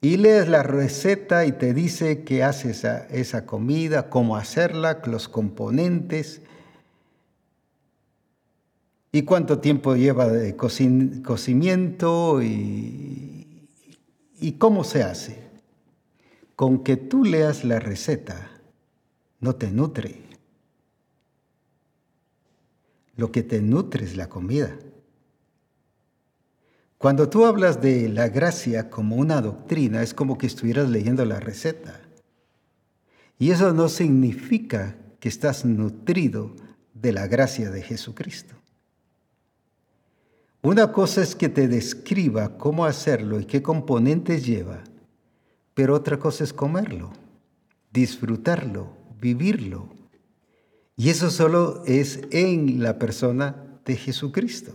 y 0.00 0.16
lees 0.16 0.48
la 0.48 0.62
receta 0.62 1.46
y 1.46 1.52
te 1.52 1.72
dice 1.72 2.24
qué 2.24 2.42
hace 2.42 2.70
esa, 2.70 3.06
esa 3.06 3.46
comida, 3.46 4.10
cómo 4.10 4.36
hacerla, 4.36 5.00
los 5.06 5.28
componentes, 5.28 6.42
y 9.14 9.22
cuánto 9.22 9.60
tiempo 9.60 9.94
lleva 9.94 10.26
de 10.26 10.56
cocimiento 10.56 12.42
y, 12.42 13.68
y 14.40 14.52
cómo 14.54 14.82
se 14.82 15.04
hace. 15.04 15.38
Con 16.56 16.82
que 16.82 16.96
tú 16.96 17.22
leas 17.22 17.62
la 17.62 17.78
receta, 17.78 18.50
no 19.38 19.54
te 19.54 19.70
nutre. 19.70 20.20
Lo 23.14 23.30
que 23.30 23.44
te 23.44 23.62
nutre 23.62 24.04
es 24.04 24.16
la 24.16 24.28
comida. 24.28 24.76
Cuando 26.98 27.28
tú 27.28 27.46
hablas 27.46 27.80
de 27.80 28.08
la 28.08 28.28
gracia 28.28 28.90
como 28.90 29.14
una 29.14 29.40
doctrina, 29.40 30.02
es 30.02 30.12
como 30.12 30.38
que 30.38 30.48
estuvieras 30.48 30.90
leyendo 30.90 31.24
la 31.24 31.38
receta. 31.38 32.00
Y 33.38 33.52
eso 33.52 33.72
no 33.72 33.88
significa 33.88 34.96
que 35.20 35.28
estás 35.28 35.64
nutrido 35.64 36.56
de 36.94 37.12
la 37.12 37.28
gracia 37.28 37.70
de 37.70 37.80
Jesucristo. 37.80 38.56
Una 40.64 40.92
cosa 40.92 41.20
es 41.22 41.36
que 41.36 41.50
te 41.50 41.68
describa 41.68 42.56
cómo 42.56 42.86
hacerlo 42.86 43.38
y 43.38 43.44
qué 43.44 43.60
componentes 43.60 44.46
lleva, 44.46 44.82
pero 45.74 45.94
otra 45.94 46.18
cosa 46.18 46.42
es 46.42 46.54
comerlo, 46.54 47.12
disfrutarlo, 47.92 48.88
vivirlo. 49.20 49.90
Y 50.96 51.10
eso 51.10 51.30
solo 51.30 51.82
es 51.84 52.20
en 52.30 52.82
la 52.82 52.98
persona 52.98 53.78
de 53.84 53.96
Jesucristo. 53.96 54.72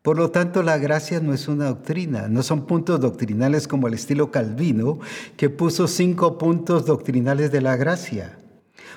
Por 0.00 0.16
lo 0.16 0.30
tanto, 0.30 0.62
la 0.62 0.78
gracia 0.78 1.20
no 1.20 1.34
es 1.34 1.48
una 1.48 1.66
doctrina, 1.66 2.26
no 2.28 2.42
son 2.42 2.64
puntos 2.64 2.98
doctrinales 2.98 3.68
como 3.68 3.88
el 3.88 3.94
estilo 3.94 4.30
Calvino, 4.30 5.00
que 5.36 5.50
puso 5.50 5.86
cinco 5.86 6.38
puntos 6.38 6.86
doctrinales 6.86 7.52
de 7.52 7.60
la 7.60 7.76
gracia 7.76 8.38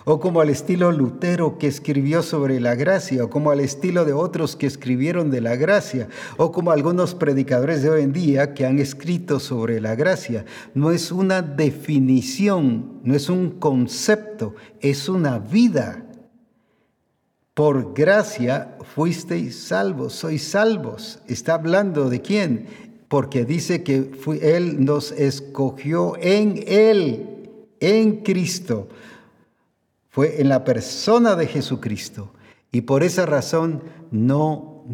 o 0.06 0.20
como 0.20 0.42
al 0.42 0.50
estilo 0.50 0.92
Lutero 0.92 1.58
que 1.58 1.68
escribió 1.68 2.22
sobre 2.22 2.60
la 2.60 2.76
gracia, 2.76 3.24
o 3.24 3.30
como 3.30 3.52
al 3.52 3.60
estilo 3.60 4.06
de 4.06 4.14
otros 4.14 4.56
que 4.56 4.68
escribieron 4.68 5.32
de 5.32 5.42
la 5.42 5.56
gracia, 5.56 6.10
o 6.38 6.52
como 6.52 6.72
algunos 6.72 7.16
predicadores 7.16 7.82
de 7.82 7.90
hoy 7.90 8.04
en 8.04 8.14
día 8.14 8.54
que 8.54 8.66
han 8.66 8.80
escrito 8.80 9.40
sobre 9.40 9.80
la 9.80 9.96
gracia. 9.96 10.46
No 10.74 10.92
es 10.92 11.12
una 11.12 11.42
definición, 11.42 13.00
no 13.04 13.16
es 13.16 13.30
un 13.30 13.52
concepto, 13.52 14.56
es 14.80 15.10
una 15.10 15.40
vida. 15.40 16.06
Por 17.54 17.94
gracia 17.94 18.78
fuisteis 18.96 19.68
salvos, 19.68 20.14
sois 20.14 20.44
salvos. 20.44 21.20
Está 21.28 21.54
hablando 21.54 22.10
de 22.10 22.22
quién? 22.22 22.66
Porque 23.08 23.46
dice 23.46 23.84
que 23.84 24.10
Él 24.42 24.84
nos 24.84 25.12
escogió 25.12 26.16
en 26.20 26.64
Él, 26.66 27.70
en 27.80 28.24
Cristo 28.24 28.88
fue 30.14 30.40
en 30.40 30.48
la 30.48 30.64
persona 30.64 31.36
de 31.36 31.48
Jesucristo. 31.48 32.34
Y 32.72 32.82
por 32.82 33.02
esa 33.02 33.26
razón 33.26 33.82
no, 34.12 34.86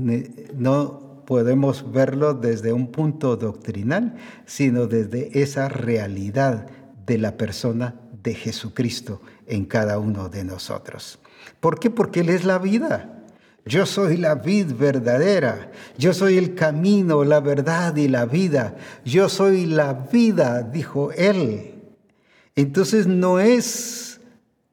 no 0.56 1.24
podemos 1.26 1.92
verlo 1.92 2.34
desde 2.34 2.72
un 2.72 2.88
punto 2.88 3.36
doctrinal, 3.36 4.16
sino 4.46 4.88
desde 4.88 5.42
esa 5.42 5.68
realidad 5.68 6.68
de 7.06 7.18
la 7.18 7.36
persona 7.36 7.96
de 8.24 8.34
Jesucristo 8.34 9.22
en 9.46 9.66
cada 9.66 10.00
uno 10.00 10.30
de 10.30 10.46
nosotros. 10.46 11.20
¿Por 11.60 11.80
qué? 11.80 11.90
Porque 11.90 12.22
Él 12.22 12.30
es 12.30 12.46
la 12.46 12.58
vida. 12.58 13.26
Yo 13.66 13.86
soy 13.86 14.16
la 14.16 14.36
vid 14.36 14.68
verdadera. 14.72 15.70
Yo 15.98 16.14
soy 16.14 16.38
el 16.38 16.56
camino, 16.56 17.26
la 17.26 17.42
verdad 17.42 17.94
y 17.98 18.08
la 18.08 18.26
vida. 18.26 18.78
Yo 19.04 19.28
soy 19.28 19.66
la 19.66 19.92
vida, 19.94 20.64
dijo 20.64 21.12
él. 21.12 21.76
Entonces 22.56 23.06
no 23.06 23.40
es 23.40 24.09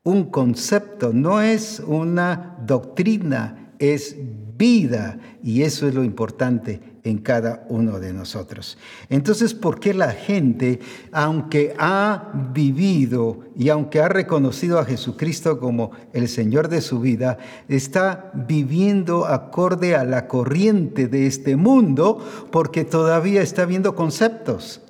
un 0.06 0.26
concepto, 0.30 1.12
no 1.12 1.42
es 1.42 1.82
una 1.84 2.56
doctrina, 2.64 3.72
es 3.80 4.14
vida. 4.56 5.18
Y 5.42 5.62
eso 5.62 5.88
es 5.88 5.94
lo 5.96 6.04
importante 6.04 6.80
en 7.02 7.18
cada 7.18 7.66
uno 7.68 7.98
de 7.98 8.12
nosotros. 8.12 8.78
Entonces, 9.10 9.52
¿por 9.52 9.80
qué 9.80 9.94
la 9.94 10.12
gente, 10.12 10.78
aunque 11.10 11.74
ha 11.76 12.30
vivido 12.54 13.40
y 13.56 13.68
aunque 13.68 14.00
ha 14.00 14.08
reconocido 14.08 14.78
a 14.78 14.84
Jesucristo 14.84 15.58
como 15.58 15.90
el 16.12 16.28
Señor 16.28 16.68
de 16.68 16.82
su 16.82 17.00
vida, 17.00 17.38
está 17.68 18.30
viviendo 18.32 19.26
acorde 19.26 19.96
a 19.96 20.04
la 20.04 20.28
corriente 20.28 21.08
de 21.08 21.26
este 21.26 21.56
mundo 21.56 22.24
porque 22.52 22.84
todavía 22.84 23.42
está 23.42 23.64
viendo 23.64 23.96
conceptos, 23.96 24.82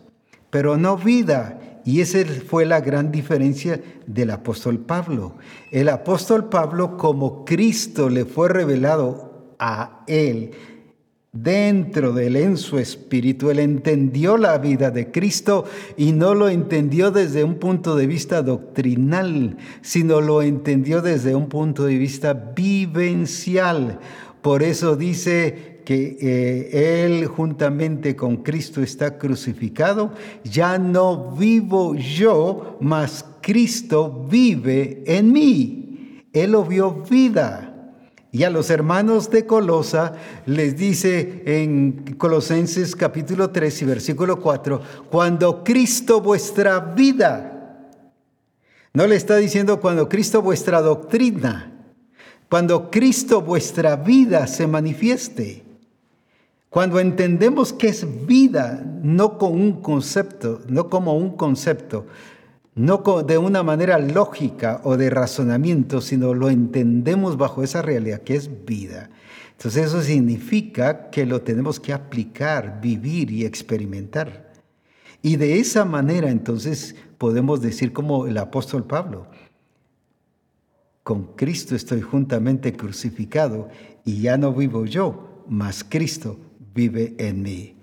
pero 0.51 0.77
no 0.77 0.99
vida? 0.99 1.59
Y 1.87 2.01
esa 2.01 2.18
fue 2.49 2.66
la 2.66 2.80
gran 2.80 3.12
diferencia 3.12 3.80
del 4.09 4.32
apóstol 4.32 4.80
Pablo. 4.80 5.37
El 5.70 5.89
apóstol 5.89 6.49
Pablo, 6.49 6.97
como 6.97 7.45
Cristo 7.45 8.11
le 8.11 8.24
fue 8.24 8.49
revelado 8.49 9.55
a 9.61 10.03
él, 10.09 10.51
dentro 11.32 12.12
de 12.12 12.26
él, 12.26 12.37
en 12.37 12.57
su 12.57 12.78
espíritu. 12.78 13.51
Él 13.51 13.61
entendió 13.61 14.37
la 14.37 14.59
vida 14.59 14.91
de 14.91 15.12
Cristo 15.12 15.64
y 15.97 16.11
no 16.11 16.34
lo 16.34 16.49
entendió 16.49 17.12
desde 17.12 17.45
un 17.45 17.55
punto 17.55 17.95
de 17.95 18.09
vista 18.09 18.43
doctrinal, 18.43 19.57
sino 19.80 20.20
lo 20.20 20.43
entendió 20.43 21.03
desde 21.03 21.37
un 21.37 21.49
punto 21.49 21.84
de 21.84 21.99
vista 21.99 22.34
vivencial. 22.34 24.01
Por 24.43 24.64
eso 24.64 24.97
dice 24.97 25.76
que 25.87 26.18
eh, 26.20 27.05
Él 27.05 27.26
juntamente 27.26 28.16
con 28.16 28.39
Cristo 28.39 28.82
está 28.82 29.18
crucificado. 29.18 30.11
Ya 30.43 30.78
no 30.78 31.30
vivo 31.30 31.95
yo, 31.95 32.76
mas 32.80 33.24
Cristo 33.41 34.26
vive 34.28 35.05
en 35.07 35.32
mí. 35.32 36.24
Él 36.32 36.51
lo 36.51 36.64
vio 36.64 37.05
vida. 37.09 37.95
Y 38.32 38.43
a 38.43 38.51
los 38.51 38.68
hermanos 38.68 39.30
de 39.30 39.47
Colosa 39.47 40.14
les 40.45 40.76
dice 40.76 41.45
en 41.47 42.16
Colosenses 42.18 42.97
capítulo 42.97 43.51
3 43.51 43.82
y 43.82 43.84
versículo 43.84 44.41
4, 44.41 44.82
cuando 45.09 45.62
Cristo 45.62 46.20
vuestra 46.20 46.80
vida, 46.80 47.93
no 48.93 49.07
le 49.07 49.14
está 49.14 49.37
diciendo 49.37 49.80
cuando 49.80 50.09
Cristo 50.09 50.43
vuestra 50.43 50.82
doctrina, 50.82 51.72
cuando 52.51 52.91
Cristo 52.91 53.41
vuestra 53.41 53.95
vida 53.95 54.49
se 54.49 54.66
manifieste. 54.66 55.66
Cuando 56.71 57.01
entendemos 57.01 57.73
que 57.73 57.89
es 57.89 58.27
vida, 58.27 58.85
no 59.03 59.39
con 59.39 59.53
un 59.53 59.81
concepto, 59.81 60.61
no 60.69 60.91
como 60.91 61.17
un 61.17 61.37
concepto, 61.37 62.07
no 62.75 63.03
de 63.27 63.39
una 63.39 63.62
manera 63.62 63.99
lógica 63.99 64.83
o 64.85 64.97
de 64.97 65.09
razonamiento, 65.09 66.01
sino 66.03 66.35
lo 66.35 66.51
entendemos 66.51 67.39
bajo 67.39 67.62
esa 67.62 67.81
realidad 67.81 68.21
que 68.23 68.37
es 68.37 68.67
vida. 68.67 69.09
Entonces 69.53 69.87
eso 69.87 70.03
significa 70.03 71.09
que 71.09 71.25
lo 71.25 71.41
tenemos 71.41 71.81
que 71.81 71.95
aplicar, 71.95 72.81
vivir 72.83 73.31
y 73.31 73.47
experimentar. 73.47 74.53
Y 75.23 75.37
de 75.37 75.59
esa 75.59 75.87
manera 75.87 76.31
entonces 76.31 76.95
podemos 77.17 77.62
decir 77.62 77.95
como 77.95 78.27
el 78.27 78.37
apóstol 78.37 78.85
Pablo, 78.85 79.27
con 81.03 81.35
Cristo 81.37 81.75
estoy 81.75 82.03
juntamente 82.03 82.75
crucificado 82.75 83.69
y 84.05 84.21
ya 84.21 84.37
no 84.37 84.53
vivo 84.53 84.85
yo, 84.85 85.45
mas 85.49 85.83
Cristo 85.83 86.37
vive 86.77 87.16
en 87.18 87.43
mí. 87.43 87.77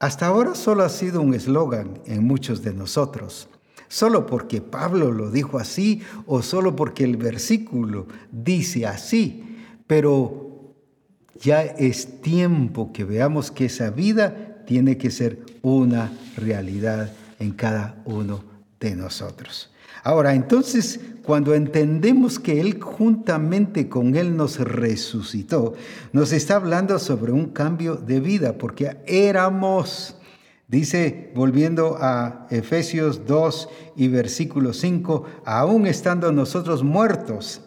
Hasta 0.00 0.26
ahora 0.26 0.56
solo 0.56 0.82
ha 0.82 0.88
sido 0.88 1.20
un 1.20 1.34
eslogan 1.34 2.00
en 2.06 2.24
muchos 2.24 2.62
de 2.62 2.74
nosotros 2.74 3.48
solo 3.88 4.26
porque 4.26 4.60
Pablo 4.60 5.12
lo 5.12 5.30
dijo 5.30 5.58
así 5.58 6.02
o 6.26 6.42
solo 6.42 6.76
porque 6.76 7.04
el 7.04 7.16
versículo 7.16 8.06
dice 8.30 8.86
así, 8.86 9.44
pero 9.86 10.74
ya 11.40 11.62
es 11.62 12.20
tiempo 12.22 12.92
que 12.92 13.04
veamos 13.04 13.50
que 13.50 13.66
esa 13.66 13.90
vida 13.90 14.64
tiene 14.66 14.96
que 14.96 15.10
ser 15.10 15.38
una 15.62 16.12
realidad 16.36 17.12
en 17.38 17.52
cada 17.52 18.02
uno 18.04 18.42
de 18.80 18.96
nosotros. 18.96 19.70
Ahora, 20.06 20.36
entonces, 20.36 21.00
cuando 21.24 21.52
entendemos 21.52 22.38
que 22.38 22.60
Él 22.60 22.80
juntamente 22.80 23.88
con 23.88 24.14
Él 24.14 24.36
nos 24.36 24.60
resucitó, 24.60 25.74
nos 26.12 26.32
está 26.32 26.54
hablando 26.54 27.00
sobre 27.00 27.32
un 27.32 27.46
cambio 27.46 27.96
de 27.96 28.20
vida, 28.20 28.56
porque 28.56 28.98
éramos 29.06 30.14
Dice, 30.68 31.30
volviendo 31.34 31.96
a 32.00 32.48
Efesios 32.50 33.24
2 33.24 33.68
y 33.96 34.08
versículo 34.08 34.72
5, 34.72 35.24
aún 35.44 35.86
estando 35.86 36.32
nosotros 36.32 36.82
muertos 36.82 37.60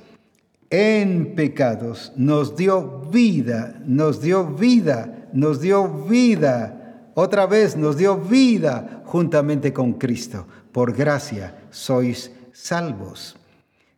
en 0.70 1.34
pecados, 1.34 2.12
nos 2.18 2.58
dio 2.58 3.00
vida, 3.10 3.82
nos 3.86 4.22
dio 4.22 4.46
vida, 4.46 5.30
nos 5.32 5.62
dio 5.62 5.88
vida, 5.88 7.12
otra 7.16 7.46
vez 7.46 7.78
nos 7.78 7.96
dio 7.96 8.18
vida 8.18 9.02
juntamente 9.06 9.72
con 9.72 9.94
Cristo. 9.94 10.46
Por 10.72 10.96
gracia 10.96 11.68
sois 11.72 12.32
salvos. 12.52 13.38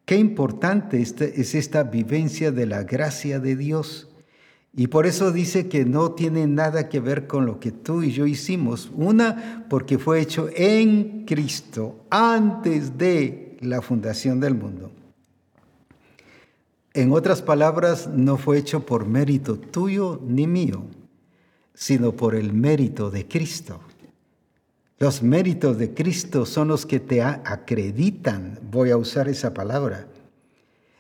Qué 0.06 0.18
importante 0.18 1.02
este, 1.02 1.40
es 1.40 1.56
esta 1.56 1.84
vivencia 1.84 2.52
de 2.52 2.66
la 2.66 2.84
gracia 2.84 3.40
de 3.40 3.56
Dios. 3.56 4.10
Y 4.74 4.88
por 4.88 5.06
eso 5.06 5.32
dice 5.32 5.68
que 5.68 5.84
no 5.84 6.14
tiene 6.14 6.48
nada 6.48 6.88
que 6.88 7.00
ver 7.00 7.28
con 7.28 7.46
lo 7.46 7.60
que 7.60 7.72
tú 7.72 8.04
y 8.04 8.12
yo 8.12 8.26
hicimos. 8.26 8.90
Una, 8.96 9.66
porque 9.70 9.98
fue 9.98 10.22
hecho 10.22 10.50
en 10.56 11.26
Cristo 11.26 12.06
antes 12.10 12.98
de 12.98 13.58
la 13.60 13.82
fundación 13.82 14.40
del 14.40 14.56
mundo. 14.56 14.92
En 16.94 17.12
otras 17.14 17.42
palabras, 17.42 18.10
no 18.14 18.38
fue 18.38 18.58
hecho 18.58 18.86
por 18.86 19.06
mérito 19.06 19.58
tuyo 19.58 20.20
ni 20.26 20.46
mío, 20.46 20.84
sino 21.74 22.14
por 22.14 22.36
el 22.36 22.52
mérito 22.52 23.10
de 23.10 23.28
Cristo. 23.28 23.80
Los 25.02 25.24
méritos 25.24 25.80
de 25.80 25.96
Cristo 25.96 26.46
son 26.46 26.68
los 26.68 26.86
que 26.86 27.00
te 27.00 27.24
acreditan, 27.24 28.60
voy 28.70 28.92
a 28.92 28.98
usar 28.98 29.28
esa 29.30 29.52
palabra, 29.52 30.06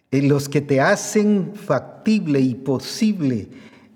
los 0.10 0.49
que 0.49 0.60
te 0.60 0.82
hacen 0.82 1.52
factible 1.54 2.39
y 2.39 2.56
posible 2.56 3.49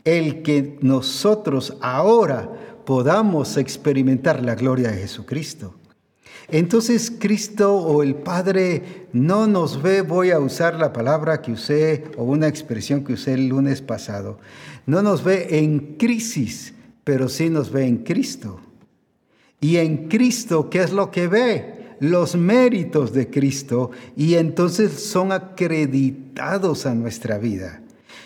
el 0.04 0.44
que 0.44 0.78
nosotros 0.82 1.76
ahora 1.82 2.48
podamos 2.86 3.58
experimentar 3.58 4.44
la 4.44 4.54
gloria 4.54 4.92
de 4.92 4.98
Jesucristo. 4.98 5.74
Entonces 6.50 7.12
Cristo 7.18 7.76
o 7.76 8.04
el 8.04 8.14
Padre 8.14 9.08
no 9.12 9.48
nos 9.48 9.82
ve, 9.82 10.04
voy 10.04 10.30
a 10.30 10.38
usar 10.38 10.76
la 10.76 10.94
palabra 10.94 11.42
que 11.42 11.52
usé 11.52 12.04
o 12.16 12.26
una 12.26 12.48
expresión 12.48 13.04
que 13.04 13.14
usé 13.14 13.34
el 13.34 13.48
lunes 13.48 13.82
pasado, 13.82 14.38
no 14.86 15.02
nos 15.02 15.24
ve 15.24 15.48
en 15.58 15.96
crisis, 15.98 16.76
pero 17.04 17.28
sí 17.28 17.50
nos 17.50 17.72
ve 17.72 17.88
en 17.88 18.04
Cristo. 18.04 18.60
Y 19.66 19.78
en 19.78 20.10
Cristo, 20.10 20.70
¿qué 20.70 20.84
es 20.84 20.94
lo 20.94 21.10
que 21.10 21.28
ve? 21.28 21.74
los 22.00 22.36
méritos 22.36 23.14
de 23.14 23.32
Cristo 23.32 23.90
y 24.16 24.36
entonces 24.36 24.92
son 24.92 25.32
acreditados 25.32 26.86
a 26.86 26.94
nuestra 26.94 27.40
vida. 27.40 27.82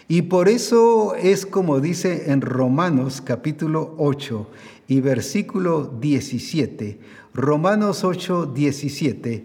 Y 0.09 0.23
por 0.23 0.49
eso 0.49 1.15
es 1.15 1.45
como 1.45 1.79
dice 1.79 2.31
en 2.31 2.41
Romanos 2.41 3.21
capítulo 3.21 3.95
8 3.99 4.49
y 4.89 4.99
versículo 4.99 5.85
17, 6.01 6.99
Romanos 7.33 8.03
8, 8.03 8.47
17, 8.47 9.43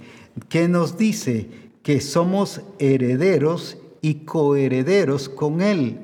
que 0.48 0.66
nos 0.66 0.98
dice 0.98 1.46
que 1.84 2.00
somos 2.00 2.62
herederos 2.80 3.78
y 4.00 4.24
coherederos 4.24 5.28
con 5.28 5.62
Él. 5.62 6.00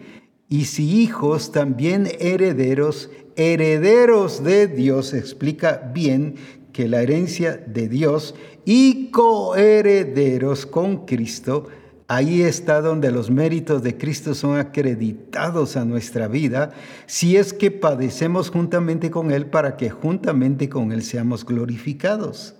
Y 0.49 0.67
si 0.67 1.01
hijos, 1.01 1.53
también 1.53 2.09
herederos, 2.21 3.09
herederos 3.37 4.43
de 4.43 4.67
Dios, 4.67 5.15
explica 5.15 5.91
bien 5.93 6.35
que 6.73 6.89
la 6.89 7.03
herencia 7.03 7.57
de 7.57 7.89
Dios 7.89 8.35
y 8.65 9.11
coherederos 9.11 10.67
con 10.67 11.07
Cristo, 11.07 11.67
ahí 12.09 12.43
está 12.43 12.81
donde 12.81 13.11
los 13.11 13.31
méritos 13.31 13.83
de 13.83 13.97
Cristo 13.97 14.35
son 14.35 14.59
acreditados 14.59 15.77
a 15.77 15.85
nuestra 15.85 16.29
vida, 16.29 16.73
si 17.07 17.37
es 17.37 17.53
que 17.53 17.71
padecemos 17.71 18.51
juntamente 18.51 19.11
con 19.11 19.31
Él 19.31 19.47
para 19.47 19.77
que 19.77 19.91
juntamente 19.91 20.69
con 20.69 20.93
Él 20.93 21.03
seamos 21.03 21.45
glorificados. 21.45 22.55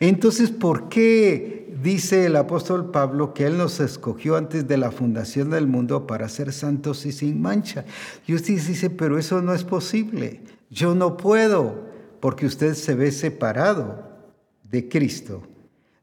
Entonces, 0.00 0.50
¿por 0.50 0.88
qué 0.88 1.74
dice 1.82 2.26
el 2.26 2.36
apóstol 2.36 2.90
Pablo 2.90 3.34
que 3.34 3.46
Él 3.46 3.58
nos 3.58 3.80
escogió 3.80 4.36
antes 4.36 4.66
de 4.68 4.76
la 4.76 4.90
fundación 4.90 5.50
del 5.50 5.66
mundo 5.66 6.06
para 6.06 6.28
ser 6.28 6.52
santos 6.52 7.06
y 7.06 7.12
sin 7.12 7.40
mancha? 7.40 7.84
Y 8.26 8.34
usted 8.34 8.54
dice, 8.54 8.90
pero 8.90 9.18
eso 9.18 9.42
no 9.42 9.54
es 9.54 9.64
posible. 9.64 10.40
Yo 10.70 10.94
no 10.94 11.16
puedo 11.16 11.86
porque 12.20 12.46
usted 12.46 12.74
se 12.74 12.94
ve 12.94 13.12
separado 13.12 14.08
de 14.70 14.88
Cristo, 14.88 15.42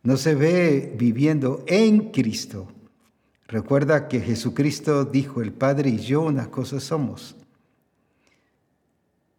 no 0.03 0.17
se 0.17 0.35
ve 0.35 0.95
viviendo 0.97 1.63
en 1.67 2.11
Cristo. 2.11 2.67
Recuerda 3.47 4.07
que 4.07 4.21
Jesucristo 4.21 5.05
dijo, 5.05 5.41
el 5.41 5.53
Padre 5.53 5.91
y 5.91 5.97
yo 5.99 6.21
una 6.21 6.49
cosa 6.49 6.79
somos. 6.79 7.35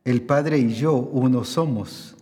El 0.04 0.22
Padre 0.22 0.58
y 0.58 0.74
yo 0.74 0.94
uno 0.94 1.42
somos. 1.42 2.15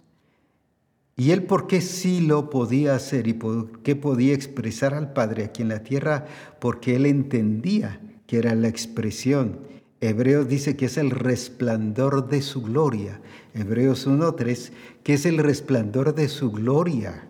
Y 1.17 1.31
él 1.31 1.45
por 1.45 1.67
qué 1.69 1.81
sí 1.81 2.21
lo 2.21 2.51
podía 2.51 2.97
hacer 2.97 3.29
y 3.29 3.35
por 3.35 3.81
qué 3.83 3.95
podía 3.95 4.35
expresar 4.35 4.95
al 4.95 5.13
Padre 5.13 5.45
aquí 5.45 5.63
en 5.63 5.69
la 5.69 5.85
tierra, 5.85 6.27
porque 6.61 6.97
él 6.97 7.07
entendía 7.07 8.01
que 8.27 8.39
era 8.39 8.55
la 8.55 8.69
expresión. 8.69 9.61
Hebreos 10.01 10.49
dice 10.49 10.77
que 10.77 10.87
es 10.87 10.99
el 10.99 11.11
resplandor 11.11 12.29
de 12.29 12.43
su 12.43 12.63
gloria. 12.63 13.21
Hebreos 13.55 14.09
1.3, 14.09 14.73
que 15.05 15.15
es 15.15 15.25
el 15.25 15.39
resplandor 15.39 16.15
de 16.15 16.29
su 16.29 16.51
gloria. 16.51 17.29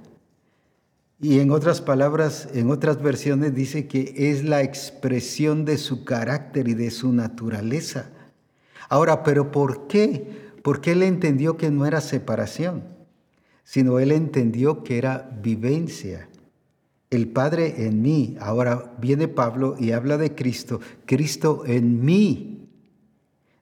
Y 1.20 1.40
en 1.40 1.50
otras 1.50 1.82
palabras, 1.82 2.48
en 2.54 2.70
otras 2.70 3.02
versiones 3.02 3.54
dice 3.54 3.86
que 3.86 4.14
es 4.16 4.44
la 4.44 4.62
expresión 4.62 5.64
de 5.66 5.76
su 5.76 6.04
carácter 6.04 6.68
y 6.68 6.74
de 6.74 6.90
su 6.90 7.12
naturaleza. 7.12 8.10
Ahora, 8.88 9.22
pero 9.22 9.52
¿por 9.52 9.86
qué? 9.88 10.52
Porque 10.62 10.92
él 10.92 11.02
entendió 11.02 11.58
que 11.58 11.70
no 11.70 11.84
era 11.84 12.00
separación 12.00 12.93
sino 13.64 13.98
él 13.98 14.12
entendió 14.12 14.84
que 14.84 14.98
era 14.98 15.30
vivencia. 15.42 16.28
El 17.10 17.28
Padre 17.28 17.86
en 17.86 18.02
mí. 18.02 18.36
Ahora 18.40 18.94
viene 19.00 19.28
Pablo 19.28 19.76
y 19.78 19.92
habla 19.92 20.18
de 20.18 20.34
Cristo. 20.34 20.80
Cristo 21.06 21.64
en 21.66 22.04
mí. 22.04 22.68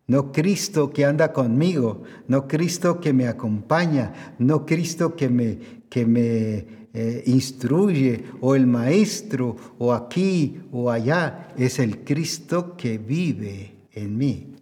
No 0.07 0.33
Cristo 0.33 0.91
que 0.91 1.05
anda 1.05 1.33
conmigo, 1.33 2.03
no 2.27 2.49
Cristo 2.49 3.01
que 3.01 3.13
me 3.13 3.29
acompaña, 3.29 4.35
no 4.39 4.67
Cristo 4.67 5.15
que 5.15 5.29
me, 5.29 5.59
que 5.89 6.05
me 6.05 6.67
eh, 6.93 7.23
instruye 7.27 8.25
o 8.41 8.55
el 8.55 8.67
maestro 8.67 9.57
o 9.79 9.93
aquí 9.93 10.61
o 10.73 10.91
allá. 10.91 11.55
Es 11.57 11.79
el 11.79 12.05
Cristo 12.05 12.77
que 12.77 12.99
vive 12.99 13.77
en 13.93 14.19
mí. 14.19 14.55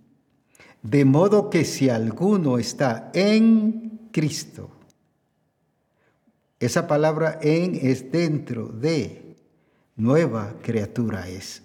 De 0.82 1.04
modo 1.04 1.50
que 1.50 1.64
si 1.64 1.88
alguno 1.88 2.58
está 2.58 3.10
en 3.14 4.08
Cristo, 4.12 4.70
esa 6.60 6.86
palabra 6.86 7.38
en 7.42 7.74
es 7.74 8.12
dentro 8.12 8.68
de, 8.68 9.30
nueva 9.96 10.54
criatura 10.62 11.28
es. 11.28 11.62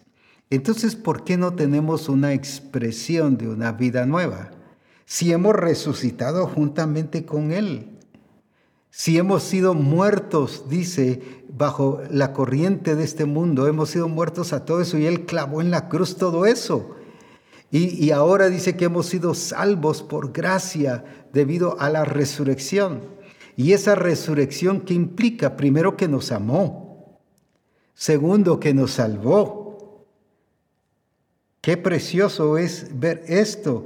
Entonces, 0.49 0.95
¿por 0.95 1.23
qué 1.23 1.37
no 1.37 1.53
tenemos 1.53 2.09
una 2.09 2.33
expresión 2.33 3.37
de 3.37 3.47
una 3.47 3.71
vida 3.71 4.05
nueva? 4.05 4.51
Si 5.05 5.31
hemos 5.31 5.55
resucitado 5.55 6.47
juntamente 6.47 7.25
con 7.25 7.51
Él, 7.51 7.89
si 8.89 9.17
hemos 9.17 9.43
sido 9.43 9.73
muertos, 9.73 10.65
dice, 10.69 11.21
bajo 11.49 12.01
la 12.09 12.31
corriente 12.31 12.95
de 12.95 13.03
este 13.03 13.25
mundo, 13.25 13.67
hemos 13.67 13.89
sido 13.89 14.07
muertos 14.07 14.53
a 14.53 14.63
todo 14.63 14.81
eso 14.81 14.97
y 14.97 15.05
Él 15.05 15.25
clavó 15.25 15.61
en 15.61 15.71
la 15.71 15.89
cruz 15.89 16.15
todo 16.15 16.45
eso. 16.45 16.95
Y, 17.71 18.03
y 18.03 18.11
ahora 18.11 18.49
dice 18.49 18.77
que 18.77 18.85
hemos 18.85 19.07
sido 19.07 19.33
salvos 19.33 20.03
por 20.03 20.31
gracia 20.31 21.03
debido 21.33 21.79
a 21.81 21.89
la 21.89 22.05
resurrección. 22.05 23.14
Y 23.57 23.73
esa 23.73 23.95
resurrección 23.95 24.81
que 24.81 24.93
implica, 24.93 25.55
primero, 25.55 25.95
que 25.95 26.07
nos 26.07 26.31
amó, 26.31 27.19
segundo, 27.93 28.59
que 28.59 28.73
nos 28.73 28.91
salvó. 28.91 30.05
Qué 31.61 31.77
precioso 31.77 32.57
es 32.57 32.87
ver 32.99 33.23
esto. 33.27 33.85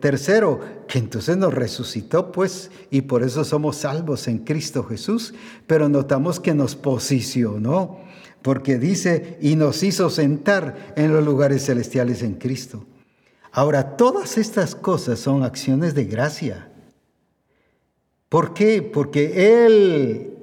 Tercero, 0.00 0.60
que 0.88 0.98
entonces 0.98 1.36
nos 1.36 1.52
resucitó, 1.52 2.32
pues, 2.32 2.70
y 2.90 3.02
por 3.02 3.22
eso 3.22 3.44
somos 3.44 3.76
salvos 3.76 4.28
en 4.28 4.38
Cristo 4.38 4.82
Jesús. 4.84 5.34
Pero 5.66 5.88
notamos 5.88 6.40
que 6.40 6.54
nos 6.54 6.74
posicionó, 6.76 7.98
porque 8.42 8.78
dice, 8.78 9.36
y 9.40 9.56
nos 9.56 9.82
hizo 9.82 10.10
sentar 10.10 10.94
en 10.96 11.12
los 11.12 11.24
lugares 11.24 11.66
celestiales 11.66 12.22
en 12.22 12.34
Cristo. 12.34 12.86
Ahora, 13.50 13.96
todas 13.96 14.38
estas 14.38 14.74
cosas 14.74 15.18
son 15.18 15.42
acciones 15.42 15.94
de 15.94 16.04
gracia. 16.04 16.70
¿Por 18.28 18.54
qué? 18.54 18.82
Porque 18.82 19.64
Él, 19.66 20.34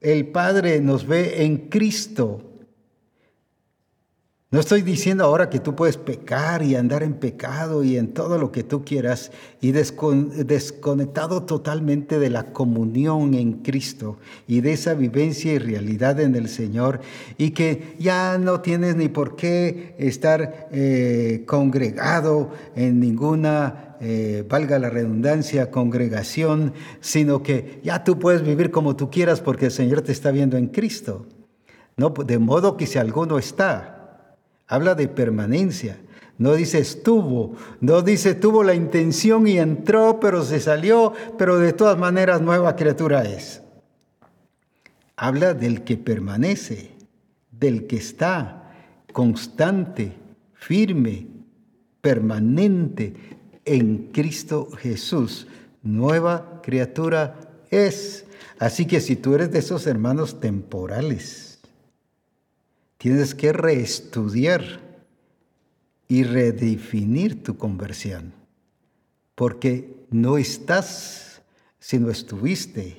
el 0.00 0.26
Padre, 0.28 0.80
nos 0.80 1.06
ve 1.06 1.44
en 1.44 1.68
Cristo. 1.68 2.42
No 4.52 4.60
estoy 4.60 4.82
diciendo 4.82 5.24
ahora 5.24 5.48
que 5.48 5.60
tú 5.60 5.74
puedes 5.74 5.96
pecar 5.96 6.62
y 6.62 6.74
andar 6.74 7.02
en 7.02 7.14
pecado 7.14 7.82
y 7.82 7.96
en 7.96 8.12
todo 8.12 8.36
lo 8.36 8.52
que 8.52 8.62
tú 8.62 8.84
quieras 8.84 9.32
y 9.62 9.72
desconectado 9.72 11.44
totalmente 11.44 12.18
de 12.18 12.28
la 12.28 12.52
comunión 12.52 13.32
en 13.32 13.62
Cristo 13.62 14.18
y 14.46 14.60
de 14.60 14.74
esa 14.74 14.92
vivencia 14.92 15.54
y 15.54 15.58
realidad 15.58 16.20
en 16.20 16.34
el 16.34 16.50
Señor 16.50 17.00
y 17.38 17.52
que 17.52 17.94
ya 17.98 18.36
no 18.36 18.60
tienes 18.60 18.94
ni 18.94 19.08
por 19.08 19.36
qué 19.36 19.94
estar 19.96 20.68
eh, 20.70 21.44
congregado 21.46 22.50
en 22.76 23.00
ninguna, 23.00 23.91
eh, 24.04 24.44
valga 24.48 24.80
la 24.80 24.90
redundancia, 24.90 25.70
congregación, 25.70 26.74
sino 26.98 27.44
que 27.44 27.78
ya 27.84 28.02
tú 28.02 28.18
puedes 28.18 28.42
vivir 28.42 28.72
como 28.72 28.96
tú 28.96 29.12
quieras 29.12 29.40
porque 29.40 29.66
el 29.66 29.70
Señor 29.70 30.02
te 30.02 30.10
está 30.10 30.32
viendo 30.32 30.56
en 30.56 30.66
Cristo. 30.66 31.24
No, 31.96 32.10
de 32.10 32.40
modo 32.40 32.76
que 32.76 32.88
si 32.88 32.98
alguno 32.98 33.38
está, 33.38 34.34
habla 34.66 34.96
de 34.96 35.06
permanencia. 35.06 36.00
No 36.36 36.54
dice 36.54 36.80
estuvo, 36.80 37.54
no 37.80 38.02
dice 38.02 38.34
tuvo 38.34 38.64
la 38.64 38.74
intención 38.74 39.46
y 39.46 39.58
entró, 39.58 40.18
pero 40.18 40.42
se 40.42 40.58
salió, 40.58 41.12
pero 41.38 41.60
de 41.60 41.72
todas 41.72 41.96
maneras 41.96 42.40
nueva 42.40 42.74
criatura 42.74 43.22
es. 43.22 43.62
Habla 45.14 45.54
del 45.54 45.84
que 45.84 45.96
permanece, 45.96 46.90
del 47.52 47.86
que 47.86 47.98
está 47.98 48.72
constante, 49.12 50.16
firme, 50.54 51.28
permanente 52.00 53.14
en 53.64 54.08
Cristo 54.12 54.68
Jesús. 54.78 55.46
Nueva 55.82 56.60
criatura 56.62 57.40
es. 57.70 58.24
Así 58.58 58.86
que 58.86 59.00
si 59.00 59.16
tú 59.16 59.34
eres 59.34 59.50
de 59.50 59.58
esos 59.58 59.86
hermanos 59.86 60.40
temporales, 60.40 61.52
Tienes 63.02 63.34
que 63.34 63.52
reestudiar 63.52 64.62
y 66.06 66.22
redefinir 66.22 67.42
tu 67.42 67.56
conversión, 67.56 68.32
porque 69.34 70.06
no 70.12 70.38
estás, 70.38 71.42
sino 71.80 72.10
estuviste. 72.10 72.98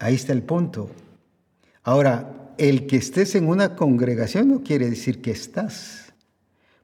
Ahí 0.00 0.16
está 0.16 0.32
el 0.32 0.42
punto. 0.42 0.90
Ahora, 1.84 2.52
el 2.58 2.88
que 2.88 2.96
estés 2.96 3.36
en 3.36 3.46
una 3.46 3.76
congregación 3.76 4.48
no 4.48 4.64
quiere 4.64 4.90
decir 4.90 5.22
que 5.22 5.30
estás. 5.30 6.07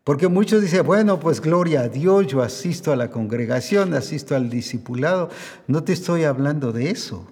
Porque 0.04 0.28
muchos 0.28 0.62
dicen, 0.62 0.86
bueno, 0.86 1.18
pues 1.18 1.40
gloria 1.40 1.80
a 1.80 1.88
Dios, 1.88 2.26
yo 2.26 2.42
asisto 2.42 2.92
a 2.92 2.96
la 2.96 3.10
congregación, 3.10 3.94
asisto 3.94 4.36
al 4.36 4.50
discipulado. 4.50 5.30
No 5.66 5.82
te 5.82 5.92
estoy 5.94 6.24
hablando 6.24 6.72
de 6.72 6.90
eso. 6.90 7.26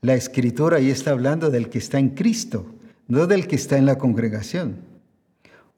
La 0.00 0.14
escritura 0.14 0.78
ahí 0.78 0.90
está 0.90 1.12
hablando 1.12 1.50
del 1.50 1.70
que 1.70 1.78
está 1.78 1.98
en 1.98 2.10
Cristo 2.10 2.66
no 3.08 3.26
del 3.26 3.46
que 3.46 3.56
está 3.56 3.78
en 3.78 3.86
la 3.86 3.98
congregación. 3.98 4.84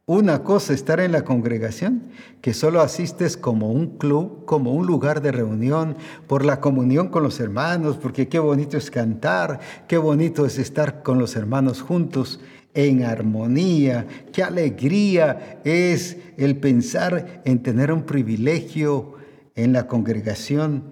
Una 0.06 0.42
cosa 0.42 0.72
estar 0.72 1.00
en 1.00 1.12
la 1.12 1.22
congregación, 1.22 2.04
que 2.40 2.54
solo 2.54 2.80
asistes 2.80 3.36
como 3.36 3.70
un 3.70 3.98
club, 3.98 4.46
como 4.46 4.72
un 4.72 4.86
lugar 4.86 5.20
de 5.20 5.32
reunión, 5.32 5.98
por 6.26 6.46
la 6.46 6.60
comunión 6.60 7.08
con 7.08 7.22
los 7.22 7.40
hermanos, 7.40 7.98
porque 7.98 8.26
qué 8.26 8.38
bonito 8.38 8.78
es 8.78 8.90
cantar, 8.90 9.60
qué 9.86 9.98
bonito 9.98 10.46
es 10.46 10.58
estar 10.58 11.02
con 11.02 11.18
los 11.18 11.36
hermanos 11.36 11.82
juntos 11.82 12.40
en 12.74 13.02
armonía, 13.02 14.06
qué 14.32 14.42
alegría 14.42 15.60
es 15.64 16.16
el 16.36 16.56
pensar 16.56 17.42
en 17.44 17.62
tener 17.62 17.92
un 17.92 18.04
privilegio 18.04 19.14
en 19.54 19.72
la 19.72 19.86
congregación. 19.86 20.84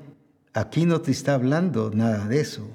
Aquí 0.52 0.86
no 0.86 1.00
te 1.00 1.12
está 1.12 1.34
hablando 1.34 1.90
nada 1.94 2.26
de 2.26 2.40
eso. 2.40 2.68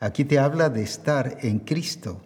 Aquí 0.00 0.24
te 0.24 0.38
habla 0.38 0.70
de 0.70 0.82
estar 0.82 1.38
en 1.42 1.58
Cristo. 1.60 2.22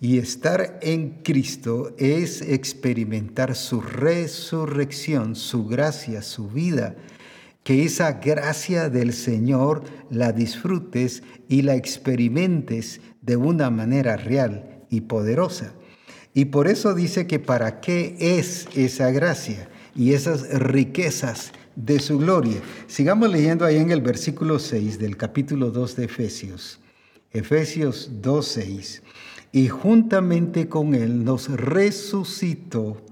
Y 0.00 0.18
estar 0.18 0.78
en 0.82 1.20
Cristo 1.22 1.94
es 1.98 2.42
experimentar 2.42 3.54
su 3.54 3.80
resurrección, 3.80 5.36
su 5.36 5.66
gracia, 5.66 6.22
su 6.22 6.48
vida. 6.48 6.96
Que 7.62 7.84
esa 7.84 8.12
gracia 8.14 8.88
del 8.88 9.12
Señor 9.12 9.84
la 10.10 10.32
disfrutes 10.32 11.22
y 11.48 11.62
la 11.62 11.76
experimentes 11.76 13.00
de 13.20 13.36
una 13.36 13.70
manera 13.70 14.16
real 14.16 14.71
y 14.92 15.00
poderosa. 15.00 15.72
Y 16.34 16.44
por 16.44 16.68
eso 16.68 16.94
dice 16.94 17.26
que 17.26 17.40
para 17.40 17.80
qué 17.80 18.14
es 18.20 18.68
esa 18.76 19.10
gracia 19.10 19.68
y 19.96 20.12
esas 20.12 20.48
riquezas 20.50 21.50
de 21.74 21.98
su 21.98 22.18
gloria. 22.18 22.60
Sigamos 22.86 23.28
leyendo 23.30 23.64
ahí 23.64 23.78
en 23.78 23.90
el 23.90 24.02
versículo 24.02 24.60
6 24.60 25.00
del 25.00 25.16
capítulo 25.16 25.70
2 25.70 25.96
de 25.96 26.04
Efesios. 26.04 26.78
Efesios 27.32 28.10
2, 28.20 28.46
6 28.46 29.02
y 29.52 29.68
juntamente 29.68 30.68
con 30.68 30.94
Él 30.94 31.24
nos 31.24 31.50
resucitó 31.50 33.02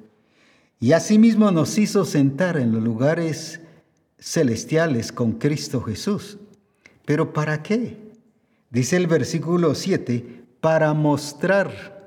y 0.81 0.93
asimismo 0.93 1.51
nos 1.51 1.77
hizo 1.77 2.07
sentar 2.07 2.57
en 2.57 2.73
los 2.73 2.83
lugares 2.83 3.61
celestiales 4.19 5.13
con 5.13 5.33
Cristo 5.33 5.83
Jesús. 5.83 6.39
¿Pero 7.05 7.35
para 7.35 7.63
qué? 7.63 7.99
Dice 8.71 8.97
el 8.97 9.07
versículo 9.07 9.75
7, 9.75 10.40
para 10.61 10.93
mostrar 10.95 12.01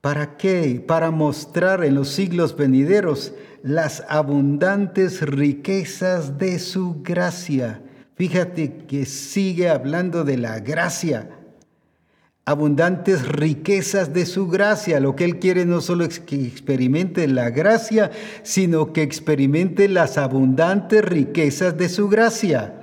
¿Para 0.00 0.38
qué? 0.38 0.82
Para 0.86 1.10
mostrar 1.10 1.84
en 1.84 1.94
los 1.94 2.08
siglos 2.08 2.56
venideros 2.56 3.34
las 3.62 4.02
abundantes 4.08 5.20
riquezas 5.20 6.38
de 6.38 6.58
su 6.58 7.02
gracia. 7.02 7.82
Fíjate 8.14 8.86
que 8.88 9.04
sigue 9.04 9.68
hablando 9.68 10.24
de 10.24 10.38
la 10.38 10.60
gracia. 10.60 11.28
Abundantes 12.46 13.28
riquezas 13.28 14.14
de 14.14 14.24
su 14.24 14.48
gracia. 14.48 15.00
Lo 15.00 15.14
que 15.16 15.26
Él 15.26 15.38
quiere 15.38 15.66
no 15.66 15.82
solo 15.82 16.04
es 16.04 16.18
que 16.18 16.46
experimente 16.46 17.28
la 17.28 17.50
gracia, 17.50 18.10
sino 18.42 18.94
que 18.94 19.02
experimente 19.02 19.86
las 19.88 20.16
abundantes 20.16 21.04
riquezas 21.04 21.76
de 21.76 21.90
su 21.90 22.08
gracia 22.08 22.79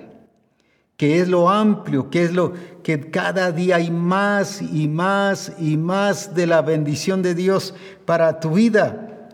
que 0.97 1.19
es 1.19 1.27
lo 1.27 1.49
amplio, 1.49 2.09
que 2.09 2.23
es 2.23 2.33
lo 2.33 2.53
que 2.83 3.11
cada 3.11 3.51
día 3.51 3.75
hay 3.75 3.91
más 3.91 4.61
y 4.61 4.87
más 4.87 5.53
y 5.59 5.77
más 5.77 6.33
de 6.33 6.47
la 6.47 6.63
bendición 6.63 7.21
de 7.21 7.35
Dios 7.35 7.75
para 8.05 8.39
tu 8.39 8.55
vida, 8.55 9.29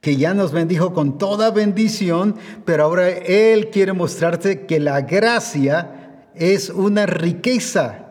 que 0.00 0.16
ya 0.16 0.32
nos 0.32 0.50
bendijo 0.50 0.94
con 0.94 1.18
toda 1.18 1.50
bendición, 1.50 2.36
pero 2.64 2.84
ahora 2.84 3.10
Él 3.10 3.68
quiere 3.70 3.92
mostrarte 3.92 4.64
que 4.66 4.80
la 4.80 5.02
gracia 5.02 6.30
es 6.34 6.70
una 6.70 7.04
riqueza 7.04 8.06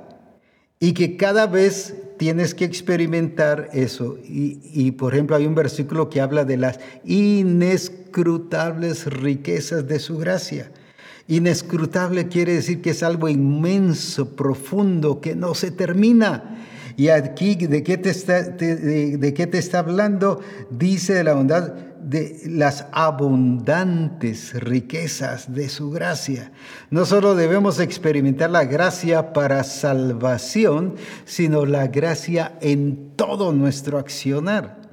y 0.80 0.94
que 0.94 1.18
cada 1.18 1.48
vez 1.48 1.96
tienes 2.18 2.54
que 2.54 2.66
experimentar 2.66 3.70
eso. 3.74 4.20
Y, 4.24 4.92
por 4.92 5.16
ejemplo 5.16 5.36
hay 5.36 5.48
un 5.48 5.56
versículo 5.56 6.12
que 6.12 6.22
habla 6.22 6.46
de 6.46 6.58
las 6.58 6.80
inescrutables 7.04 9.08
riquezas 9.08 9.88
de 9.88 9.98
su 9.98 10.20
gracia. 10.20 10.72
Inescrutable 11.32 12.28
quiere 12.28 12.56
decir 12.56 12.82
que 12.82 12.90
es 12.90 13.04
algo 13.04 13.30
inmenso, 13.30 14.36
profundo, 14.36 15.22
que 15.22 15.34
no 15.34 15.56
se 15.56 15.72
termina. 15.72 16.58
Y 16.98 17.08
aquí, 17.08 17.56
¿de 17.56 17.84
qué 17.84 17.98
te 17.98 18.10
está, 18.10 18.44
de, 18.44 19.34
qué 19.34 19.48
te 19.48 19.58
está 19.58 19.80
hablando? 19.80 20.42
Dice 20.70 21.14
de 21.14 21.24
la 21.24 21.34
bondad 21.34 21.74
de 22.04 22.38
las 22.48 22.86
abundantes 22.92 24.54
riquezas 24.62 25.54
de 25.54 25.70
su 25.70 25.90
gracia. 25.90 26.52
No 26.90 27.06
solo 27.06 27.34
debemos 27.34 27.80
experimentar 27.80 28.50
la 28.50 28.66
gracia 28.66 29.32
para 29.32 29.64
salvación, 29.64 30.96
sino 31.24 31.66
la 31.66 31.88
gracia 31.88 32.58
en 32.60 33.12
todo 33.16 33.54
nuestro 33.54 34.00
accionar. 34.00 34.91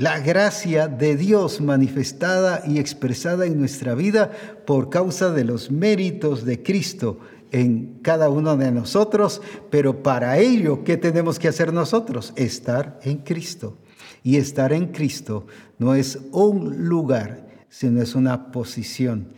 La 0.00 0.20
gracia 0.20 0.86
de 0.86 1.16
Dios 1.16 1.60
manifestada 1.60 2.62
y 2.64 2.78
expresada 2.78 3.46
en 3.46 3.58
nuestra 3.58 3.96
vida 3.96 4.30
por 4.64 4.90
causa 4.90 5.32
de 5.32 5.42
los 5.42 5.72
méritos 5.72 6.44
de 6.44 6.62
Cristo 6.62 7.18
en 7.50 7.98
cada 8.00 8.30
uno 8.30 8.56
de 8.56 8.70
nosotros, 8.70 9.42
pero 9.70 10.04
para 10.04 10.38
ello, 10.38 10.84
¿qué 10.84 10.96
tenemos 10.98 11.40
que 11.40 11.48
hacer 11.48 11.72
nosotros? 11.72 12.32
Estar 12.36 13.00
en 13.02 13.18
Cristo. 13.18 13.76
Y 14.22 14.36
estar 14.36 14.72
en 14.72 14.92
Cristo 14.92 15.48
no 15.80 15.96
es 15.96 16.20
un 16.30 16.86
lugar, 16.86 17.48
sino 17.68 18.00
es 18.00 18.14
una 18.14 18.52
posición 18.52 19.32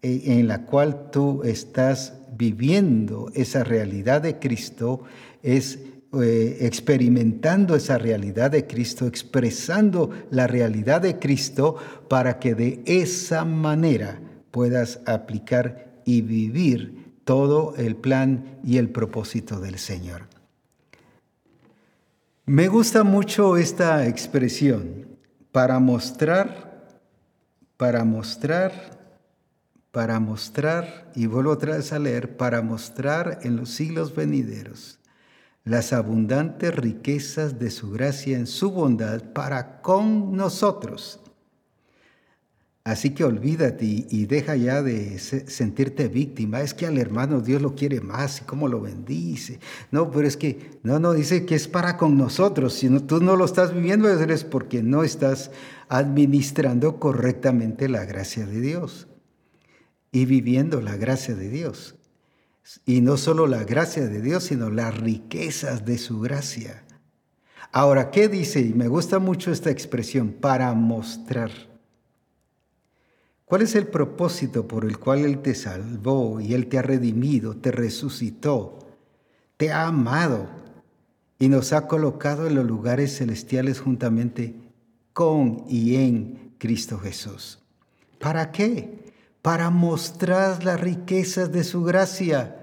en 0.00 0.48
la 0.48 0.64
cual 0.64 1.10
tú 1.10 1.42
estás 1.44 2.14
viviendo 2.34 3.30
esa 3.34 3.62
realidad 3.62 4.22
de 4.22 4.38
Cristo, 4.38 5.02
es 5.42 5.80
eh, 6.10 6.56
experimentando 6.62 7.76
esa 7.76 7.98
realidad 7.98 8.50
de 8.50 8.66
Cristo, 8.66 9.06
expresando 9.06 10.08
la 10.30 10.46
realidad 10.46 11.02
de 11.02 11.18
Cristo 11.18 11.76
para 12.08 12.38
que 12.38 12.54
de 12.54 12.82
esa 12.86 13.44
manera 13.44 14.18
puedas 14.50 15.00
aplicar 15.04 16.00
y 16.06 16.22
vivir 16.22 17.12
todo 17.24 17.74
el 17.76 17.94
plan 17.94 18.58
y 18.64 18.78
el 18.78 18.88
propósito 18.88 19.60
del 19.60 19.78
Señor. 19.78 20.22
Me 22.46 22.68
gusta 22.68 23.04
mucho 23.04 23.58
esta 23.58 24.06
expresión 24.06 25.18
para 25.52 25.78
mostrar, 25.78 26.88
para 27.76 28.04
mostrar, 28.04 28.98
para 29.90 30.20
mostrar, 30.20 31.12
y 31.14 31.26
vuelvo 31.26 31.50
otra 31.50 31.76
vez 31.76 31.92
a 31.92 31.98
leer, 31.98 32.38
para 32.38 32.62
mostrar 32.62 33.40
en 33.42 33.56
los 33.56 33.68
siglos 33.68 34.14
venideros 34.14 34.97
las 35.68 35.92
abundantes 35.92 36.74
riquezas 36.74 37.58
de 37.58 37.70
su 37.70 37.90
gracia 37.90 38.38
en 38.38 38.46
su 38.46 38.70
bondad 38.70 39.22
para 39.32 39.82
con 39.82 40.34
nosotros. 40.34 41.20
Así 42.84 43.10
que 43.10 43.22
olvídate 43.22 43.84
y 43.84 44.24
deja 44.24 44.56
ya 44.56 44.82
de 44.82 45.18
sentirte 45.18 46.08
víctima. 46.08 46.62
Es 46.62 46.72
que 46.72 46.86
al 46.86 46.96
hermano 46.96 47.42
Dios 47.42 47.60
lo 47.60 47.74
quiere 47.74 48.00
más 48.00 48.40
y 48.40 48.44
cómo 48.44 48.66
lo 48.66 48.80
bendice. 48.80 49.60
No, 49.90 50.10
pero 50.10 50.26
es 50.26 50.38
que, 50.38 50.78
no, 50.82 50.98
no, 50.98 51.12
dice 51.12 51.44
que 51.44 51.54
es 51.54 51.68
para 51.68 51.98
con 51.98 52.16
nosotros. 52.16 52.72
Si 52.72 52.88
no, 52.88 53.02
tú 53.02 53.20
no 53.20 53.36
lo 53.36 53.44
estás 53.44 53.74
viviendo 53.74 54.08
es 54.08 54.44
porque 54.44 54.82
no 54.82 55.04
estás 55.04 55.50
administrando 55.90 56.98
correctamente 56.98 57.90
la 57.90 58.06
gracia 58.06 58.46
de 58.46 58.58
Dios 58.58 59.06
y 60.10 60.24
viviendo 60.24 60.80
la 60.80 60.96
gracia 60.96 61.34
de 61.34 61.50
Dios. 61.50 61.97
Y 62.84 63.00
no 63.00 63.16
solo 63.16 63.46
la 63.46 63.64
gracia 63.64 64.06
de 64.06 64.20
Dios, 64.20 64.44
sino 64.44 64.70
las 64.70 64.96
riquezas 64.98 65.84
de 65.84 65.98
su 65.98 66.20
gracia. 66.20 66.84
Ahora, 67.72 68.10
¿qué 68.10 68.28
dice? 68.28 68.60
Y 68.60 68.74
me 68.74 68.88
gusta 68.88 69.18
mucho 69.18 69.50
esta 69.50 69.70
expresión, 69.70 70.32
para 70.32 70.72
mostrar. 70.74 71.50
¿Cuál 73.44 73.62
es 73.62 73.74
el 73.74 73.86
propósito 73.86 74.68
por 74.68 74.84
el 74.84 74.98
cual 74.98 75.20
Él 75.20 75.40
te 75.40 75.54
salvó 75.54 76.40
y 76.40 76.52
Él 76.52 76.66
te 76.66 76.78
ha 76.78 76.82
redimido, 76.82 77.56
te 77.56 77.70
resucitó, 77.70 78.78
te 79.56 79.72
ha 79.72 79.86
amado 79.86 80.48
y 81.38 81.48
nos 81.48 81.72
ha 81.72 81.86
colocado 81.86 82.46
en 82.46 82.54
los 82.54 82.66
lugares 82.66 83.16
celestiales 83.16 83.80
juntamente 83.80 84.54
con 85.14 85.64
y 85.66 85.96
en 85.96 86.54
Cristo 86.58 86.98
Jesús? 86.98 87.60
¿Para 88.18 88.52
qué? 88.52 89.12
Para 89.40 89.70
mostrar 89.70 90.64
las 90.64 90.80
riquezas 90.80 91.50
de 91.50 91.64
su 91.64 91.82
gracia 91.84 92.57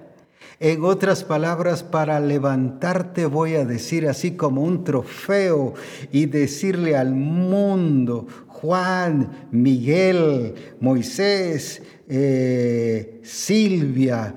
en 0.59 0.83
otras 0.83 1.23
palabras, 1.23 1.83
para 1.83 2.19
levantarte 2.19 3.25
voy 3.25 3.55
a 3.55 3.65
decir 3.65 4.07
así 4.07 4.35
como 4.35 4.61
un 4.61 4.83
trofeo 4.83 5.73
y 6.11 6.25
decirle 6.27 6.95
al 6.95 7.13
mundo, 7.13 8.27
Juan, 8.47 9.47
Miguel, 9.51 10.55
Moisés, 10.79 11.83
eh, 12.07 13.19
Silvia, 13.23 14.33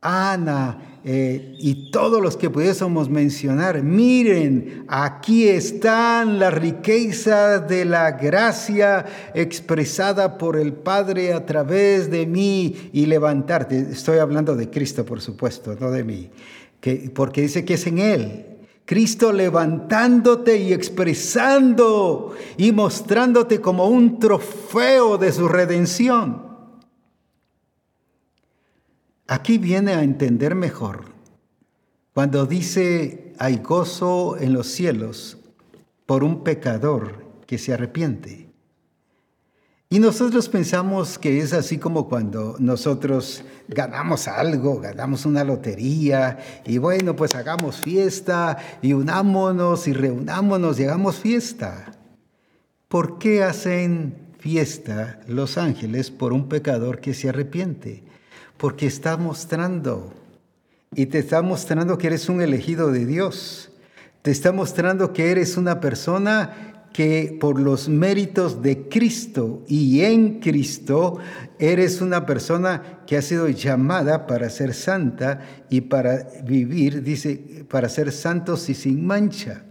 Ana, 0.00 0.91
eh, 1.04 1.56
y 1.58 1.90
todos 1.90 2.22
los 2.22 2.36
que 2.36 2.48
pudiésemos 2.48 3.08
mencionar, 3.08 3.82
miren, 3.82 4.84
aquí 4.86 5.48
están 5.48 6.38
las 6.38 6.54
riquezas 6.54 7.68
de 7.68 7.84
la 7.84 8.12
gracia 8.12 9.04
expresada 9.34 10.38
por 10.38 10.56
el 10.56 10.72
Padre 10.72 11.32
a 11.32 11.44
través 11.44 12.08
de 12.08 12.24
mí 12.26 12.90
y 12.92 13.06
levantarte. 13.06 13.78
Estoy 13.90 14.18
hablando 14.18 14.54
de 14.54 14.70
Cristo, 14.70 15.04
por 15.04 15.20
supuesto, 15.20 15.76
no 15.80 15.90
de 15.90 16.04
mí, 16.04 16.30
que, 16.80 17.10
porque 17.12 17.42
dice 17.42 17.64
que 17.64 17.74
es 17.74 17.86
en 17.88 17.98
Él. 17.98 18.46
Cristo 18.84 19.32
levantándote 19.32 20.56
y 20.58 20.72
expresando 20.72 22.34
y 22.56 22.70
mostrándote 22.70 23.60
como 23.60 23.88
un 23.88 24.20
trofeo 24.20 25.18
de 25.18 25.32
su 25.32 25.48
redención. 25.48 26.51
Aquí 29.26 29.58
viene 29.58 29.92
a 29.92 30.02
entender 30.02 30.54
mejor 30.54 31.04
cuando 32.12 32.44
dice 32.46 33.32
hay 33.38 33.58
gozo 33.58 34.36
en 34.36 34.52
los 34.52 34.66
cielos 34.66 35.38
por 36.06 36.24
un 36.24 36.44
pecador 36.44 37.24
que 37.46 37.58
se 37.58 37.72
arrepiente. 37.72 38.50
Y 39.88 39.98
nosotros 39.98 40.48
pensamos 40.48 41.18
que 41.18 41.40
es 41.40 41.52
así 41.52 41.76
como 41.78 42.08
cuando 42.08 42.56
nosotros 42.58 43.44
ganamos 43.68 44.26
algo, 44.26 44.80
ganamos 44.80 45.26
una 45.26 45.44
lotería 45.44 46.38
y 46.64 46.78
bueno, 46.78 47.14
pues 47.14 47.34
hagamos 47.34 47.76
fiesta 47.76 48.56
y 48.80 48.94
unámonos 48.94 49.86
y 49.88 49.92
reunámonos 49.92 50.80
y 50.80 50.84
hagamos 50.84 51.16
fiesta. 51.16 51.92
¿Por 52.88 53.18
qué 53.18 53.42
hacen 53.42 54.14
fiesta 54.38 55.20
los 55.28 55.58
ángeles 55.58 56.10
por 56.10 56.32
un 56.32 56.48
pecador 56.48 57.00
que 57.00 57.12
se 57.12 57.28
arrepiente? 57.28 58.11
Porque 58.56 58.86
está 58.86 59.16
mostrando 59.16 60.12
y 60.94 61.06
te 61.06 61.18
está 61.18 61.42
mostrando 61.42 61.98
que 61.98 62.08
eres 62.08 62.28
un 62.28 62.42
elegido 62.42 62.90
de 62.90 63.06
Dios. 63.06 63.70
Te 64.22 64.30
está 64.30 64.52
mostrando 64.52 65.12
que 65.12 65.30
eres 65.30 65.56
una 65.56 65.80
persona 65.80 66.72
que 66.92 67.36
por 67.40 67.58
los 67.58 67.88
méritos 67.88 68.62
de 68.62 68.88
Cristo 68.88 69.64
y 69.66 70.02
en 70.02 70.40
Cristo 70.40 71.18
eres 71.58 72.00
una 72.00 72.26
persona 72.26 73.00
que 73.06 73.16
ha 73.16 73.22
sido 73.22 73.48
llamada 73.48 74.26
para 74.26 74.50
ser 74.50 74.74
santa 74.74 75.40
y 75.70 75.82
para 75.82 76.28
vivir, 76.44 77.02
dice, 77.02 77.64
para 77.68 77.88
ser 77.88 78.12
santos 78.12 78.68
y 78.68 78.74
sin 78.74 79.06
mancha. 79.06 79.64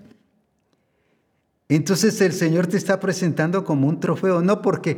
Entonces 1.71 2.19
el 2.19 2.33
Señor 2.33 2.67
te 2.67 2.75
está 2.75 2.99
presentando 2.99 3.63
como 3.63 3.87
un 3.87 4.01
trofeo, 4.01 4.41
no 4.41 4.61
porque 4.61 4.97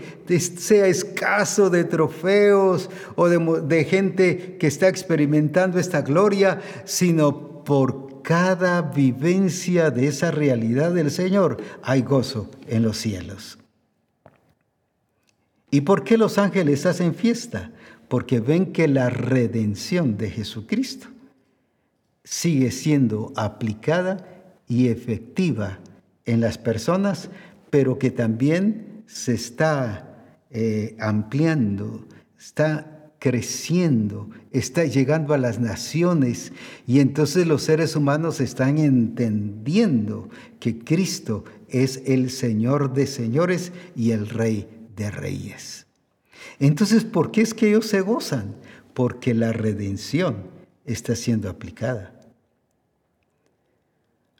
sea 0.57 0.87
escaso 0.87 1.69
de 1.69 1.83
trofeos 1.83 2.89
o 3.13 3.29
de, 3.29 3.85
gente 3.85 4.57
que 4.57 4.65
está 4.65 4.87
experimentando 4.87 5.77
esta 5.77 6.01
gloria, 6.01 6.61
sino 6.83 7.63
por 7.63 8.23
cada 8.23 8.81
vivencia 8.81 9.91
de 9.91 10.07
esa 10.07 10.31
realidad 10.31 10.91
del 10.93 11.11
Señor 11.11 11.57
hay 11.83 12.01
gozo 12.01 12.49
en 12.67 12.81
los 12.81 12.97
cielos. 12.97 13.59
¿Y 15.69 15.81
por 15.81 16.03
qué 16.03 16.17
los 16.17 16.39
ángeles 16.39 16.87
hacen 16.87 17.13
fiesta? 17.13 17.71
Porque 18.07 18.39
ven 18.39 18.73
que 18.73 18.87
la 18.87 19.11
redención 19.11 20.17
de 20.17 20.31
Jesucristo 20.31 21.05
sigue 22.23 22.71
siendo 22.71 23.31
aplicada 23.35 24.25
y 24.67 24.87
efectiva 24.87 25.77
en 26.25 26.41
las 26.41 26.57
personas, 26.57 27.29
pero 27.69 27.97
que 27.99 28.11
también 28.11 29.03
se 29.07 29.33
está 29.33 30.39
eh, 30.49 30.95
ampliando, 30.99 32.07
está 32.37 33.11
creciendo, 33.19 34.29
está 34.51 34.83
llegando 34.85 35.33
a 35.33 35.37
las 35.37 35.59
naciones 35.59 36.51
y 36.85 36.99
entonces 36.99 37.47
los 37.47 37.63
seres 37.63 37.95
humanos 37.95 38.41
están 38.41 38.77
entendiendo 38.77 40.29
que 40.59 40.79
Cristo 40.79 41.45
es 41.69 42.01
el 42.05 42.29
Señor 42.29 42.93
de 42.93 43.07
señores 43.07 43.71
y 43.95 44.11
el 44.11 44.27
Rey 44.27 44.67
de 44.95 45.09
reyes. 45.09 45.87
Entonces, 46.59 47.03
¿por 47.03 47.31
qué 47.31 47.41
es 47.41 47.53
que 47.53 47.69
ellos 47.69 47.87
se 47.87 48.01
gozan? 48.01 48.55
Porque 48.93 49.33
la 49.33 49.53
redención 49.53 50.43
está 50.85 51.15
siendo 51.15 51.49
aplicada. 51.49 52.13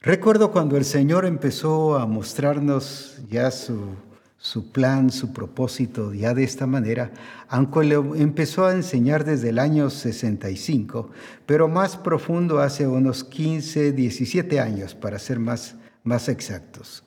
Recuerdo 0.04 0.52
cuando 0.52 0.76
el 0.76 0.84
Señor 0.84 1.24
empezó 1.24 1.96
a 1.96 2.06
mostrarnos 2.06 3.18
ya 3.28 3.50
su 3.50 3.96
su 4.44 4.70
plan, 4.70 5.10
su 5.10 5.32
propósito 5.32 6.12
ya 6.12 6.34
de 6.34 6.44
esta 6.44 6.66
manera, 6.66 7.12
aunque 7.48 7.82
le 7.82 7.94
empezó 7.94 8.66
a 8.66 8.74
enseñar 8.74 9.24
desde 9.24 9.48
el 9.48 9.58
año 9.58 9.88
65, 9.88 11.08
pero 11.46 11.66
más 11.66 11.96
profundo 11.96 12.58
hace 12.58 12.86
unos 12.86 13.24
15, 13.24 13.92
17 13.92 14.60
años, 14.60 14.94
para 14.94 15.18
ser 15.18 15.38
más, 15.38 15.76
más 16.02 16.28
exactos. 16.28 17.04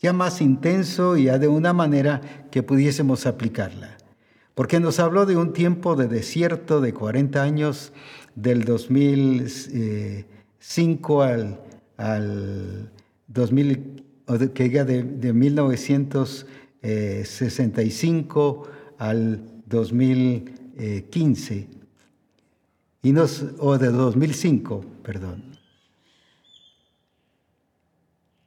Ya 0.00 0.14
más 0.14 0.40
intenso 0.40 1.18
y 1.18 1.24
ya 1.24 1.38
de 1.38 1.48
una 1.48 1.74
manera 1.74 2.22
que 2.50 2.62
pudiésemos 2.62 3.26
aplicarla. 3.26 3.98
Porque 4.54 4.80
nos 4.80 4.98
habló 4.98 5.26
de 5.26 5.36
un 5.36 5.52
tiempo 5.52 5.94
de 5.94 6.08
desierto 6.08 6.80
de 6.80 6.94
40 6.94 7.42
años, 7.42 7.92
del 8.34 8.64
2005 8.64 11.22
al, 11.22 11.60
al 12.02 12.90
2000, 13.28 14.04
que 14.54 14.68
llega 14.68 14.84
de, 14.84 15.02
de 15.02 15.32
1900 15.32 16.46
65 16.82 18.66
eh, 18.66 18.70
al 18.98 19.40
2015, 19.66 21.68
y 23.04 23.12
nos, 23.12 23.44
o 23.58 23.78
de 23.78 23.88
2005, 23.88 24.84
perdón. 25.02 25.42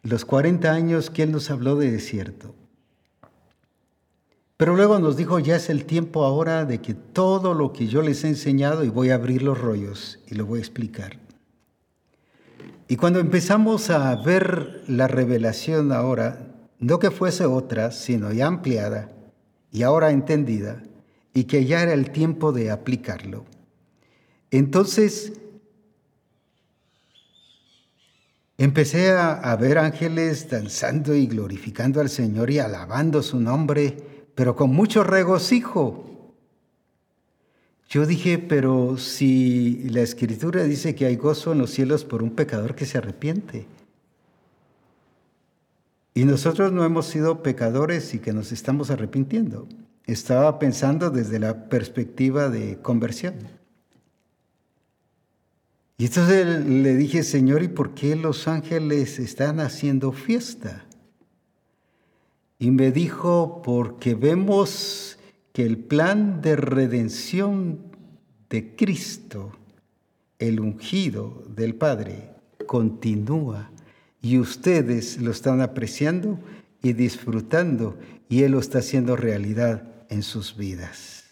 Los 0.04 0.24
40 0.26 0.72
años 0.72 1.10
que 1.10 1.24
Él 1.24 1.32
nos 1.32 1.50
habló 1.50 1.78
de 1.78 1.90
desierto. 1.92 2.54
Pero 4.58 4.76
luego 4.76 5.00
nos 5.00 5.18
dijo, 5.18 5.40
ya 5.40 5.56
es 5.58 5.70
el 5.70 5.84
tiempo 5.86 6.24
ahora 6.24 6.64
de 6.64 6.80
que 6.80 6.94
todo 6.94 7.54
lo 7.54 7.74
que 7.74 7.88
yo 7.88 8.02
les 8.02 8.24
he 8.24 8.30
enseñado, 8.30 8.86
y 8.86 8.90
voy 8.90 9.10
a 9.10 9.16
abrir 9.16 9.42
los 9.42 9.60
rollos 9.60 10.20
y 10.28 10.36
lo 10.36 10.46
voy 10.46 10.60
a 10.60 10.62
explicar. 10.62 11.25
Y 12.88 12.98
cuando 12.98 13.20
empezamos 13.20 13.90
a 13.90 14.16
ver 14.16 14.84
la 14.88 15.08
revelación 15.08 15.92
ahora, 15.92 16.56
no 16.80 17.00
que 17.00 17.10
fuese 17.10 17.46
otra, 17.46 17.92
sino 17.92 18.32
ya 18.32 18.48
ampliada 18.48 19.12
y 19.72 19.84
ahora 19.84 20.12
entendida, 20.12 20.84
y 21.34 21.46
que 21.46 21.66
ya 21.66 21.82
era 21.82 21.94
el 21.94 22.12
tiempo 22.12 22.52
de 22.52 22.72
aplicarlo. 22.72 23.44
Entonces, 24.52 25.34
empecé 28.58 29.12
a, 29.12 29.56
ver 29.58 29.80
ángeles 29.80 30.50
danzando 30.50 31.14
y 31.14 31.28
glorificando 31.28 32.00
al 32.00 32.10
Señor 32.10 32.52
y 32.52 32.60
alabando 32.60 33.22
su 33.22 33.40
nombre, 33.40 33.98
pero 34.34 34.56
con 34.56 34.70
mucho 34.70 35.04
regocijo. 35.04 36.15
Yo 37.96 38.06
dije, 38.06 38.40
pero 38.40 38.98
si 38.98 39.88
la 39.90 40.02
escritura 40.02 40.66
dice 40.66 40.96
que 40.96 41.06
hay 41.06 41.16
gozo 41.16 41.54
en 41.54 41.60
los 41.60 41.70
cielos 41.70 42.04
por 42.04 42.24
un 42.24 42.32
pecador 42.32 42.76
que 42.76 42.86
se 42.86 42.98
arrepiente, 42.98 43.68
y 46.14 46.26
nosotros 46.26 46.74
no 46.74 46.84
hemos 46.84 47.06
sido 47.06 47.42
pecadores 47.42 48.14
y 48.14 48.20
que 48.20 48.34
nos 48.34 48.52
estamos 48.52 48.92
arrepintiendo. 48.92 49.70
Estaba 50.08 50.60
pensando 50.60 51.10
desde 51.10 51.40
la 51.40 51.70
perspectiva 51.70 52.50
de 52.50 52.80
conversión. 52.82 53.36
Y 55.98 56.08
entonces 56.08 56.66
le 56.66 56.98
dije, 56.98 57.24
Señor, 57.24 57.64
¿y 57.64 57.70
por 57.70 57.94
qué 57.94 58.18
los 58.18 58.50
ángeles 58.50 59.20
están 59.20 59.62
haciendo 59.62 60.12
fiesta? 60.12 60.84
Y 62.60 62.72
me 62.72 62.92
dijo, 62.92 63.62
porque 63.64 64.16
vemos 64.16 65.18
que 65.56 65.66
el 65.66 65.78
plan 65.78 66.42
de 66.42 66.58
redención 66.58 67.80
de 68.50 68.76
Cristo, 68.76 69.54
el 70.38 70.60
ungido 70.60 71.46
del 71.48 71.76
Padre, 71.76 72.32
continúa 72.68 73.72
y 74.22 74.38
ustedes 74.38 75.18
lo 75.22 75.32
están 75.32 75.62
apreciando 75.62 76.40
y 76.84 76.92
disfrutando 76.92 77.98
y 78.28 78.44
Él 78.44 78.52
lo 78.52 78.60
está 78.60 78.80
haciendo 78.80 79.16
realidad 79.16 79.88
en 80.10 80.24
sus 80.24 80.58
vidas. 80.58 81.24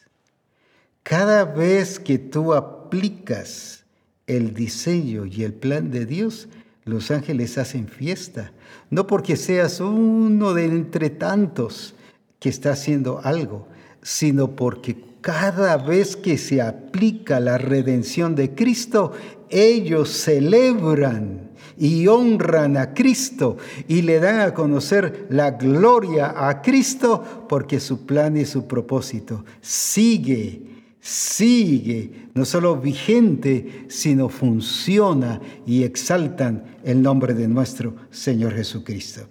Cada 1.04 1.44
vez 1.44 2.00
que 2.00 2.18
tú 2.18 2.54
aplicas 2.54 3.84
el 4.26 4.54
diseño 4.54 5.26
y 5.26 5.44
el 5.44 5.54
plan 5.54 5.92
de 5.92 6.06
Dios, 6.06 6.48
los 6.86 7.12
ángeles 7.12 7.58
hacen 7.58 7.90
fiesta, 7.90 8.54
no 8.90 9.06
porque 9.06 9.36
seas 9.36 9.82
uno 9.82 10.54
de 10.54 10.64
entre 10.64 11.10
tantos 11.10 11.94
que 12.40 12.48
está 12.48 12.72
haciendo 12.72 13.20
algo, 13.22 13.68
sino 14.04 14.56
porque 14.56 14.98
cada 15.22 15.78
vez 15.78 16.16
que 16.16 16.38
se 16.38 16.62
aplica 16.62 17.40
la 17.40 17.58
redención 17.58 18.36
de 18.36 18.54
Cristo, 18.54 19.14
ellos 19.50 20.10
celebran 20.10 21.52
y 21.78 22.08
honran 22.08 22.78
a 22.78 22.94
Cristo 22.94 23.58
y 23.88 24.02
le 24.02 24.20
dan 24.20 24.42
a 24.42 24.54
conocer 24.54 25.28
la 25.30 25.52
gloria 25.52 26.48
a 26.48 26.62
Cristo 26.62 27.46
porque 27.48 27.80
su 27.80 28.06
plan 28.06 28.36
y 28.38 28.46
su 28.46 28.68
propósito 28.68 29.46
sigue, 29.62 30.62
sigue, 31.00 32.28
no 32.34 32.44
solo 32.46 32.76
vigente, 32.76 33.86
sino 33.88 34.28
funciona 34.30 35.40
y 35.66 35.84
exaltan 35.84 36.78
el 36.84 37.02
nombre 37.02 37.34
de 37.34 37.48
nuestro 37.48 37.96
Señor 38.12 38.54
Jesucristo. 38.54 39.28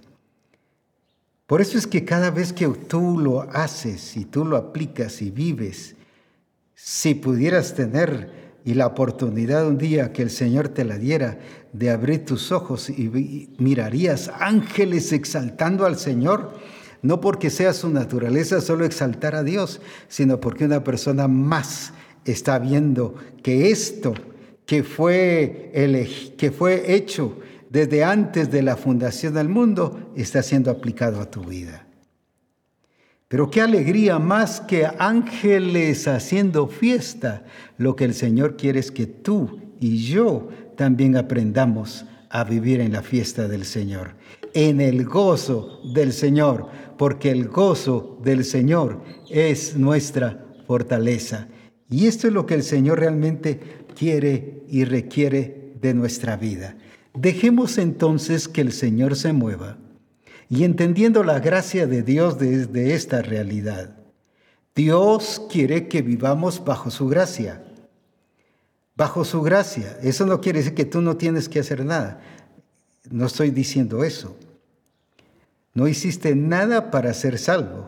Por 1.53 1.61
eso 1.61 1.77
es 1.77 1.87
que 1.87 2.07
cada 2.07 2.31
vez 2.31 2.51
que 2.55 2.67
tú 2.67 3.19
lo 3.19 3.43
haces 3.43 4.17
y 4.17 4.25
tú 4.25 4.47
lo 4.47 4.57
aplicas 4.57 5.21
y 5.21 5.31
vives, 5.31 5.97
si 6.75 7.15
pudieras 7.15 7.75
tener 7.75 8.31
y 8.65 8.73
la 8.73 8.87
oportunidad 8.87 9.67
un 9.67 9.77
día 9.77 10.15
que 10.15 10.23
el 10.23 10.31
Señor 10.31 10.71
te 10.71 10.87
la 10.87 10.97
diera 10.97 11.41
de 11.75 11.91
abrir 11.91 12.25
tus 12.25 12.53
ojos 12.53 12.89
y 12.89 13.51
mirarías 13.59 14.33
ángeles 14.41 15.13
exaltando 15.13 15.85
al 15.85 15.99
Señor, 15.99 16.55
no 17.03 17.21
porque 17.21 17.51
sea 17.51 17.75
su 17.75 17.91
naturaleza 17.91 18.63
solo 18.63 18.87
exaltar 18.87 19.35
a 19.35 19.43
Dios, 19.43 19.83
sino 20.09 20.41
porque 20.41 20.65
una 20.65 20.83
persona 20.83 21.29
más 21.29 21.93
está 22.25 22.59
viendo 22.59 23.15
que 23.43 23.71
esto 23.71 24.15
que 24.65 24.83
fue, 24.83 25.71
que 26.39 26.51
fue 26.51 26.95
hecho 26.95 27.37
desde 27.73 28.05
antes 28.05 28.51
de 28.51 28.61
la 28.61 28.77
fundación 28.77 29.33
del 29.33 29.49
mundo 29.49 30.13
está 30.15 30.43
siendo 30.43 30.71
aplicado 30.71 31.23
a 31.23 31.31
tu 31.31 31.41
vida. 31.41 31.87
Pero 33.29 33.51
qué 33.51 33.63
alegría 33.63 34.19
más 34.19 34.61
que 34.61 34.87
ángeles 34.99 36.07
haciendo 36.07 36.69
fiesta. 36.69 37.47
Lo 37.79 37.97
que 37.97 38.05
el 38.05 38.13
Señor 38.13 38.59
quiere 38.59 38.79
es 38.79 38.91
que 38.91 39.07
tú 39.07 39.59
y 39.81 40.05
yo 40.05 40.51
también 40.77 41.17
aprendamos 41.17 42.05
a 42.29 42.45
vivir 42.45 42.81
en 42.81 42.93
la 42.93 43.03
fiesta 43.03 43.49
del 43.49 43.65
Señor, 43.65 44.17
en 44.53 44.83
el 44.83 45.07
gozo 45.07 45.81
del 45.95 46.13
Señor, 46.13 46.69
porque 46.99 47.31
el 47.31 47.49
gozo 47.49 48.19
del 48.23 48.45
Señor 48.45 49.03
es 49.31 49.79
nuestra 49.79 50.45
fortaleza. 50.67 51.49
Y 51.89 52.07
esto 52.07 52.27
es 52.27 52.35
lo 52.35 52.45
que 52.45 52.55
el 52.55 52.65
Señor 52.65 53.01
realmente 53.01 53.59
quiere 53.99 54.63
y 54.69 54.85
requiere 54.85 55.73
de 55.81 55.95
nuestra 55.95 56.37
vida. 56.37 56.77
Dejemos 57.15 57.79
entonces 57.79 58.49
que 58.49 58.63
el 58.63 58.73
Señor 58.73 59.17
se 59.17 59.33
mueva 59.33 59.77
y 60.49 60.65
entendiendo 60.65 61.25
la 61.25 61.41
gracia 61.41 61.87
de 61.87 62.03
Dios 62.03 62.39
desde 62.39 62.95
esta 62.95 63.23
realidad. 63.23 63.97
Dios 64.75 65.43
quiere 65.51 65.89
que 65.89 66.01
vivamos 66.01 66.65
bajo 66.65 66.91
su 66.91 67.09
gracia. 67.09 67.63
Bajo 68.97 69.25
su 69.25 69.43
gracia. 69.43 69.99
Eso 70.03 70.27
no 70.27 70.41
quiere 70.41 70.61
decir 70.61 70.75
que 70.75 70.85
tú 70.85 71.01
no 71.03 71.17
tienes 71.17 71.49
que 71.49 71.61
hacer 71.61 71.85
nada. 71.85 72.21
No 73.11 73.27
estoy 73.27 73.51
diciendo 73.51 74.05
eso. 74.05 74.37
No 75.75 75.89
hiciste 75.89 76.35
nada 76.35 76.91
para 76.91 77.13
ser 77.15 77.39
salvo. 77.39 77.87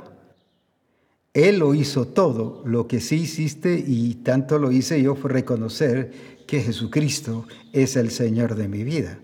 Él 1.33 1.59
lo 1.59 1.75
hizo 1.75 2.07
todo. 2.07 2.63
Lo 2.65 2.87
que 2.87 3.01
sí 3.01 3.17
hiciste 3.17 3.83
y 3.87 4.15
tanto 4.17 4.59
lo 4.59 4.71
hice 4.71 5.03
yo 5.03 5.17
fue 5.17 5.31
reconocer 5.31 6.13
que 6.47 6.61
Jesucristo 6.61 7.47
es 7.73 7.97
el 7.97 8.11
Señor 8.11 8.55
de 8.55 8.69
mi 8.69 8.85
vida. 8.85 9.19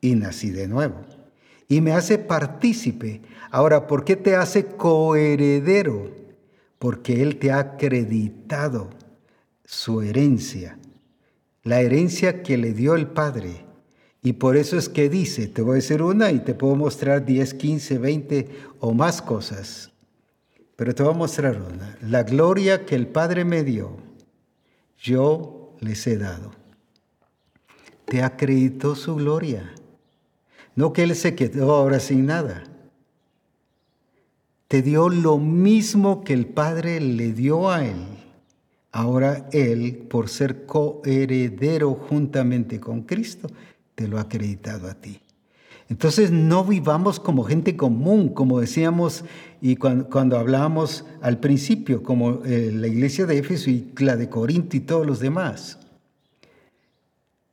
Y 0.00 0.14
nací 0.14 0.50
de 0.50 0.68
nuevo. 0.68 1.00
Y 1.68 1.80
me 1.80 1.92
hace 1.92 2.18
partícipe. 2.18 3.20
Ahora, 3.50 3.86
¿por 3.86 4.04
qué 4.04 4.16
te 4.16 4.36
hace 4.36 4.66
coheredero? 4.66 6.10
Porque 6.78 7.22
Él 7.22 7.38
te 7.38 7.50
ha 7.50 7.58
acreditado 7.58 8.90
su 9.64 10.00
herencia, 10.00 10.78
la 11.62 11.80
herencia 11.82 12.42
que 12.42 12.56
le 12.56 12.72
dio 12.72 12.94
el 12.94 13.08
Padre. 13.08 13.66
Y 14.22 14.34
por 14.34 14.56
eso 14.56 14.78
es 14.78 14.88
que 14.88 15.08
dice, 15.08 15.46
te 15.46 15.62
voy 15.62 15.72
a 15.72 15.74
decir 15.76 16.02
una 16.02 16.32
y 16.32 16.38
te 16.38 16.54
puedo 16.54 16.74
mostrar 16.74 17.24
10, 17.24 17.54
15, 17.54 17.98
20 17.98 18.48
o 18.80 18.94
más 18.94 19.20
cosas. 19.20 19.92
Pero 20.76 20.94
te 20.94 21.02
voy 21.02 21.12
a 21.12 21.16
mostrar 21.16 21.60
una. 21.60 21.98
La 22.00 22.22
gloria 22.22 22.86
que 22.86 22.94
el 22.94 23.08
Padre 23.08 23.44
me 23.44 23.62
dio, 23.62 23.96
yo 24.98 25.76
les 25.80 26.06
he 26.06 26.16
dado. 26.16 26.57
Te 28.08 28.22
acreditó 28.22 28.94
su 28.94 29.16
gloria. 29.16 29.70
No 30.74 30.92
que 30.92 31.02
Él 31.02 31.14
se 31.14 31.34
quedó 31.34 31.74
ahora 31.74 32.00
sin 32.00 32.26
nada. 32.26 32.64
Te 34.66 34.82
dio 34.82 35.08
lo 35.08 35.38
mismo 35.38 36.24
que 36.24 36.32
el 36.32 36.46
Padre 36.46 37.00
le 37.00 37.32
dio 37.32 37.70
a 37.70 37.84
Él. 37.84 38.06
Ahora 38.92 39.48
Él, 39.52 40.06
por 40.08 40.28
ser 40.28 40.64
coheredero 40.64 41.94
juntamente 41.94 42.80
con 42.80 43.02
Cristo, 43.02 43.48
te 43.94 44.08
lo 44.08 44.18
ha 44.18 44.22
acreditado 44.22 44.88
a 44.88 44.94
ti. 44.94 45.20
Entonces 45.90 46.30
no 46.30 46.64
vivamos 46.64 47.18
como 47.18 47.44
gente 47.44 47.76
común, 47.76 48.28
como 48.28 48.60
decíamos 48.60 49.24
y 49.60 49.76
cuando, 49.76 50.38
hablábamos 50.38 51.04
al 51.22 51.40
principio, 51.40 52.02
como 52.02 52.44
eh, 52.44 52.70
la 52.72 52.86
iglesia 52.86 53.26
de 53.26 53.38
Éfeso 53.38 53.70
y 53.70 53.92
la 53.98 54.16
de 54.16 54.28
Corinto 54.28 54.76
y 54.76 54.80
todos 54.80 55.06
los 55.06 55.18
demás. 55.18 55.78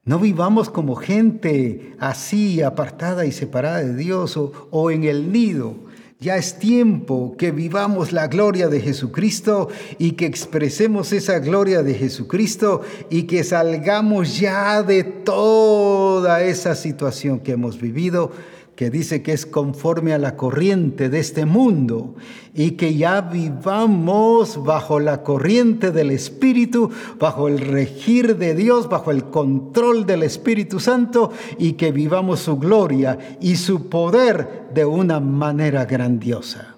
No 0.06 0.20
vivamos 0.20 0.70
como 0.70 0.96
gente 0.96 1.96
así, 1.98 2.62
apartada 2.62 3.26
y 3.26 3.32
separada 3.32 3.80
de 3.80 3.96
Dios 3.96 4.38
o, 4.38 4.92
en 4.92 5.04
el 5.04 5.32
nido, 5.32 5.78
ya 6.20 6.38
es 6.38 6.60
tiempo 6.60 7.36
que 7.40 7.50
vivamos 7.50 8.12
la 8.12 8.28
gloria 8.28 8.68
de 8.68 8.82
Jesucristo 8.82 9.68
y 9.98 10.12
que 10.12 10.28
expresemos 10.28 11.12
esa 11.12 11.40
gloria 11.40 11.82
de 11.82 11.96
Jesucristo 11.96 12.84
y 13.10 13.24
que 13.24 13.44
salgamos 13.44 14.40
ya 14.40 14.84
de 14.84 15.04
toda 15.04 16.44
esa 16.44 16.76
situación 16.76 17.40
que 17.40 17.54
hemos 17.54 17.82
vivido 17.82 18.32
que 18.76 18.90
dice 18.90 19.22
que 19.22 19.32
es 19.32 19.46
conforme 19.46 20.14
a 20.14 20.18
la 20.18 20.36
corriente 20.36 21.10
de 21.10 21.20
este 21.20 21.46
mundo 21.46 22.16
y 22.54 22.72
que 22.72 22.96
ya 22.96 23.22
vivamos 23.22 24.64
bajo 24.64 25.00
la 25.00 25.24
corriente 25.24 25.92
del 25.92 26.12
Espíritu, 26.12 26.92
bajo 27.18 27.48
el 27.48 27.60
regir 27.60 28.38
de 28.38 28.54
Dios, 28.54 28.90
bajo 28.90 29.12
el 29.12 29.26
control 29.26 30.06
del 30.06 30.24
Espíritu 30.24 30.80
Santo 30.80 31.32
y 31.58 31.74
que 31.74 31.92
vivamos 31.92 32.42
su 32.42 32.58
gloria 32.58 33.38
y 33.40 33.56
su 33.56 33.88
poder 33.90 34.68
de 34.74 34.84
una 34.84 35.20
manera 35.20 35.86
grandiosa. 35.86 36.76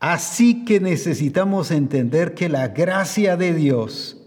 Así 0.00 0.64
que 0.64 0.80
necesitamos 0.80 1.70
entender 1.70 2.34
que 2.34 2.48
la 2.48 2.68
gracia 2.68 3.36
de 3.36 3.54
Dios, 3.54 4.21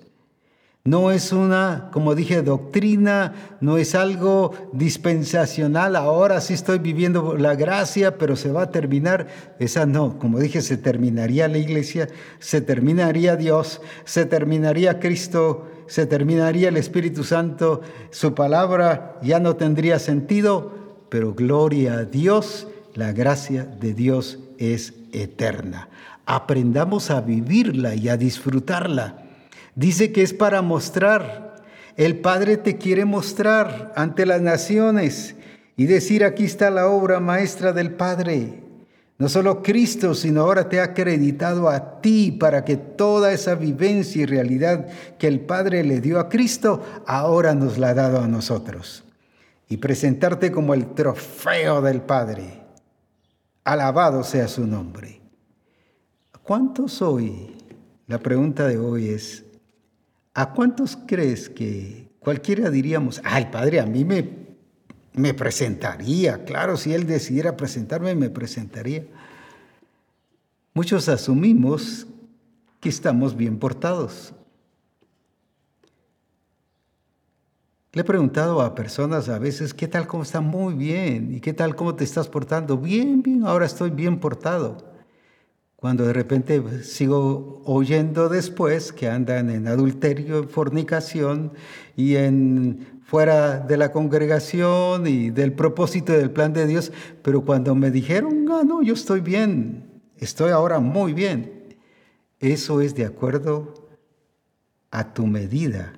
no 0.85 1.09
es 1.09 1.31
una, 1.31 1.89
como 1.91 2.13
dije, 2.13 2.43
doctrina, 2.43 3.33
no 3.59 3.79
es 3.79 3.95
algo 3.95 4.53
dispensacional. 4.71 5.95
Ahora 5.95 6.39
sí 6.41 6.53
estoy 6.53 6.77
viviendo 6.77 7.35
la 7.35 7.55
gracia, 7.55 8.19
pero 8.19 8.35
se 8.35 8.51
va 8.51 8.61
a 8.61 8.71
terminar. 8.71 9.25
Esa 9.57 9.87
no, 9.87 10.19
como 10.19 10.39
dije, 10.39 10.61
se 10.61 10.77
terminaría 10.77 11.47
la 11.47 11.57
iglesia, 11.57 12.07
se 12.37 12.61
terminaría 12.61 13.35
Dios, 13.35 13.81
se 14.03 14.27
terminaría 14.27 14.99
Cristo, 14.99 15.67
se 15.87 16.05
terminaría 16.05 16.69
el 16.69 16.77
Espíritu 16.77 17.23
Santo. 17.23 17.81
Su 18.11 18.35
palabra 18.35 19.17
ya 19.23 19.39
no 19.39 19.55
tendría 19.55 19.97
sentido, 19.97 20.71
pero 21.09 21.33
gloria 21.33 21.93
a 21.93 22.03
Dios, 22.03 22.67
la 22.93 23.11
gracia 23.11 23.63
de 23.65 23.95
Dios 23.95 24.37
es 24.59 24.93
eterna. 25.13 25.89
Aprendamos 26.27 27.09
a 27.09 27.21
vivirla 27.21 27.95
y 27.95 28.07
a 28.07 28.17
disfrutarla 28.17 29.24
Dice 29.75 30.11
que 30.11 30.21
es 30.21 30.33
para 30.33 30.61
mostrar. 30.61 31.63
El 31.97 32.19
Padre 32.19 32.57
te 32.57 32.77
quiere 32.77 33.05
mostrar 33.05 33.93
ante 33.95 34.25
las 34.25 34.41
naciones 34.41 35.35
y 35.77 35.85
decir, 35.85 36.23
aquí 36.23 36.45
está 36.45 36.69
la 36.69 36.87
obra 36.87 37.19
maestra 37.19 37.73
del 37.73 37.91
Padre. 37.91 38.63
No 39.17 39.29
solo 39.29 39.63
Cristo, 39.63 40.13
sino 40.13 40.41
ahora 40.41 40.67
te 40.67 40.81
ha 40.81 40.85
acreditado 40.85 41.69
a 41.69 42.01
ti 42.01 42.33
para 42.33 42.65
que 42.65 42.75
toda 42.75 43.31
esa 43.31 43.55
vivencia 43.55 44.23
y 44.23 44.25
realidad 44.25 44.87
que 45.17 45.27
el 45.27 45.39
Padre 45.39 45.85
le 45.85 46.01
dio 46.01 46.19
a 46.19 46.27
Cristo, 46.27 46.83
ahora 47.05 47.53
nos 47.55 47.77
la 47.77 47.89
ha 47.89 47.93
dado 47.93 48.19
a 48.19 48.27
nosotros. 48.27 49.05
Y 49.69 49.77
presentarte 49.77 50.51
como 50.51 50.73
el 50.73 50.93
trofeo 50.93 51.81
del 51.81 52.01
Padre. 52.01 52.61
Alabado 53.63 54.23
sea 54.23 54.47
su 54.49 54.67
nombre. 54.67 55.21
¿Cuántos 56.43 57.01
hoy? 57.01 57.55
La 58.07 58.19
pregunta 58.19 58.67
de 58.67 58.77
hoy 58.77 59.09
es, 59.09 59.44
¿A 60.37 60.51
cuántos 60.51 60.97
crees 60.97 61.49
que 61.49 62.09
cualquiera 62.19 62.69
diríamos, 62.69 63.21
ay 63.23 63.45
padre, 63.45 63.79
a 63.79 63.85
mí 63.85 64.03
me, 64.03 64.29
me 65.13 65.33
presentaría? 65.33 66.43
Claro, 66.43 66.75
si 66.75 66.93
él 66.93 67.07
decidiera 67.07 67.55
presentarme, 67.55 68.13
me 68.15 68.29
presentaría. 68.29 69.05
Muchos 70.73 71.07
asumimos 71.07 72.05
que 72.81 72.89
estamos 72.89 73.37
bien 73.37 73.57
portados. 73.57 74.33
Le 77.93 78.01
he 78.01 78.03
preguntado 78.03 78.59
a 78.59 78.75
personas 78.75 79.29
a 79.29 79.39
veces, 79.39 79.73
¿qué 79.73 79.87
tal 79.87 80.05
cómo 80.05 80.23
está? 80.23 80.41
Muy 80.41 80.73
bien. 80.73 81.33
¿Y 81.33 81.39
qué 81.39 81.53
tal 81.53 81.77
cómo 81.77 81.95
te 81.95 82.03
estás 82.03 82.27
portando? 82.27 82.77
Bien, 82.77 83.23
bien, 83.23 83.45
ahora 83.45 83.65
estoy 83.65 83.89
bien 83.89 84.19
portado 84.19 84.84
cuando 85.75 86.05
de 86.05 86.13
repente 86.13 86.83
sigo 86.83 87.61
oyendo 87.65 88.29
después 88.29 88.91
que 88.91 89.09
andan 89.09 89.49
en 89.49 89.67
adulterio, 89.67 90.39
en 90.39 90.49
fornicación 90.49 91.53
y 91.95 92.15
en 92.15 93.01
fuera 93.05 93.59
de 93.59 93.77
la 93.77 93.91
congregación 93.91 95.05
y 95.05 95.29
del 95.29 95.53
propósito 95.53 96.13
del 96.13 96.31
plan 96.31 96.53
de 96.53 96.65
Dios, 96.65 96.91
pero 97.21 97.41
cuando 97.41 97.75
me 97.75 97.91
dijeron, 97.91 98.47
ah, 98.51 98.63
no, 98.65 98.81
yo 98.81 98.93
estoy 98.93 99.21
bien, 99.21 100.01
estoy 100.17 100.51
ahora 100.51 100.79
muy 100.79 101.13
bien, 101.13 101.77
eso 102.39 102.81
es 102.81 102.95
de 102.95 103.05
acuerdo 103.05 103.73
a 104.91 105.13
tu 105.13 105.27
medida, 105.27 105.93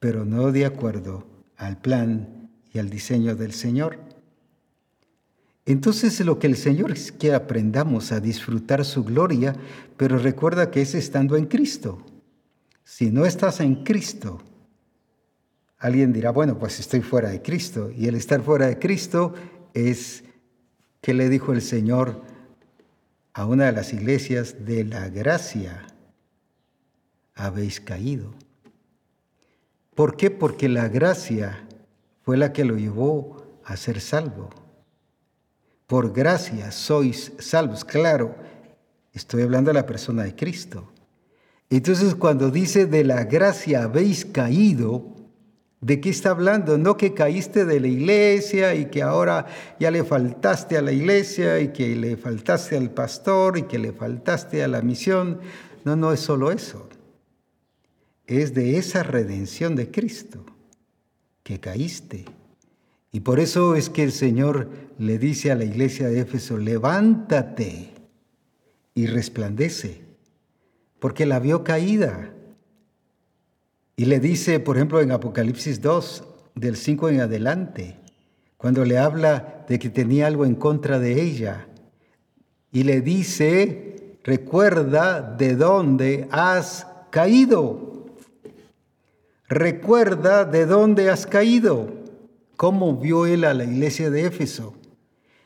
pero 0.00 0.24
no 0.24 0.52
de 0.52 0.66
acuerdo 0.66 1.26
al 1.56 1.80
plan 1.80 2.50
y 2.72 2.78
al 2.78 2.90
diseño 2.90 3.36
del 3.36 3.52
Señor. 3.52 4.11
Entonces 5.64 6.18
lo 6.20 6.38
que 6.38 6.48
el 6.48 6.56
Señor 6.56 6.90
es 6.90 7.12
que 7.12 7.32
aprendamos 7.32 8.10
a 8.12 8.20
disfrutar 8.20 8.84
su 8.84 9.04
gloria, 9.04 9.54
pero 9.96 10.18
recuerda 10.18 10.70
que 10.70 10.82
es 10.82 10.94
estando 10.94 11.36
en 11.36 11.46
Cristo. 11.46 12.04
Si 12.84 13.10
no 13.10 13.24
estás 13.26 13.60
en 13.60 13.84
Cristo, 13.84 14.40
alguien 15.78 16.12
dirá, 16.12 16.30
bueno, 16.30 16.58
pues 16.58 16.80
estoy 16.80 17.00
fuera 17.00 17.30
de 17.30 17.42
Cristo. 17.42 17.90
Y 17.96 18.06
el 18.06 18.16
estar 18.16 18.42
fuera 18.42 18.66
de 18.66 18.78
Cristo 18.78 19.34
es, 19.72 20.24
que 21.00 21.14
le 21.14 21.28
dijo 21.28 21.52
el 21.52 21.62
Señor 21.62 22.22
a 23.34 23.46
una 23.46 23.66
de 23.66 23.72
las 23.72 23.92
iglesias? 23.92 24.64
De 24.64 24.84
la 24.84 25.08
gracia 25.08 25.86
habéis 27.34 27.80
caído. 27.80 28.34
¿Por 29.94 30.16
qué? 30.16 30.30
Porque 30.30 30.68
la 30.68 30.88
gracia 30.88 31.66
fue 32.22 32.36
la 32.36 32.52
que 32.52 32.64
lo 32.64 32.76
llevó 32.76 33.60
a 33.64 33.76
ser 33.76 34.00
salvo. 34.00 34.50
Por 35.92 36.10
gracia 36.10 36.72
sois 36.72 37.32
salvos. 37.38 37.84
Claro, 37.84 38.34
estoy 39.12 39.42
hablando 39.42 39.68
de 39.68 39.74
la 39.74 39.84
persona 39.84 40.22
de 40.22 40.34
Cristo. 40.34 40.90
Entonces 41.68 42.14
cuando 42.14 42.50
dice 42.50 42.86
de 42.86 43.04
la 43.04 43.24
gracia 43.24 43.82
habéis 43.82 44.24
caído, 44.24 45.04
¿de 45.82 46.00
qué 46.00 46.08
está 46.08 46.30
hablando? 46.30 46.78
No 46.78 46.96
que 46.96 47.12
caíste 47.12 47.66
de 47.66 47.78
la 47.78 47.88
iglesia 47.88 48.74
y 48.74 48.86
que 48.86 49.02
ahora 49.02 49.44
ya 49.78 49.90
le 49.90 50.02
faltaste 50.02 50.78
a 50.78 50.80
la 50.80 50.92
iglesia 50.92 51.60
y 51.60 51.74
que 51.74 51.94
le 51.94 52.16
faltaste 52.16 52.74
al 52.78 52.88
pastor 52.88 53.58
y 53.58 53.64
que 53.64 53.78
le 53.78 53.92
faltaste 53.92 54.64
a 54.64 54.68
la 54.68 54.80
misión. 54.80 55.40
No, 55.84 55.94
no 55.94 56.14
es 56.14 56.20
solo 56.20 56.52
eso. 56.52 56.88
Es 58.26 58.54
de 58.54 58.78
esa 58.78 59.02
redención 59.02 59.76
de 59.76 59.90
Cristo 59.90 60.42
que 61.42 61.60
caíste. 61.60 62.24
Y 63.12 63.20
por 63.20 63.40
eso 63.40 63.76
es 63.76 63.90
que 63.90 64.02
el 64.02 64.10
Señor 64.10 64.70
le 64.98 65.18
dice 65.18 65.52
a 65.52 65.54
la 65.54 65.64
iglesia 65.64 66.08
de 66.08 66.20
Éfeso, 66.20 66.56
levántate 66.56 67.90
y 68.94 69.06
resplandece, 69.06 70.00
porque 70.98 71.26
la 71.26 71.38
vio 71.38 71.62
caída. 71.62 72.32
Y 73.96 74.06
le 74.06 74.18
dice, 74.18 74.60
por 74.60 74.76
ejemplo, 74.76 75.02
en 75.02 75.12
Apocalipsis 75.12 75.82
2, 75.82 76.24
del 76.54 76.76
5 76.76 77.10
en 77.10 77.20
adelante, 77.20 77.98
cuando 78.56 78.82
le 78.84 78.96
habla 78.96 79.66
de 79.68 79.78
que 79.78 79.90
tenía 79.90 80.26
algo 80.26 80.46
en 80.46 80.54
contra 80.54 80.98
de 80.98 81.20
ella, 81.20 81.68
y 82.72 82.84
le 82.84 83.02
dice, 83.02 84.16
recuerda 84.24 85.20
de 85.20 85.54
dónde 85.54 86.28
has 86.30 86.86
caído. 87.10 88.06
Recuerda 89.48 90.46
de 90.46 90.64
dónde 90.64 91.10
has 91.10 91.26
caído. 91.26 92.01
¿Cómo 92.56 92.96
vio 92.96 93.26
él 93.26 93.44
a 93.44 93.54
la 93.54 93.64
iglesia 93.64 94.10
de 94.10 94.26
Éfeso? 94.26 94.74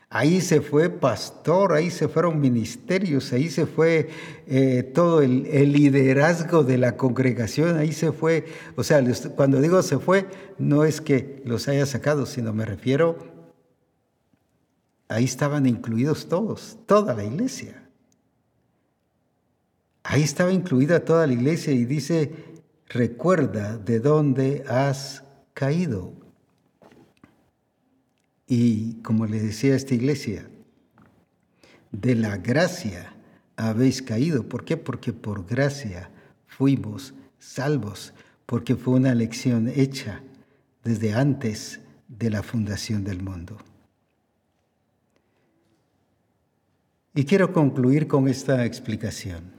Ahí 0.09 0.39
se 0.39 0.61
fue 0.61 0.89
pastor, 0.89 1.73
ahí 1.73 1.91
se 1.91 2.07
fueron 2.07 2.39
ministerios, 2.39 3.33
ahí 3.33 3.49
se 3.49 3.65
fue 3.65 4.09
eh, 4.47 4.83
todo 4.83 5.21
el, 5.21 5.45
el, 5.47 5.73
liderazgo 5.73 6.63
de 6.63 6.77
la 6.77 6.95
congregación, 6.95 7.77
ahí 7.77 7.91
se 7.91 8.13
fue, 8.13 8.45
o 8.77 8.83
sea, 8.83 9.03
cuando 9.35 9.59
digo 9.59 9.81
se 9.81 9.99
fue, 9.99 10.25
no 10.57 10.85
es 10.85 11.01
que 11.01 11.41
los 11.43 11.67
haya 11.67 11.85
sacado, 11.85 12.25
sino 12.25 12.53
me 12.53 12.63
refiero, 12.63 13.17
ahí 15.09 15.25
estaban 15.25 15.65
incluidos 15.65 16.29
todos, 16.29 16.77
toda 16.85 17.13
la 17.13 17.25
iglesia. 17.25 17.83
Ahí 20.03 20.23
estaba 20.23 20.53
incluida 20.53 21.03
toda 21.03 21.27
la 21.27 21.33
iglesia 21.33 21.73
y 21.73 21.83
dice, 21.83 22.31
recuerda 22.87 23.77
de 23.77 23.99
dónde 23.99 24.63
has 24.69 25.23
caído. 25.53 26.13
Y 28.47 28.93
como 29.03 29.25
le 29.25 29.41
decía 29.41 29.75
esta 29.75 29.93
iglesia, 29.93 30.47
de 31.91 32.15
la 32.15 32.37
gracia 32.37 33.13
habéis 33.57 34.01
caído. 34.01 34.47
¿Por 34.47 34.63
qué? 34.63 34.77
Porque 34.77 35.13
por 35.13 35.45
gracia 35.45 36.09
fuimos 36.45 37.13
salvos, 37.39 38.13
porque 38.45 38.75
fue 38.75 38.95
una 38.95 39.13
lección 39.13 39.67
hecha 39.67 40.21
desde 40.83 41.13
antes 41.13 41.81
de 42.07 42.29
la 42.29 42.43
fundación 42.43 43.03
del 43.03 43.21
mundo. 43.21 43.57
Y 47.13 47.25
quiero 47.25 47.51
concluir 47.51 48.07
con 48.07 48.27
esta 48.27 48.65
explicación. 48.65 49.51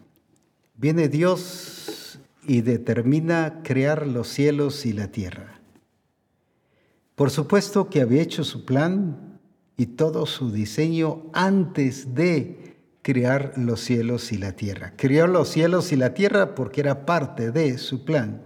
Viene 0.77 1.09
Dios 1.09 2.21
y 2.47 2.61
determina 2.61 3.63
crear 3.65 4.07
los 4.07 4.29
cielos 4.29 4.87
y 4.87 4.93
la 4.93 5.09
tierra. 5.09 5.58
Por 7.19 7.31
supuesto 7.31 7.91
que 7.91 8.01
había 8.01 8.23
hecho 8.23 8.45
su 8.45 8.65
plan 8.65 9.41
y 9.77 9.87
todo 9.87 10.25
su 10.25 10.53
diseño 10.53 11.25
antes 11.33 12.15
de 12.15 12.77
crear 13.03 13.55
los 13.57 13.81
cielos 13.81 14.31
y 14.31 14.39
la 14.39 14.53
tierra. 14.53 14.93
Creó 14.97 15.27
los 15.27 15.49
cielos 15.49 15.91
y 15.91 15.97
la 15.97 16.15
tierra 16.15 16.55
porque 16.55 16.81
era 16.81 17.07
parte 17.07 17.51
de 17.51 17.77
su 17.79 18.05
plan. 18.05 18.43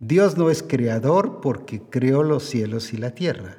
Dios 0.00 0.36
no 0.36 0.50
es 0.50 0.64
creador 0.64 1.40
porque 1.40 1.80
creó 1.80 2.24
los 2.24 2.42
cielos 2.42 2.92
y 2.92 2.96
la 2.96 3.12
tierra. 3.12 3.58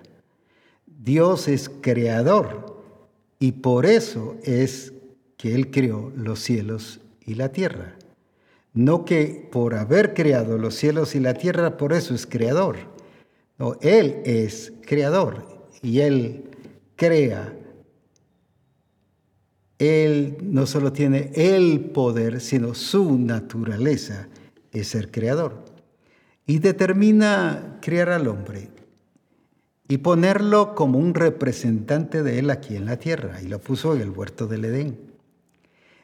Dios 0.86 1.48
es 1.48 1.70
creador 1.70 2.84
y 3.40 3.54
por 3.54 3.86
eso 3.86 4.36
es 4.44 4.92
que 5.38 5.56
Él 5.56 5.72
creó 5.72 6.12
los 6.18 6.42
cielos 6.42 7.00
y 7.26 7.36
la 7.36 7.54
tierra. 7.54 7.96
No 8.74 9.06
que 9.06 9.48
por 9.54 9.76
haber 9.76 10.14
creado 10.14 10.58
los 10.58 10.76
cielos 10.76 11.16
y 11.16 11.22
la 11.22 11.34
tierra, 11.34 11.78
por 11.78 11.94
eso 11.94 12.14
es 12.14 12.28
creador. 12.28 12.97
No, 13.58 13.76
Él 13.82 14.22
es 14.26 14.74
creador 14.86 15.46
y 15.82 16.00
Él 16.00 16.44
crea. 16.96 17.54
Él 19.80 20.38
no 20.42 20.66
solo 20.66 20.92
tiene 20.92 21.32
el 21.36 21.92
poder, 21.92 22.42
sino 22.42 22.74
su 22.74 23.18
naturaleza 23.18 24.28
es 24.72 24.88
ser 24.88 25.12
creador. 25.12 25.66
Y 26.46 26.60
determina 26.60 27.80
crear 27.82 28.10
al 28.10 28.28
hombre 28.28 28.70
y 29.88 29.98
ponerlo 29.98 30.76
como 30.76 31.00
un 31.00 31.14
representante 31.14 32.24
de 32.24 32.40
Él 32.40 32.50
aquí 32.50 32.76
en 32.76 32.86
la 32.86 32.98
tierra. 32.98 33.42
Y 33.42 33.48
lo 33.48 33.60
puso 33.60 33.96
en 33.96 34.02
el 34.02 34.10
huerto 34.10 34.48
del 34.48 34.66
Edén. 34.66 35.00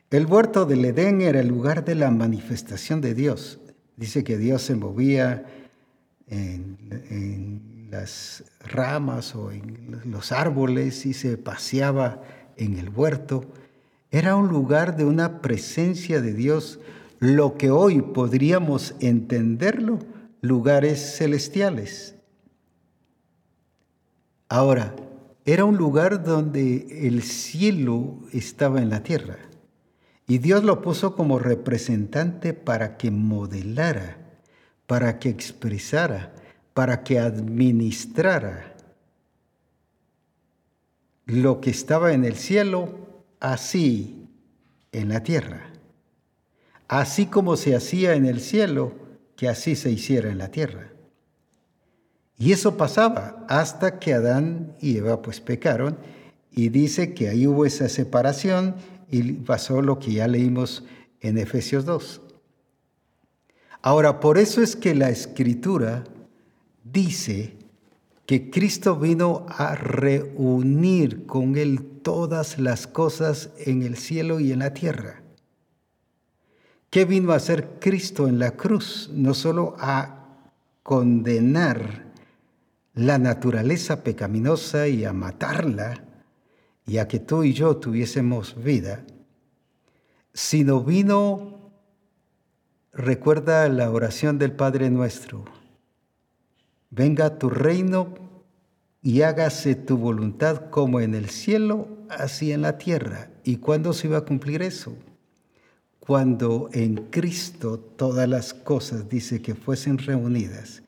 El 0.09 0.27
huerto 0.27 0.65
del 0.65 0.85
Edén 0.85 1.21
era 1.21 1.39
el 1.39 1.47
lugar 1.47 1.83
de 1.85 1.95
la 1.95 2.11
manifestación 2.11 3.01
de 3.01 3.13
Dios. 3.15 3.59
Dice 3.97 4.23
que 4.23 4.37
Dios 4.37 4.61
se 4.61 4.75
movía 4.75 5.45
en, 6.27 7.89
las 7.91 8.43
ramas 8.59 9.35
o 9.35 9.51
en 9.51 10.01
los 10.05 10.31
árboles 10.31 11.05
y 11.05 11.13
se 11.13 11.37
paseaba 11.37 12.23
en 12.57 12.79
el 12.79 12.89
huerto. 12.89 13.45
Era 14.09 14.35
un 14.35 14.47
lugar 14.47 14.97
de 14.97 15.05
una 15.05 15.41
presencia 15.41 16.19
de 16.19 16.33
Dios, 16.33 16.79
lo 17.19 17.55
que 17.55 17.69
hoy 17.69 18.01
podríamos 18.01 18.95
entenderlo, 18.99 19.99
lugares 20.41 21.17
celestiales. 21.17 22.15
Ahora, 24.49 24.95
era 25.45 25.65
un 25.65 25.77
lugar 25.77 26.23
donde 26.23 27.07
el 27.07 27.21
cielo 27.21 28.17
estaba 28.31 28.81
en 28.81 28.89
la 28.89 29.03
tierra 29.03 29.37
y 30.27 30.37
Dios 30.37 30.63
lo 30.63 30.81
puso 30.81 31.15
como 31.15 31.37
representante 31.37 32.53
para 32.53 32.97
que 32.97 33.11
modelara 33.11 34.22
para 34.87 35.19
que 35.19 35.29
expresara, 35.29 36.33
para 36.73 37.03
que 37.03 37.19
administrara 37.19 38.75
lo 41.25 41.61
que 41.61 41.69
estaba 41.69 42.13
en 42.13 42.25
el 42.25 42.35
cielo, 42.35 43.23
así 43.39 44.27
en 44.91 45.09
la 45.09 45.23
tierra. 45.23 45.69
Así 46.87 47.27
como 47.27 47.55
se 47.55 47.75
hacía 47.75 48.13
en 48.13 48.25
el 48.25 48.39
cielo, 48.39 48.93
que 49.35 49.47
así 49.47 49.75
se 49.75 49.91
hiciera 49.91 50.29
en 50.29 50.37
la 50.37 50.49
tierra. 50.49 50.91
Y 52.37 52.51
eso 52.51 52.77
pasaba 52.77 53.45
hasta 53.47 53.99
que 53.99 54.13
Adán 54.13 54.75
y 54.81 54.97
Eva 54.97 55.21
pues 55.21 55.39
pecaron 55.39 55.97
y 56.51 56.69
dice 56.69 57.13
que 57.13 57.29
ahí 57.29 57.47
hubo 57.47 57.65
esa 57.65 57.89
separación 57.89 58.75
y 59.09 59.33
pasó 59.33 59.81
lo 59.81 59.99
que 59.99 60.13
ya 60.13 60.27
leímos 60.27 60.83
en 61.21 61.37
Efesios 61.37 61.85
2. 61.85 62.21
Ahora, 63.85 64.21
por 64.21 64.37
eso 64.37 64.61
es 64.61 64.77
que 64.77 64.95
la 64.95 65.09
escritura 65.09 66.05
dice 66.85 67.57
que 68.25 68.49
Cristo 68.49 68.95
vino 68.95 69.45
a 69.49 69.75
reunir 69.75 71.25
con 71.25 71.57
Él 71.57 71.99
todas 72.01 72.59
las 72.59 72.87
cosas 72.87 73.49
en 73.57 73.83
el 73.83 73.97
cielo 73.97 74.39
y 74.39 74.53
en 74.53 74.59
la 74.59 74.73
tierra. 74.73 75.21
¿Qué 76.89 77.03
vino 77.03 77.33
a 77.33 77.35
hacer 77.35 77.77
Cristo 77.81 78.29
en 78.29 78.39
la 78.39 78.51
cruz? 78.51 79.09
No 79.11 79.33
solo 79.33 79.75
a 79.77 80.27
condenar 80.81 82.05
la 82.93 83.17
naturaleza 83.17 84.01
pecaminosa 84.01 84.87
y 84.87 85.03
a 85.03 85.11
matarla, 85.11 86.05
y 86.85 86.99
a 86.99 87.09
que 87.09 87.19
tú 87.19 87.43
y 87.43 87.51
yo 87.51 87.75
tuviésemos 87.75 88.55
vida, 88.63 89.03
sino 90.33 90.81
vino 90.81 91.52
Recuerda 92.95 93.67
la 93.69 93.89
oración 93.89 94.37
del 94.37 94.51
Padre 94.51 94.91
nuestro. 94.91 95.45
Venga 96.91 97.39
tu 97.39 97.49
reino 97.49 98.13
y 99.01 99.23
hágase 99.23 99.73
tu 99.73 99.97
voluntad 99.97 100.69
como 100.69 101.01
en 101.01 101.15
el 101.15 101.31
cielo, 101.31 101.87
así 102.07 102.51
en 102.51 102.61
la 102.61 102.77
tierra. 102.77 103.31
¿Y 103.43 103.57
cuándo 103.57 103.93
se 103.93 104.05
iba 104.05 104.19
a 104.19 104.25
cumplir 104.25 104.61
eso? 104.61 104.95
Cuando 105.99 106.69
en 106.71 107.09
Cristo 107.09 107.79
todas 107.79 108.29
las 108.29 108.53
cosas 108.53 109.09
dice 109.09 109.41
que 109.41 109.55
fuesen 109.55 109.97
reunidas. 109.97 110.83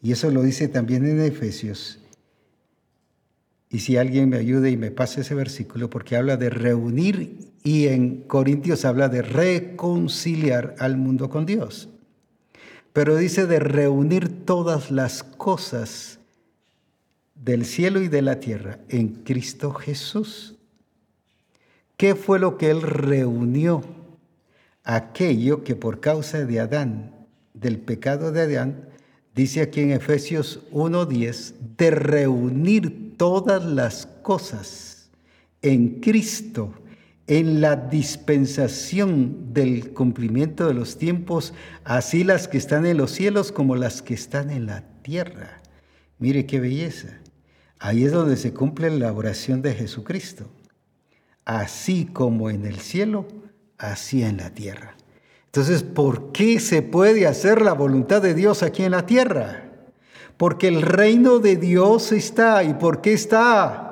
Y 0.00 0.12
eso 0.12 0.30
lo 0.30 0.40
dice 0.40 0.66
también 0.66 1.04
en 1.04 1.20
Efesios. 1.20 1.99
Y 3.70 3.78
si 3.78 3.96
alguien 3.96 4.28
me 4.28 4.36
ayude 4.36 4.70
y 4.70 4.76
me 4.76 4.90
pase 4.90 5.20
ese 5.20 5.36
versículo, 5.36 5.88
porque 5.88 6.16
habla 6.16 6.36
de 6.36 6.50
reunir 6.50 7.38
y 7.62 7.86
en 7.86 8.22
Corintios 8.22 8.84
habla 8.84 9.08
de 9.08 9.22
reconciliar 9.22 10.74
al 10.78 10.96
mundo 10.96 11.30
con 11.30 11.46
Dios. 11.46 11.88
Pero 12.92 13.16
dice 13.16 13.46
de 13.46 13.60
reunir 13.60 14.44
todas 14.44 14.90
las 14.90 15.22
cosas 15.22 16.18
del 17.36 17.64
cielo 17.64 18.02
y 18.02 18.08
de 18.08 18.22
la 18.22 18.40
tierra 18.40 18.80
en 18.88 19.08
Cristo 19.08 19.72
Jesús. 19.72 20.56
¿Qué 21.96 22.16
fue 22.16 22.40
lo 22.40 22.58
que 22.58 22.70
Él 22.70 22.82
reunió? 22.82 23.82
Aquello 24.82 25.62
que 25.62 25.76
por 25.76 26.00
causa 26.00 26.44
de 26.44 26.58
Adán, 26.58 27.14
del 27.54 27.78
pecado 27.78 28.32
de 28.32 28.40
Adán, 28.40 28.88
dice 29.34 29.60
aquí 29.60 29.80
en 29.80 29.92
Efesios 29.92 30.60
1.10, 30.72 31.54
de 31.76 31.90
reunir 31.90 33.09
todas 33.20 33.62
las 33.62 34.06
cosas 34.22 35.10
en 35.60 36.00
Cristo 36.00 36.72
en 37.26 37.60
la 37.60 37.76
dispensación 37.76 39.52
del 39.52 39.92
cumplimiento 39.92 40.66
de 40.66 40.72
los 40.72 40.96
tiempos, 40.96 41.52
así 41.84 42.24
las 42.24 42.48
que 42.48 42.56
están 42.56 42.86
en 42.86 42.96
los 42.96 43.10
cielos 43.10 43.52
como 43.52 43.76
las 43.76 44.00
que 44.00 44.14
están 44.14 44.48
en 44.48 44.64
la 44.64 44.84
tierra. 45.02 45.60
Mire 46.18 46.46
qué 46.46 46.60
belleza. 46.60 47.08
Ahí 47.78 48.04
es 48.04 48.12
donde 48.12 48.38
se 48.38 48.54
cumple 48.54 48.88
la 48.88 49.12
oración 49.12 49.60
de 49.60 49.74
Jesucristo. 49.74 50.50
Así 51.44 52.06
como 52.06 52.48
en 52.48 52.64
el 52.64 52.80
cielo, 52.80 53.28
así 53.76 54.22
en 54.22 54.38
la 54.38 54.54
tierra. 54.54 54.96
Entonces, 55.44 55.82
¿por 55.82 56.32
qué 56.32 56.58
se 56.58 56.80
puede 56.80 57.26
hacer 57.26 57.60
la 57.60 57.74
voluntad 57.74 58.22
de 58.22 58.32
Dios 58.32 58.62
aquí 58.62 58.82
en 58.82 58.92
la 58.92 59.04
tierra? 59.04 59.69
Porque 60.40 60.68
el 60.68 60.80
reino 60.80 61.38
de 61.38 61.56
Dios 61.56 62.12
está. 62.12 62.64
¿Y 62.64 62.72
por 62.72 63.02
qué 63.02 63.12
está? 63.12 63.86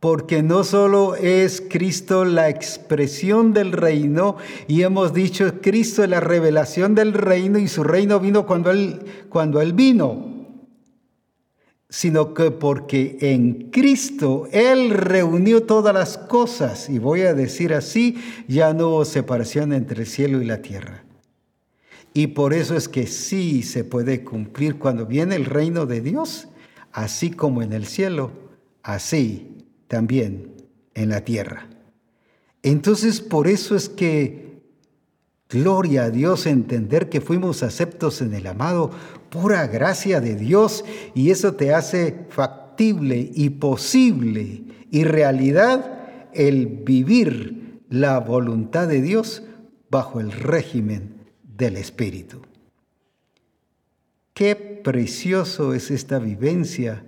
porque 0.00 0.42
no 0.42 0.62
solo 0.62 1.16
es 1.16 1.60
Cristo 1.60 2.24
la 2.24 2.48
expresión 2.48 3.52
del 3.52 3.72
reino, 3.72 4.36
y 4.68 4.82
hemos 4.82 5.12
dicho, 5.12 5.60
Cristo 5.60 6.04
es 6.04 6.08
la 6.08 6.20
revelación 6.20 6.94
del 6.94 7.12
reino 7.12 7.58
y 7.58 7.66
su 7.66 7.82
reino 7.82 8.20
vino 8.20 8.46
cuando 8.46 8.70
Él, 8.70 9.00
cuando 9.28 9.60
él 9.60 9.72
vino, 9.72 10.46
sino 11.88 12.32
que 12.32 12.52
porque 12.52 13.18
en 13.20 13.70
Cristo 13.72 14.46
Él 14.52 14.90
reunió 14.90 15.64
todas 15.64 15.92
las 15.92 16.16
cosas, 16.16 16.88
y 16.88 17.00
voy 17.00 17.22
a 17.22 17.34
decir 17.34 17.74
así, 17.74 18.16
ya 18.46 18.72
no 18.72 18.90
hubo 18.90 19.04
separación 19.04 19.72
entre 19.72 20.02
el 20.02 20.06
cielo 20.06 20.40
y 20.40 20.44
la 20.44 20.62
tierra. 20.62 21.07
Y 22.14 22.28
por 22.28 22.54
eso 22.54 22.76
es 22.76 22.88
que 22.88 23.06
sí 23.06 23.62
se 23.62 23.84
puede 23.84 24.24
cumplir 24.24 24.78
cuando 24.78 25.06
viene 25.06 25.36
el 25.36 25.44
reino 25.44 25.86
de 25.86 26.00
Dios, 26.00 26.48
así 26.92 27.30
como 27.30 27.62
en 27.62 27.72
el 27.72 27.86
cielo, 27.86 28.30
así 28.82 29.66
también 29.86 30.54
en 30.94 31.10
la 31.10 31.24
tierra. 31.24 31.68
Entonces, 32.62 33.20
por 33.20 33.46
eso 33.46 33.76
es 33.76 33.88
que, 33.88 34.62
gloria 35.48 36.04
a 36.04 36.10
Dios, 36.10 36.46
entender 36.46 37.08
que 37.08 37.20
fuimos 37.20 37.62
aceptos 37.62 38.20
en 38.20 38.34
el 38.34 38.46
amado, 38.46 38.90
pura 39.30 39.66
gracia 39.66 40.20
de 40.20 40.34
Dios, 40.34 40.84
y 41.14 41.30
eso 41.30 41.54
te 41.54 41.72
hace 41.72 42.26
factible 42.30 43.30
y 43.34 43.50
posible 43.50 44.64
y 44.90 45.04
realidad 45.04 46.30
el 46.32 46.66
vivir 46.66 47.82
la 47.88 48.18
voluntad 48.20 48.88
de 48.88 49.02
Dios 49.02 49.42
bajo 49.90 50.20
el 50.20 50.32
régimen 50.32 51.17
del 51.58 51.76
Espíritu. 51.76 52.40
Qué 54.32 54.54
precioso 54.54 55.74
es 55.74 55.90
esta 55.90 56.20
vivencia 56.20 57.04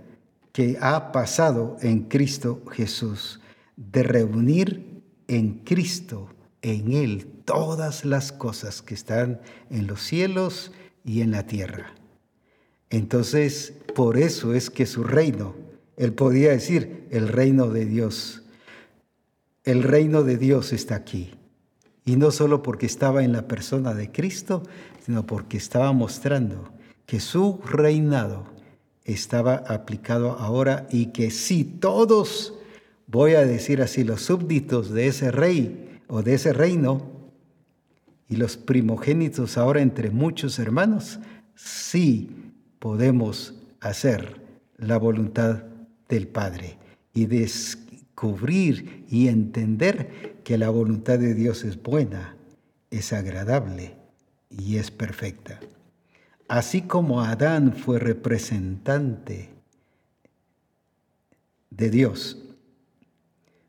que 0.53 0.77
ha 0.81 1.13
pasado 1.13 1.77
en 1.81 2.03
Cristo 2.09 2.61
Jesús, 2.73 3.41
de 3.77 4.03
reunir 4.03 5.03
en 5.29 5.61
Cristo, 5.61 6.29
en 6.61 6.93
Él, 6.93 7.27
todas 7.45 8.05
las 8.05 8.33
cosas 8.33 8.83
que 8.83 8.95
están 8.95 9.41
en 9.71 9.87
los 9.87 10.03
cielos 10.03 10.73
y 11.05 11.21
en 11.21 11.31
la 11.31 11.47
tierra. 11.47 11.95
Entonces, 12.91 13.75
por 13.95 14.19
eso 14.19 14.53
es 14.53 14.69
que 14.69 14.85
su 14.85 15.05
reino, 15.05 15.55
él 15.97 16.13
podía 16.13 16.51
decir, 16.51 17.07
el 17.11 17.29
reino 17.29 17.69
de 17.69 17.87
Dios, 17.87 18.43
el 19.63 19.85
reino 19.85 20.25
de 20.25 20.37
Dios 20.37 20.73
está 20.73 20.97
aquí. 20.97 21.31
Y 22.05 22.17
no 22.17 22.31
solo 22.31 22.63
porque 22.63 22.87
estaba 22.87 23.23
en 23.23 23.33
la 23.33 23.47
persona 23.47 23.95
de 23.95 24.11
Cristo, 24.11 24.63
sino 25.05 25.27
porque 25.27 25.57
estaba 25.57 25.93
mostrando 25.93 26.73
que 27.07 27.21
su 27.21 27.61
reinado 27.65 28.45
estaba 29.05 29.57
aplicado 29.57 30.33
ahora 30.39 30.87
y 30.91 31.07
que 31.07 31.31
si 31.31 31.65
todos, 31.65 32.55
voy 33.07 33.35
a 33.35 33.45
decir 33.45 33.83
así, 33.83 34.05
los 34.05 34.23
súbditos 34.23 34.91
de 34.91 35.09
ese 35.09 35.31
rey 35.31 35.99
o 36.09 36.23
de 36.23 36.35
ese 36.35 36.53
reino 36.53 37.11
y 38.29 38.37
los 38.37 38.57
primogénitos 38.57 39.59
ahora 39.59 39.81
entre 39.81 40.11
muchos 40.11 40.59
hermanos, 40.59 41.19
sí 41.57 42.31
podemos 42.79 43.55
hacer 43.81 44.41
la 44.77 44.99
voluntad 44.99 45.65
del 46.09 46.29
Padre 46.29 46.79
y 47.13 47.27
descubrir 47.27 49.05
y 49.09 49.29
entender 49.29 50.40
que 50.51 50.59
la 50.59 50.69
voluntad 50.69 51.17
de 51.17 51.33
Dios 51.33 51.63
es 51.63 51.81
buena, 51.81 52.35
es 52.91 53.13
agradable 53.13 53.95
y 54.49 54.79
es 54.79 54.91
perfecta. 54.91 55.61
Así 56.49 56.83
como 56.83 57.21
Adán 57.21 57.73
fue 57.77 58.01
representante 58.01 59.51
de 61.71 61.91
Dios. 61.91 62.43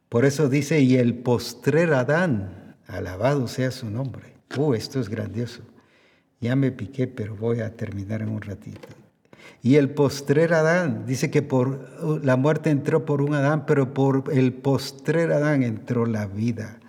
Por 0.09 0.25
eso 0.25 0.49
dice, 0.49 0.81
y 0.81 0.95
el 0.95 1.13
postrer 1.19 1.93
Adán, 1.93 2.75
alabado 2.87 3.47
sea 3.47 3.69
su 3.69 3.91
nombre. 3.91 4.33
Uh, 4.57 4.73
esto 4.73 4.99
es 4.99 5.07
grandioso. 5.07 5.61
Ya 6.39 6.55
me 6.55 6.71
piqué, 6.71 7.05
pero 7.05 7.35
voy 7.35 7.59
a 7.59 7.75
terminar 7.75 8.23
en 8.23 8.29
un 8.29 8.41
ratito. 8.41 8.87
Y 9.63 9.75
el 9.75 9.91
postrer 9.91 10.53
Adán, 10.53 11.05
dice 11.05 11.29
que 11.29 11.41
por 11.41 12.23
la 12.23 12.35
muerte 12.35 12.69
entró 12.69 13.05
por 13.05 13.21
un 13.21 13.33
Adán, 13.33 13.65
pero 13.65 13.93
por 13.93 14.23
el 14.31 14.53
postrer 14.53 15.31
Adán 15.31 15.63
entró 15.63 16.05
la 16.05 16.25
vida. 16.25 16.79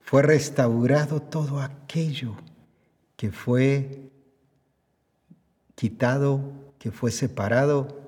Fue 0.00 0.22
restaurado 0.22 1.20
todo 1.20 1.60
aquello 1.60 2.36
que 3.16 3.32
fue 3.32 4.10
quitado, 5.74 6.52
que 6.78 6.90
fue 6.90 7.10
separado, 7.10 8.00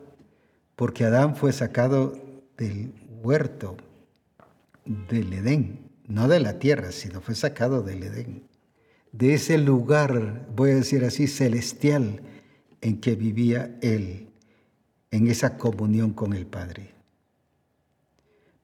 porque 0.77 1.05
Adán 1.05 1.37
fue 1.37 1.53
sacado 1.53 2.15
del 2.57 2.95
huerto, 3.23 3.77
del 4.85 5.33
Edén, 5.33 5.91
no 6.07 6.29
de 6.29 6.41
la 6.41 6.59
tierra, 6.59 6.93
sino 6.93 7.21
fue 7.21 7.35
sacado 7.35 7.83
del 7.83 8.03
Edén, 8.05 8.43
de 9.13 9.35
ese 9.35 9.59
lugar, 9.59 10.47
voy 10.55 10.71
a 10.71 10.77
decir 10.77 11.05
así, 11.05 11.27
celestial 11.27 12.21
en 12.83 13.01
que 13.01 13.15
vivía 13.15 13.79
él, 13.81 14.29
en 15.11 15.29
esa 15.29 15.57
comunión 15.57 16.13
con 16.13 16.35
el 16.35 16.47
Padre. 16.47 16.93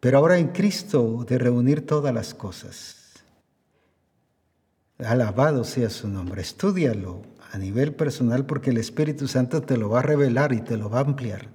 Pero 0.01 0.19
ahora 0.19 0.39
en 0.39 0.49
Cristo 0.49 1.25
de 1.27 1.39
reunir 1.39 1.87
todas 1.87 2.13
las 2.13 2.35
cosas. 2.35 2.97
Alabado 4.99 5.65
sea 5.65 5.89
su 5.89 6.09
nombre, 6.09 6.43
estúdialo, 6.43 7.23
a 7.53 7.59
nivel 7.59 7.95
personal 7.95 8.45
porque 8.45 8.71
el 8.71 8.79
Espíritu 8.79 9.27
Santo 9.27 9.63
te 9.63 9.77
lo 9.77 9.89
va 9.89 10.01
a 10.01 10.03
revelar 10.03 10.53
y 10.53 10.61
te 10.61 10.77
lo 10.77 10.91
va 10.91 10.99
a 10.99 11.05
ampliar. 11.05 11.49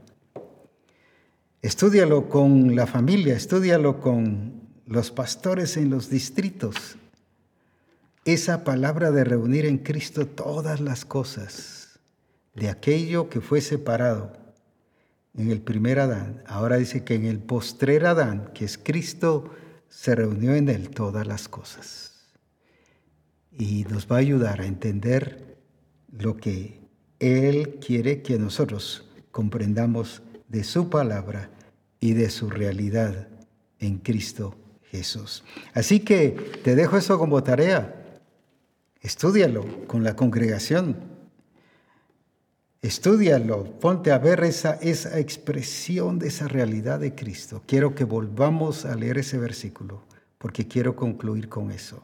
Estúdialo 1.61 2.29
con 2.29 2.75
la 2.75 2.87
familia, 2.87 3.35
estúdialo 3.35 3.99
con 4.01 4.63
los 4.85 5.11
pastores 5.11 5.77
en 5.77 5.89
los 5.89 6.09
distritos. 6.09 6.97
Esa 8.25 8.63
palabra 8.63 9.11
de 9.11 9.23
reunir 9.23 9.65
en 9.65 9.77
Cristo 9.77 10.27
todas 10.27 10.79
las 10.79 11.05
cosas, 11.05 11.82
de 12.53 12.69
aquello 12.69 13.29
que 13.29 13.41
fue 13.41 13.61
separado 13.61 14.33
en 15.35 15.49
el 15.49 15.61
primer 15.61 15.99
Adán, 15.99 16.43
ahora 16.45 16.77
dice 16.77 17.03
que 17.03 17.15
en 17.15 17.25
el 17.25 17.39
postrer 17.39 18.05
Adán, 18.05 18.51
que 18.53 18.65
es 18.65 18.77
Cristo, 18.77 19.51
se 19.89 20.15
reunió 20.15 20.53
en 20.53 20.69
él 20.69 20.89
todas 20.89 21.25
las 21.25 21.47
cosas. 21.47 22.33
Y 23.51 23.85
nos 23.85 24.07
va 24.11 24.17
a 24.17 24.19
ayudar 24.19 24.61
a 24.61 24.65
entender 24.65 25.57
lo 26.11 26.37
que 26.37 26.81
Él 27.19 27.79
quiere 27.85 28.21
que 28.21 28.37
nosotros 28.37 29.09
comprendamos 29.31 30.21
de 30.47 30.63
su 30.63 30.89
palabra 30.89 31.49
y 31.99 32.13
de 32.13 32.29
su 32.29 32.49
realidad 32.49 33.27
en 33.79 33.97
Cristo 33.97 34.55
Jesús. 34.83 35.43
Así 35.73 35.99
que 35.99 36.29
te 36.63 36.75
dejo 36.75 36.97
eso 36.97 37.17
como 37.17 37.43
tarea. 37.43 38.19
Estúdialo 39.01 39.87
con 39.87 40.03
la 40.03 40.15
congregación. 40.15 41.12
Estúdialo, 42.83 43.79
ponte 43.79 44.11
a 44.11 44.17
ver 44.17 44.43
esa, 44.43 44.73
esa 44.73 45.17
expresión 45.17 46.19
de 46.19 46.27
esa 46.27 46.49
realidad 46.49 46.99
de 46.99 47.15
Cristo. 47.15 47.63
Quiero 47.65 47.95
que 47.95 48.03
volvamos 48.03 48.83
a 48.83 48.93
leer 48.93 49.19
ese 49.19 49.37
versículo, 49.37 50.03
porque 50.37 50.67
quiero 50.67 50.93
concluir 50.93 51.47
con 51.47 51.71
eso. 51.71 52.03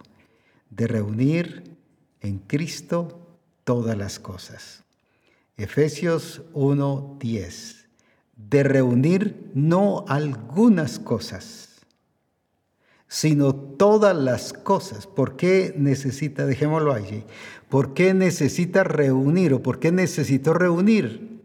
De 0.70 0.88
reunir 0.88 1.76
en 2.22 2.40
Cristo 2.40 3.38
todas 3.66 3.98
las 3.98 4.20
cosas. 4.20 4.86
Efesios 5.58 6.44
1:10. 6.54 7.90
De 8.38 8.64
reunir 8.64 9.52
no 9.54 10.06
algunas 10.08 10.98
cosas, 10.98 11.69
sino 13.10 13.54
todas 13.54 14.16
las 14.16 14.54
cosas. 14.54 15.08
¿Por 15.08 15.36
qué 15.36 15.74
necesita, 15.76 16.46
dejémoslo 16.46 16.94
allí, 16.94 17.26
por 17.68 17.94
qué 17.94 18.14
necesita 18.14 18.86
reunir 18.86 19.54
o 19.54 19.62
por 19.62 19.80
qué 19.80 19.92
necesitó 19.92 20.54
reunir? 20.54 21.42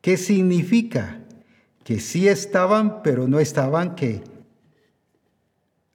¿Qué 0.00 0.16
significa? 0.16 1.20
Que 1.84 2.00
sí 2.00 2.28
estaban, 2.28 3.02
pero 3.02 3.28
no 3.28 3.40
estaban 3.40 3.96
que 3.96 4.22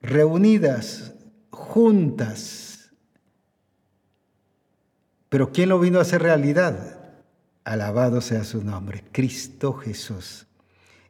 reunidas, 0.02 1.14
juntas, 1.50 2.66
pero 5.28 5.50
¿quién 5.50 5.70
lo 5.70 5.80
vino 5.80 5.98
a 5.98 6.02
hacer 6.02 6.22
realidad? 6.22 7.00
Alabado 7.64 8.20
sea 8.20 8.44
su 8.44 8.62
nombre, 8.62 9.02
Cristo 9.12 9.72
Jesús. 9.72 10.46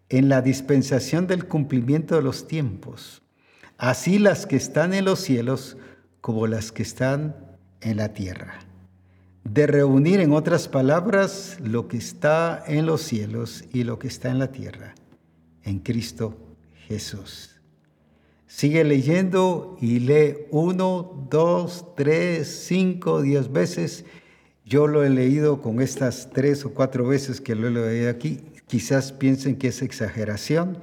En 0.09 0.29
la 0.29 0.41
dispensación 0.41 1.27
del 1.27 1.47
cumplimiento 1.47 2.15
de 2.15 2.23
los 2.23 2.47
tiempos, 2.47 3.23
así 3.79 4.19
las 4.19 4.47
que 4.47 4.57
están 4.57 4.95
en 4.95 5.05
los 5.05 5.21
cielos 5.21 5.77
como 6.21 6.47
las 6.47 6.73
que 6.73 6.83
están 6.83 7.37
en 7.81 7.99
la 7.99 8.13
tierra. 8.13 8.59
De 9.45 9.67
reunir, 9.67 10.21
en 10.21 10.33
otras 10.33 10.67
palabras, 10.67 11.59
lo 11.61 11.87
que 11.87 11.97
está 11.97 12.65
en 12.67 12.85
los 12.85 13.03
cielos 13.03 13.65
y 13.73 13.85
lo 13.85 13.99
que 13.99 14.09
está 14.09 14.31
en 14.31 14.41
la 14.41 14.51
tierra, 14.51 14.95
en 15.63 15.79
Cristo 15.79 16.37
Jesús. 16.89 17.61
Sigue 18.49 18.85
leyendo 18.85 19.77
y 19.81 20.01
lee 20.01 20.37
uno, 20.51 21.27
dos, 21.31 21.95
tres, 21.97 22.65
cinco, 22.67 23.23
diez 23.23 23.53
veces. 23.53 24.05
Yo 24.65 24.87
lo 24.87 25.05
he 25.05 25.11
leído 25.11 25.61
con 25.61 25.81
estas 25.81 26.31
tres 26.33 26.65
o 26.65 26.73
cuatro 26.73 27.07
veces 27.07 27.41
que 27.41 27.55
lo 27.55 27.69
he 27.69 27.71
leído 27.71 28.11
aquí. 28.11 28.41
Quizás 28.67 29.13
piensen 29.13 29.57
que 29.57 29.69
es 29.69 29.83
exageración, 29.83 30.79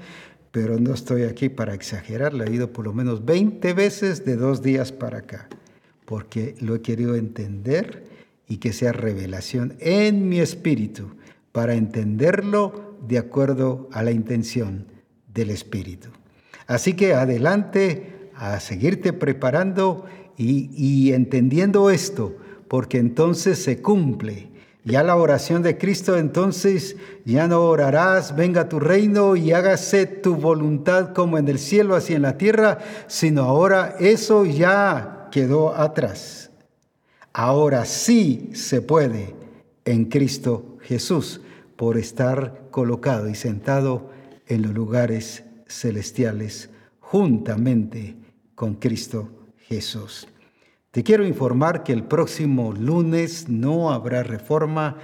pero 0.53 0.77
no 0.79 0.93
estoy 0.93 1.23
aquí 1.23 1.49
para 1.49 1.73
exagerar, 1.73 2.35
lo 2.35 2.43
he 2.43 2.53
ido 2.53 2.71
por 2.71 2.85
lo 2.85 2.93
menos 2.93 3.25
20 3.25 3.73
veces 3.73 4.23
de 4.23 4.35
dos 4.35 4.61
días 4.61 4.91
para 4.91 5.17
acá, 5.17 5.49
porque 6.05 6.53
lo 6.59 6.75
he 6.75 6.81
querido 6.81 7.15
entender 7.15 8.03
y 8.47 8.57
que 8.57 8.71
sea 8.71 8.91
revelación 8.91 9.75
en 9.79 10.29
mi 10.29 10.39
espíritu 10.39 11.15
para 11.51 11.73
entenderlo 11.73 12.95
de 13.07 13.17
acuerdo 13.17 13.89
a 13.91 14.03
la 14.03 14.11
intención 14.11 14.85
del 15.33 15.49
espíritu. 15.49 16.09
Así 16.67 16.93
que 16.93 17.15
adelante 17.15 18.29
a 18.35 18.59
seguirte 18.59 19.11
preparando 19.11 20.05
y, 20.37 20.69
y 20.75 21.13
entendiendo 21.13 21.89
esto, 21.89 22.37
porque 22.67 22.99
entonces 22.99 23.57
se 23.57 23.81
cumple 23.81 24.49
ya 24.85 25.01
la 25.03 25.15
oración 25.15 25.61
de 25.63 25.77
Cristo, 25.77 26.17
entonces 26.17 26.97
ya 27.25 27.47
no 27.47 27.61
orarás, 27.61 28.35
venga 28.35 28.67
tu 28.67 28.79
reino 28.79 29.35
y 29.35 29.53
hágase 29.53 30.05
tu 30.05 30.35
voluntad 30.35 31.13
como 31.13 31.37
en 31.37 31.47
el 31.47 31.57
cielo, 31.57 31.95
así 31.95 32.13
en 32.13 32.23
la 32.23 32.37
tierra, 32.37 32.79
sino 33.07 33.43
ahora 33.43 33.95
eso 33.99 34.45
ya 34.45 35.29
quedó 35.31 35.73
atrás. 35.75 36.51
Ahora 37.31 37.85
sí 37.85 38.51
se 38.53 38.81
puede 38.81 39.33
en 39.85 40.05
Cristo 40.05 40.77
Jesús 40.81 41.41
por 41.77 41.97
estar 41.97 42.67
colocado 42.69 43.29
y 43.29 43.35
sentado 43.35 44.11
en 44.47 44.61
los 44.63 44.73
lugares 44.73 45.43
celestiales 45.67 46.69
juntamente 46.99 48.15
con 48.55 48.75
Cristo 48.75 49.29
Jesús. 49.67 50.27
Te 50.93 51.01
quiero 51.01 51.25
informar 51.25 51.81
que 51.81 51.91
el 51.91 52.03
próximo 52.03 52.71
lunes 52.71 53.49
no 53.49 53.91
habrá 53.91 54.21
reforma. 54.21 54.97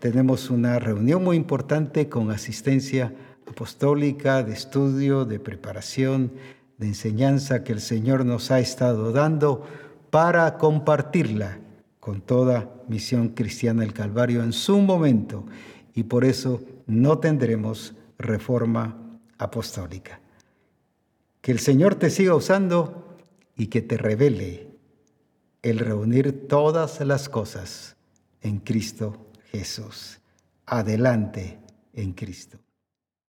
Tenemos 0.00 0.50
una 0.50 0.80
reunión 0.80 1.22
muy 1.22 1.36
importante 1.36 2.08
con 2.08 2.32
asistencia 2.32 3.14
apostólica, 3.48 4.42
de 4.42 4.52
estudio, 4.52 5.24
de 5.24 5.38
preparación, 5.38 6.32
de 6.78 6.88
enseñanza 6.88 7.62
que 7.62 7.72
el 7.72 7.80
Señor 7.80 8.24
nos 8.26 8.50
ha 8.50 8.58
estado 8.58 9.12
dando 9.12 9.62
para 10.10 10.58
compartirla 10.58 11.60
con 12.00 12.22
toda 12.22 12.68
misión 12.88 13.28
cristiana 13.28 13.82
del 13.82 13.92
Calvario 13.92 14.42
en 14.42 14.52
su 14.52 14.78
momento 14.78 15.46
y 15.94 16.02
por 16.02 16.24
eso 16.24 16.60
no 16.88 17.18
tendremos 17.20 17.94
reforma 18.18 18.96
apostólica. 19.38 20.18
Que 21.40 21.52
el 21.52 21.60
Señor 21.60 21.94
te 21.94 22.10
siga 22.10 22.34
usando 22.34 23.16
y 23.56 23.68
que 23.68 23.80
te 23.80 23.96
revele 23.96 24.65
el 25.70 25.80
reunir 25.80 26.46
todas 26.46 27.00
las 27.00 27.28
cosas 27.28 27.96
en 28.40 28.60
Cristo 28.60 29.16
Jesús. 29.50 30.20
Adelante 30.64 31.58
en 31.92 32.12
Cristo. 32.12 32.58